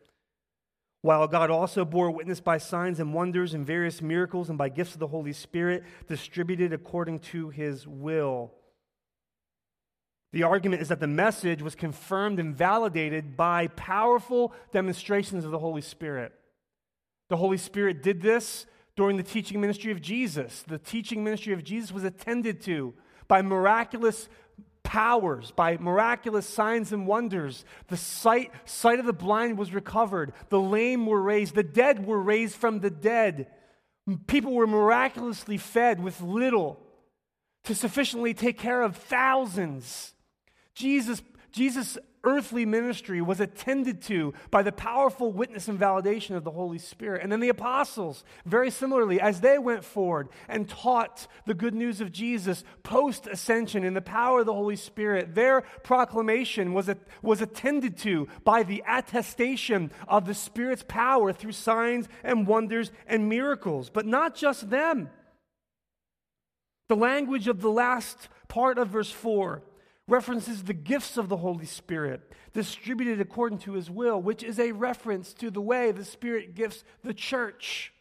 While 1.04 1.28
God 1.28 1.52
also 1.52 1.84
bore 1.84 2.10
witness 2.10 2.40
by 2.40 2.58
signs 2.58 3.02
and 3.02 3.14
wonders 3.14 3.54
and 3.54 3.68
various 3.68 4.02
miracles 4.02 4.48
and 4.48 4.58
by 4.58 4.70
gifts 4.70 4.94
of 4.94 5.02
the 5.02 5.08
Holy 5.08 5.34
Spirit 5.34 5.84
distributed 6.08 6.72
according 6.72 7.20
to 7.20 7.50
his 7.50 7.86
will. 7.86 8.54
The 10.32 10.44
argument 10.44 10.82
is 10.82 10.88
that 10.88 11.02
the 11.02 11.08
message 11.08 11.62
was 11.62 11.76
confirmed 11.76 12.40
and 12.40 12.56
validated 12.56 13.36
by 13.36 13.68
powerful 13.68 14.54
demonstrations 14.72 15.44
of 15.44 15.52
the 15.52 15.60
Holy 15.60 15.82
Spirit. 15.82 16.32
The 17.28 17.36
Holy 17.36 17.58
Spirit 17.58 18.02
did 18.02 18.22
this 18.22 18.66
during 18.96 19.18
the 19.18 19.24
teaching 19.24 19.60
ministry 19.60 19.92
of 19.92 20.02
Jesus. 20.02 20.64
The 20.66 20.80
teaching 20.80 21.22
ministry 21.22 21.52
of 21.52 21.66
Jesus 21.66 21.92
was 21.92 22.06
attended 22.06 22.62
to 22.62 22.94
by 23.28 23.42
miraculous 23.42 24.30
powers, 24.84 25.52
by 25.52 25.78
miraculous 25.78 26.48
signs 26.48 26.92
and 26.92 27.08
wonders. 27.08 27.66
The 27.88 27.98
sight, 27.98 28.52
sight 28.66 29.00
of 29.00 29.06
the 29.06 29.14
blind 29.14 29.58
was 29.58 29.74
recovered, 29.74 30.34
the 30.50 30.60
lame 30.60 31.06
were 31.06 31.22
raised, 31.22 31.56
the 31.56 31.64
dead 31.64 32.06
were 32.06 32.22
raised 32.22 32.56
from 32.56 32.80
the 32.80 32.90
dead. 32.90 33.48
People 34.28 34.54
were 34.54 34.68
miraculously 34.68 35.58
fed 35.58 36.02
with 36.04 36.22
little 36.22 36.80
to 37.64 37.74
sufficiently 37.74 38.34
take 38.34 38.58
care 38.60 38.82
of 38.82 38.98
thousands. 38.98 40.14
Jesus, 40.76 41.22
Jesus 41.54 42.00
earthly 42.24 42.66
ministry 42.66 43.22
was 43.22 43.40
attended 43.40 44.02
to 44.02 44.34
by 44.50 44.64
the 44.64 44.72
powerful 44.72 45.32
witness 45.32 45.68
and 45.68 45.80
validation 45.80 46.36
of 46.36 46.44
the 46.44 46.52
Holy 46.52 46.80
Spirit. 46.80 47.22
And 47.22 47.32
then 47.32 47.42
the 47.42 47.50
apostles, 47.50 48.24
very 48.46 48.72
similarly, 48.72 49.22
as 49.22 49.42
they 49.42 49.60
went 49.60 49.84
forward 49.84 50.30
and 50.48 50.68
taught 50.68 51.28
the 51.46 51.54
good 51.54 51.76
news 51.76 52.02
of 52.02 52.12
Jesus 52.12 52.64
post 52.82 53.28
ascension 53.28 53.84
in 53.84 53.94
the 53.94 54.02
power 54.02 54.40
of 54.40 54.46
the 54.48 54.54
Holy 54.54 54.76
Spirit, 54.76 55.36
their 55.36 55.62
proclamation 55.84 56.74
was, 56.74 56.90
was 57.22 57.42
attended 57.42 57.98
to 57.98 58.28
by 58.44 58.64
the 58.64 58.84
attestation 58.88 59.92
of 60.08 60.26
the 60.26 60.34
Spirit's 60.34 60.84
power 60.88 61.34
through 61.34 61.52
signs 61.52 62.08
and 62.24 62.48
wonders 62.48 62.92
and 63.06 63.30
miracles. 63.30 63.92
But 63.92 64.08
not 64.08 64.34
just 64.34 64.70
them. 64.72 65.10
The 66.90 66.96
language 66.96 67.48
of 67.48 67.62
the 67.62 67.72
last 67.72 68.30
part 68.48 68.78
of 68.78 68.90
verse 68.90 69.12
4 69.12 69.62
references 70.08 70.64
the 70.64 70.74
gifts 70.74 71.18
of 71.18 71.30
the 71.30 71.38
Holy 71.38 71.66
Spirit 71.66 72.34
distributed 72.54 73.22
according 73.22 73.60
to 73.60 73.74
his 73.74 73.90
will, 73.90 74.22
which 74.22 74.44
is 74.44 74.60
a 74.60 74.72
reference 74.72 75.34
to 75.34 75.50
the 75.50 75.62
way 75.62 75.92
the 75.92 76.06
Spirit 76.06 76.56
gifts 76.56 76.84
the 77.04 77.14
church. 77.14 77.94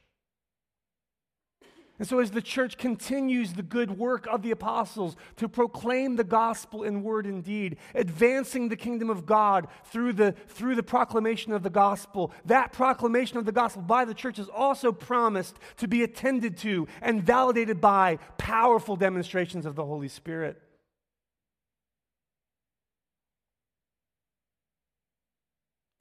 And 1.98 2.08
so, 2.08 2.18
as 2.18 2.32
the 2.32 2.42
church 2.42 2.78
continues 2.78 3.52
the 3.52 3.62
good 3.62 3.96
work 3.96 4.26
of 4.26 4.42
the 4.42 4.50
apostles 4.50 5.14
to 5.36 5.48
proclaim 5.48 6.16
the 6.16 6.24
gospel 6.24 6.82
in 6.82 7.04
word 7.04 7.26
and 7.26 7.44
deed, 7.44 7.76
advancing 7.94 8.68
the 8.68 8.76
kingdom 8.76 9.08
of 9.08 9.24
God 9.24 9.68
through 9.84 10.14
the, 10.14 10.32
through 10.48 10.74
the 10.74 10.82
proclamation 10.82 11.52
of 11.52 11.62
the 11.62 11.70
gospel, 11.70 12.32
that 12.46 12.72
proclamation 12.72 13.36
of 13.38 13.44
the 13.44 13.52
gospel 13.52 13.82
by 13.82 14.04
the 14.04 14.14
church 14.14 14.40
is 14.40 14.48
also 14.48 14.90
promised 14.90 15.58
to 15.76 15.86
be 15.86 16.02
attended 16.02 16.56
to 16.58 16.88
and 17.00 17.22
validated 17.22 17.80
by 17.80 18.18
powerful 18.36 18.96
demonstrations 18.96 19.64
of 19.64 19.76
the 19.76 19.84
Holy 19.86 20.08
Spirit. 20.08 20.60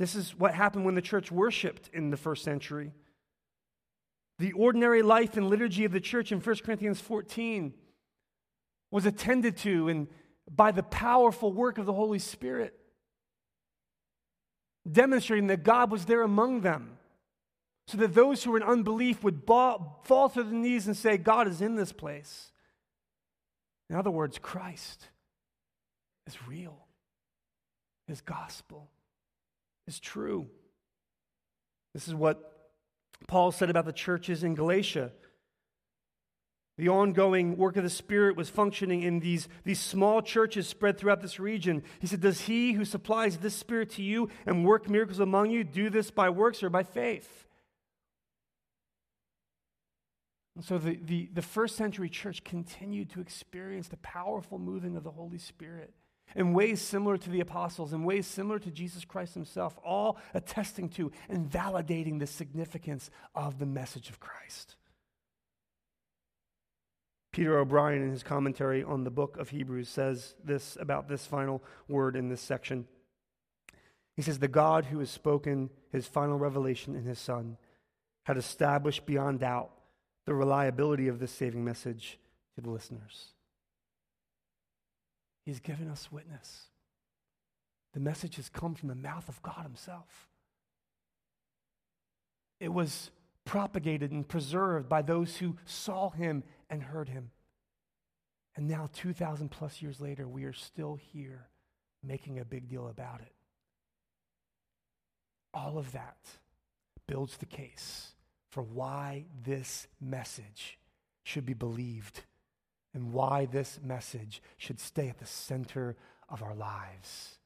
This 0.02 0.16
is 0.16 0.32
what 0.36 0.56
happened 0.56 0.84
when 0.84 0.96
the 0.96 1.02
church 1.04 1.32
worshiped 1.32 1.92
in 1.94 2.10
the 2.10 2.18
first 2.18 2.44
century. 2.44 2.92
The 4.40 4.52
ordinary 4.54 5.04
life 5.04 5.38
and 5.38 5.48
liturgy 5.48 5.86
of 5.86 5.92
the 5.92 6.00
church 6.00 6.32
in 6.32 6.40
1 6.40 6.56
Corinthians 6.66 7.00
14 7.00 7.72
was 8.90 9.06
attended 9.06 9.58
to 9.58 9.90
and 9.90 10.08
by 10.50 10.72
the 10.72 10.82
powerful 10.82 11.54
work 11.54 11.78
of 11.78 11.86
the 11.86 11.94
Holy 11.94 12.18
Spirit, 12.18 12.74
demonstrating 14.92 15.46
that 15.48 15.62
God 15.62 15.92
was 15.92 16.06
there 16.06 16.24
among 16.24 16.62
them, 16.62 16.98
so 17.86 18.00
that 18.00 18.16
those 18.16 18.44
who 18.44 18.50
were 18.50 18.58
in 18.58 18.64
unbelief 18.64 19.24
would 19.24 19.44
fall 19.46 20.32
to 20.34 20.42
their 20.42 20.52
knees 20.52 20.88
and 20.88 20.98
say, 20.98 21.20
God 21.20 21.48
is 21.48 21.62
in 21.62 21.76
this 21.76 21.94
place. 21.94 22.52
In 23.88 23.96
other 23.96 24.10
words, 24.10 24.40
Christ 24.40 25.10
is 26.26 26.48
real, 26.48 26.88
His 28.08 28.22
gospel 28.22 28.90
is 29.92 30.00
true. 30.00 30.48
This 31.94 32.08
is 32.08 32.16
what 32.16 32.70
Paul 33.28 33.52
said 33.52 33.70
about 33.70 33.86
the 33.86 33.92
churches 33.92 34.42
in 34.42 34.56
Galatia. 34.56 35.12
The 36.78 36.88
ongoing 36.88 37.58
work 37.58 37.76
of 37.76 37.84
the 37.84 37.90
Spirit 37.90 38.38
was 38.38 38.50
functioning 38.50 39.04
in 39.04 39.20
these, 39.20 39.50
these 39.66 39.82
small 39.82 40.22
churches 40.22 40.66
spread 40.66 40.98
throughout 40.98 41.22
this 41.22 41.40
region. 41.40 41.84
He 42.00 42.08
said, 42.08 42.22
Does 42.22 42.42
he 42.42 42.72
who 42.72 42.86
supplies 42.86 43.38
this 43.38 43.54
Spirit 43.54 43.90
to 43.92 44.02
you 44.02 44.30
and 44.46 44.66
work 44.66 44.90
miracles 44.90 45.20
among 45.20 45.52
you 45.52 45.66
do 45.66 45.90
this 45.90 46.10
by 46.10 46.30
works 46.30 46.64
or 46.64 46.70
by 46.70 46.84
faith? 46.84 47.46
And 50.56 50.64
so 50.64 50.78
the, 50.78 50.96
the, 50.96 51.30
the 51.34 51.42
first 51.42 51.76
century 51.76 52.10
church 52.10 52.46
continued 52.46 53.10
to 53.12 53.20
experience 53.20 53.90
the 53.90 53.98
powerful 53.98 54.58
moving 54.58 54.96
of 54.96 55.04
the 55.04 55.12
Holy 55.12 55.38
Spirit 55.38 55.94
in 56.36 56.54
ways 56.54 56.82
similar 56.82 57.18
to 57.18 57.30
the 57.30 57.40
apostles, 57.40 57.94
in 57.94 58.04
ways 58.04 58.28
similar 58.28 58.60
to 58.60 58.72
Jesus 58.72 59.06
Christ 59.06 59.34
himself, 59.34 59.78
all 59.84 60.18
attesting 60.34 60.90
to 60.90 61.12
and 61.30 61.50
validating 61.50 62.20
the 62.20 62.28
significance 62.28 63.10
of 63.36 63.60
the 63.60 63.66
message 63.66 64.10
of 64.10 64.20
Christ. 64.20 64.76
Peter 67.32 67.58
O'Brien, 67.58 68.02
in 68.02 68.12
his 68.12 68.24
commentary 68.24 68.84
on 68.84 69.04
the 69.04 69.10
book 69.10 69.38
of 69.38 69.50
Hebrews, 69.50 69.88
says 69.88 70.36
this 70.44 70.78
about 70.80 71.08
this 71.08 71.26
final 71.26 71.64
word 71.88 72.16
in 72.16 72.28
this 72.28 72.42
section. 72.42 72.86
He 74.16 74.22
says, 74.22 74.40
The 74.40 74.50
God 74.50 74.86
who 74.86 75.00
has 75.00 75.10
spoken 75.10 75.70
his 75.92 76.08
final 76.08 76.38
revelation 76.38 76.96
in 76.96 77.06
his 77.06 77.20
Son 77.20 77.58
had 78.26 78.38
established 78.38 79.06
beyond 79.06 79.40
doubt 79.40 79.72
the 80.26 80.34
reliability 80.34 81.08
of 81.08 81.20
this 81.20 81.32
saving 81.32 81.64
message 81.64 82.20
to 82.56 82.62
the 82.62 82.70
listeners. 82.70 83.30
He's 85.44 85.60
given 85.60 85.90
us 85.90 86.12
witness. 86.12 86.68
The 87.94 88.00
message 88.00 88.36
has 88.38 88.50
come 88.50 88.76
from 88.76 88.90
the 88.90 88.96
mouth 88.96 89.28
of 89.28 89.42
God 89.42 89.64
Himself. 89.64 90.30
It 92.60 92.70
was 92.70 93.12
propagated 93.44 94.12
and 94.12 94.28
preserved 94.28 94.88
by 94.88 95.02
those 95.02 95.38
who 95.38 95.58
saw 95.66 96.10
Him 96.12 96.44
and 96.70 96.84
heard 96.84 97.10
Him. 97.10 97.32
And 98.56 98.68
now, 98.68 98.90
2,000 98.94 99.50
plus 99.50 99.82
years 99.82 100.00
later, 100.00 100.28
we 100.28 100.44
are 100.44 100.54
still 100.54 100.96
here 100.96 101.48
making 102.04 102.40
a 102.40 102.46
big 102.46 102.68
deal 102.68 102.88
about 102.88 103.22
it. 103.22 103.34
All 105.54 105.78
of 105.78 105.92
that 105.94 106.18
builds 107.08 107.38
the 107.38 107.46
case 107.46 108.14
for 108.50 108.62
why 108.62 109.26
this 109.44 109.88
message 110.00 110.78
should 111.24 111.46
be 111.46 111.54
believed 111.54 112.22
and 112.94 113.14
why 113.14 113.46
this 113.46 113.80
message 113.84 114.42
should 114.58 114.80
stay 114.80 115.10
at 115.10 115.20
the 115.20 115.26
center 115.26 115.96
of 116.30 116.44
our 116.44 116.56
lives, 116.56 117.38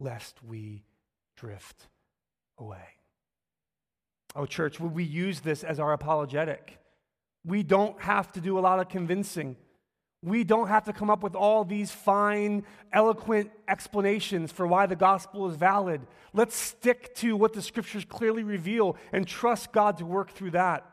lest 0.00 0.42
we 0.42 0.84
drift 1.36 1.88
away. 2.58 2.98
Oh, 4.36 4.46
church, 4.46 4.80
would 4.80 4.94
we 4.94 5.04
use 5.04 5.40
this 5.40 5.62
as 5.62 5.78
our 5.78 5.92
apologetic? 5.92 6.78
We 7.44 7.62
don't 7.62 8.00
have 8.00 8.32
to 8.32 8.40
do 8.40 8.58
a 8.58 8.60
lot 8.60 8.80
of 8.80 8.88
convincing. 8.88 9.56
We 10.22 10.42
don't 10.42 10.68
have 10.68 10.84
to 10.84 10.92
come 10.92 11.10
up 11.10 11.22
with 11.22 11.36
all 11.36 11.64
these 11.64 11.90
fine, 11.90 12.64
eloquent 12.92 13.50
explanations 13.68 14.50
for 14.50 14.66
why 14.66 14.86
the 14.86 14.96
gospel 14.96 15.48
is 15.50 15.56
valid. 15.56 16.00
Let's 16.32 16.56
stick 16.56 17.14
to 17.16 17.36
what 17.36 17.52
the 17.52 17.60
scriptures 17.60 18.06
clearly 18.06 18.42
reveal 18.42 18.96
and 19.12 19.26
trust 19.26 19.70
God 19.72 19.98
to 19.98 20.06
work 20.06 20.30
through 20.30 20.52
that. 20.52 20.86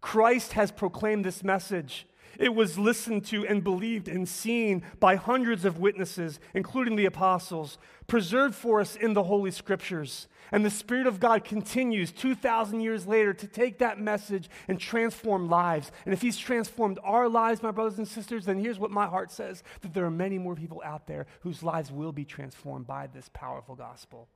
Christ 0.00 0.52
has 0.52 0.70
proclaimed 0.70 1.24
this 1.24 1.42
message. 1.42 2.06
It 2.38 2.54
was 2.54 2.78
listened 2.78 3.24
to 3.26 3.46
and 3.46 3.62
believed 3.62 4.08
and 4.08 4.28
seen 4.28 4.82
by 5.00 5.16
hundreds 5.16 5.64
of 5.64 5.78
witnesses, 5.78 6.40
including 6.54 6.96
the 6.96 7.04
apostles, 7.04 7.78
preserved 8.06 8.54
for 8.54 8.80
us 8.80 8.96
in 8.96 9.14
the 9.14 9.24
Holy 9.24 9.50
Scriptures. 9.50 10.28
And 10.50 10.64
the 10.64 10.70
Spirit 10.70 11.06
of 11.06 11.20
God 11.20 11.44
continues 11.44 12.12
2,000 12.12 12.80
years 12.80 13.06
later 13.06 13.32
to 13.32 13.46
take 13.46 13.78
that 13.78 13.98
message 13.98 14.50
and 14.68 14.78
transform 14.78 15.48
lives. 15.48 15.90
And 16.04 16.12
if 16.12 16.20
He's 16.20 16.38
transformed 16.38 16.98
our 17.02 17.28
lives, 17.28 17.62
my 17.62 17.70
brothers 17.70 17.98
and 17.98 18.08
sisters, 18.08 18.44
then 18.44 18.58
here's 18.58 18.78
what 18.78 18.90
my 18.90 19.06
heart 19.06 19.30
says 19.30 19.62
that 19.80 19.94
there 19.94 20.04
are 20.04 20.10
many 20.10 20.38
more 20.38 20.54
people 20.54 20.82
out 20.84 21.06
there 21.06 21.26
whose 21.40 21.62
lives 21.62 21.90
will 21.90 22.12
be 22.12 22.24
transformed 22.24 22.86
by 22.86 23.06
this 23.06 23.30
powerful 23.32 23.74
gospel. 23.74 24.28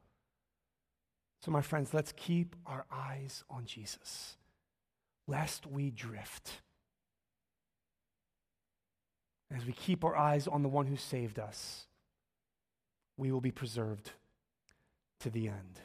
So, 1.42 1.50
my 1.50 1.60
friends, 1.60 1.92
let's 1.92 2.12
keep 2.16 2.56
our 2.66 2.86
eyes 2.90 3.44
on 3.50 3.66
Jesus, 3.66 4.36
lest 5.26 5.66
we 5.66 5.90
drift. 5.90 6.60
As 9.54 9.64
we 9.64 9.72
keep 9.72 10.04
our 10.04 10.16
eyes 10.16 10.48
on 10.48 10.62
the 10.62 10.68
one 10.68 10.86
who 10.86 10.96
saved 10.96 11.38
us, 11.38 11.86
we 13.16 13.30
will 13.30 13.40
be 13.40 13.50
preserved 13.50 14.10
to 15.20 15.30
the 15.30 15.48
end. 15.48 15.80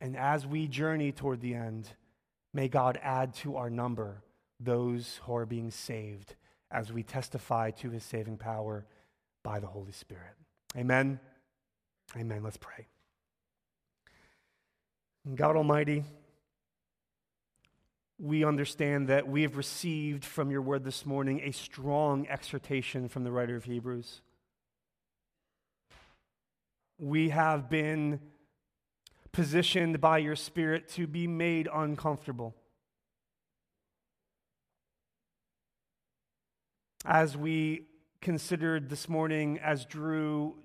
And 0.00 0.16
as 0.16 0.46
we 0.46 0.68
journey 0.68 1.10
toward 1.12 1.40
the 1.40 1.54
end, 1.54 1.88
may 2.52 2.68
God 2.68 2.98
add 3.02 3.34
to 3.36 3.56
our 3.56 3.70
number 3.70 4.22
those 4.60 5.20
who 5.24 5.34
are 5.34 5.46
being 5.46 5.70
saved 5.70 6.34
as 6.70 6.92
we 6.92 7.02
testify 7.02 7.70
to 7.70 7.90
his 7.90 8.04
saving 8.04 8.36
power 8.36 8.84
by 9.42 9.58
the 9.58 9.66
Holy 9.66 9.92
Spirit. 9.92 10.34
Amen. 10.76 11.18
Amen. 12.16 12.42
Let's 12.42 12.56
pray. 12.56 12.86
God 15.34 15.56
Almighty, 15.56 16.04
we 18.18 18.44
understand 18.44 19.08
that 19.08 19.28
we 19.28 19.42
have 19.42 19.56
received 19.56 20.24
from 20.24 20.50
your 20.50 20.60
word 20.60 20.84
this 20.84 21.06
morning 21.06 21.40
a 21.44 21.52
strong 21.52 22.26
exhortation 22.28 23.08
from 23.08 23.22
the 23.22 23.30
writer 23.30 23.54
of 23.54 23.64
Hebrews. 23.64 24.22
We 26.98 27.28
have 27.28 27.70
been 27.70 28.18
positioned 29.30 30.00
by 30.00 30.18
your 30.18 30.34
Spirit 30.34 30.88
to 30.90 31.06
be 31.06 31.28
made 31.28 31.68
uncomfortable. 31.72 32.56
As 37.04 37.36
we 37.36 37.86
considered 38.20 38.88
this 38.88 39.08
morning, 39.08 39.60
as 39.62 39.84
Drew 39.84 40.56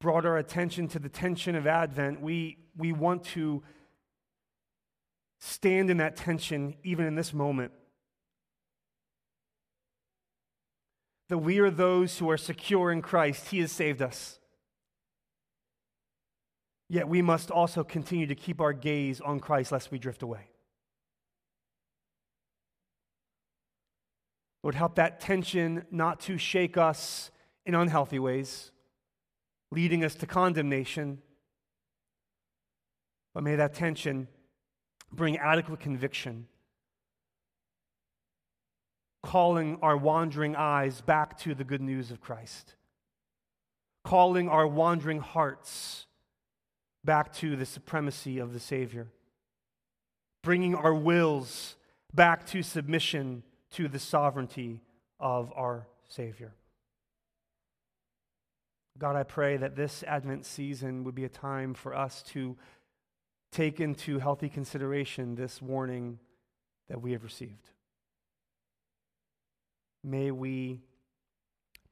brought 0.00 0.24
our 0.24 0.38
attention 0.38 0.88
to 0.88 0.98
the 0.98 1.10
tension 1.10 1.54
of 1.54 1.66
Advent, 1.66 2.22
we, 2.22 2.56
we 2.74 2.92
want 2.92 3.22
to 3.24 3.62
stand 5.46 5.90
in 5.90 5.98
that 5.98 6.16
tension 6.16 6.74
even 6.82 7.04
in 7.04 7.16
this 7.16 7.34
moment. 7.34 7.70
That 11.28 11.38
we 11.38 11.58
are 11.58 11.70
those 11.70 12.18
who 12.18 12.30
are 12.30 12.38
secure 12.38 12.90
in 12.90 13.02
Christ, 13.02 13.48
He 13.48 13.60
has 13.60 13.70
saved 13.70 14.00
us. 14.00 14.38
Yet 16.88 17.08
we 17.08 17.20
must 17.20 17.50
also 17.50 17.84
continue 17.84 18.26
to 18.26 18.34
keep 18.34 18.60
our 18.60 18.72
gaze 18.72 19.20
on 19.20 19.38
Christ 19.38 19.70
lest 19.70 19.90
we 19.90 19.98
drift 19.98 20.22
away. 20.22 20.48
Lord, 24.62 24.74
help 24.74 24.94
that 24.94 25.20
tension 25.20 25.84
not 25.90 26.20
to 26.20 26.38
shake 26.38 26.78
us 26.78 27.30
in 27.66 27.74
unhealthy 27.74 28.18
ways, 28.18 28.70
leading 29.70 30.04
us 30.04 30.14
to 30.16 30.26
condemnation. 30.26 31.20
But 33.34 33.42
may 33.42 33.56
that 33.56 33.74
tension 33.74 34.28
bring 35.14 35.38
adequate 35.38 35.80
conviction, 35.80 36.46
calling 39.22 39.78
our 39.82 39.96
wandering 39.96 40.56
eyes 40.56 41.00
back 41.00 41.38
to 41.38 41.54
the 41.54 41.64
good 41.64 41.80
news 41.80 42.10
of 42.10 42.20
Christ, 42.20 42.74
calling 44.04 44.48
our 44.48 44.66
wandering 44.66 45.20
hearts 45.20 46.06
back 47.04 47.32
to 47.34 47.56
the 47.56 47.66
supremacy 47.66 48.38
of 48.38 48.52
the 48.52 48.60
Savior, 48.60 49.08
bringing 50.42 50.74
our 50.74 50.94
wills 50.94 51.76
back 52.12 52.46
to 52.46 52.62
submission 52.62 53.42
to 53.72 53.88
the 53.88 53.98
sovereignty 53.98 54.80
of 55.18 55.52
our 55.56 55.86
Savior. 56.08 56.52
God, 58.96 59.16
I 59.16 59.24
pray 59.24 59.56
that 59.56 59.74
this 59.74 60.04
Advent 60.04 60.46
season 60.46 61.02
would 61.02 61.16
be 61.16 61.24
a 61.24 61.28
time 61.28 61.74
for 61.74 61.94
us 61.94 62.22
to 62.28 62.56
take 63.54 63.78
into 63.78 64.18
healthy 64.18 64.48
consideration 64.48 65.36
this 65.36 65.62
warning 65.62 66.18
that 66.88 67.00
we 67.00 67.12
have 67.12 67.22
received. 67.22 67.70
May 70.02 70.32
we 70.32 70.82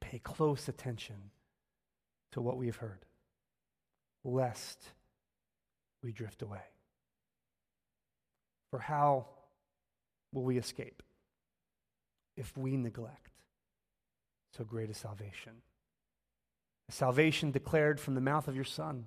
pay 0.00 0.18
close 0.18 0.68
attention 0.68 1.30
to 2.32 2.40
what 2.40 2.56
we 2.56 2.66
have 2.66 2.76
heard, 2.76 3.06
lest 4.24 4.82
we 6.02 6.10
drift 6.10 6.42
away. 6.42 6.64
For 8.70 8.80
how 8.80 9.26
will 10.32 10.42
we 10.42 10.58
escape 10.58 11.02
if 12.36 12.56
we 12.56 12.76
neglect 12.76 13.30
so 14.56 14.64
great 14.64 14.90
a 14.90 14.94
salvation? 14.94 15.52
A 16.88 16.92
salvation 16.92 17.52
declared 17.52 18.00
from 18.00 18.16
the 18.16 18.20
mouth 18.20 18.48
of 18.48 18.56
your 18.56 18.64
Son, 18.64 19.06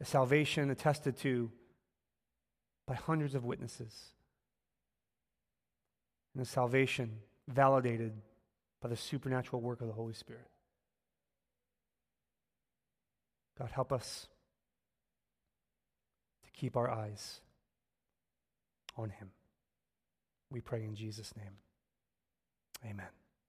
a 0.00 0.04
salvation 0.04 0.70
attested 0.70 1.16
to 1.18 1.50
by 2.86 2.94
hundreds 2.94 3.34
of 3.34 3.44
witnesses, 3.44 3.94
and 6.34 6.42
a 6.42 6.46
salvation 6.46 7.18
validated 7.48 8.12
by 8.80 8.88
the 8.88 8.96
supernatural 8.96 9.60
work 9.60 9.80
of 9.80 9.86
the 9.86 9.92
Holy 9.92 10.14
Spirit. 10.14 10.48
God, 13.58 13.70
help 13.72 13.92
us 13.92 14.28
to 16.44 16.50
keep 16.52 16.76
our 16.76 16.90
eyes 16.90 17.40
on 18.96 19.10
him. 19.10 19.30
We 20.50 20.60
pray 20.60 20.82
in 20.82 20.94
Jesus' 20.94 21.34
name. 21.36 21.58
Amen. 22.84 23.19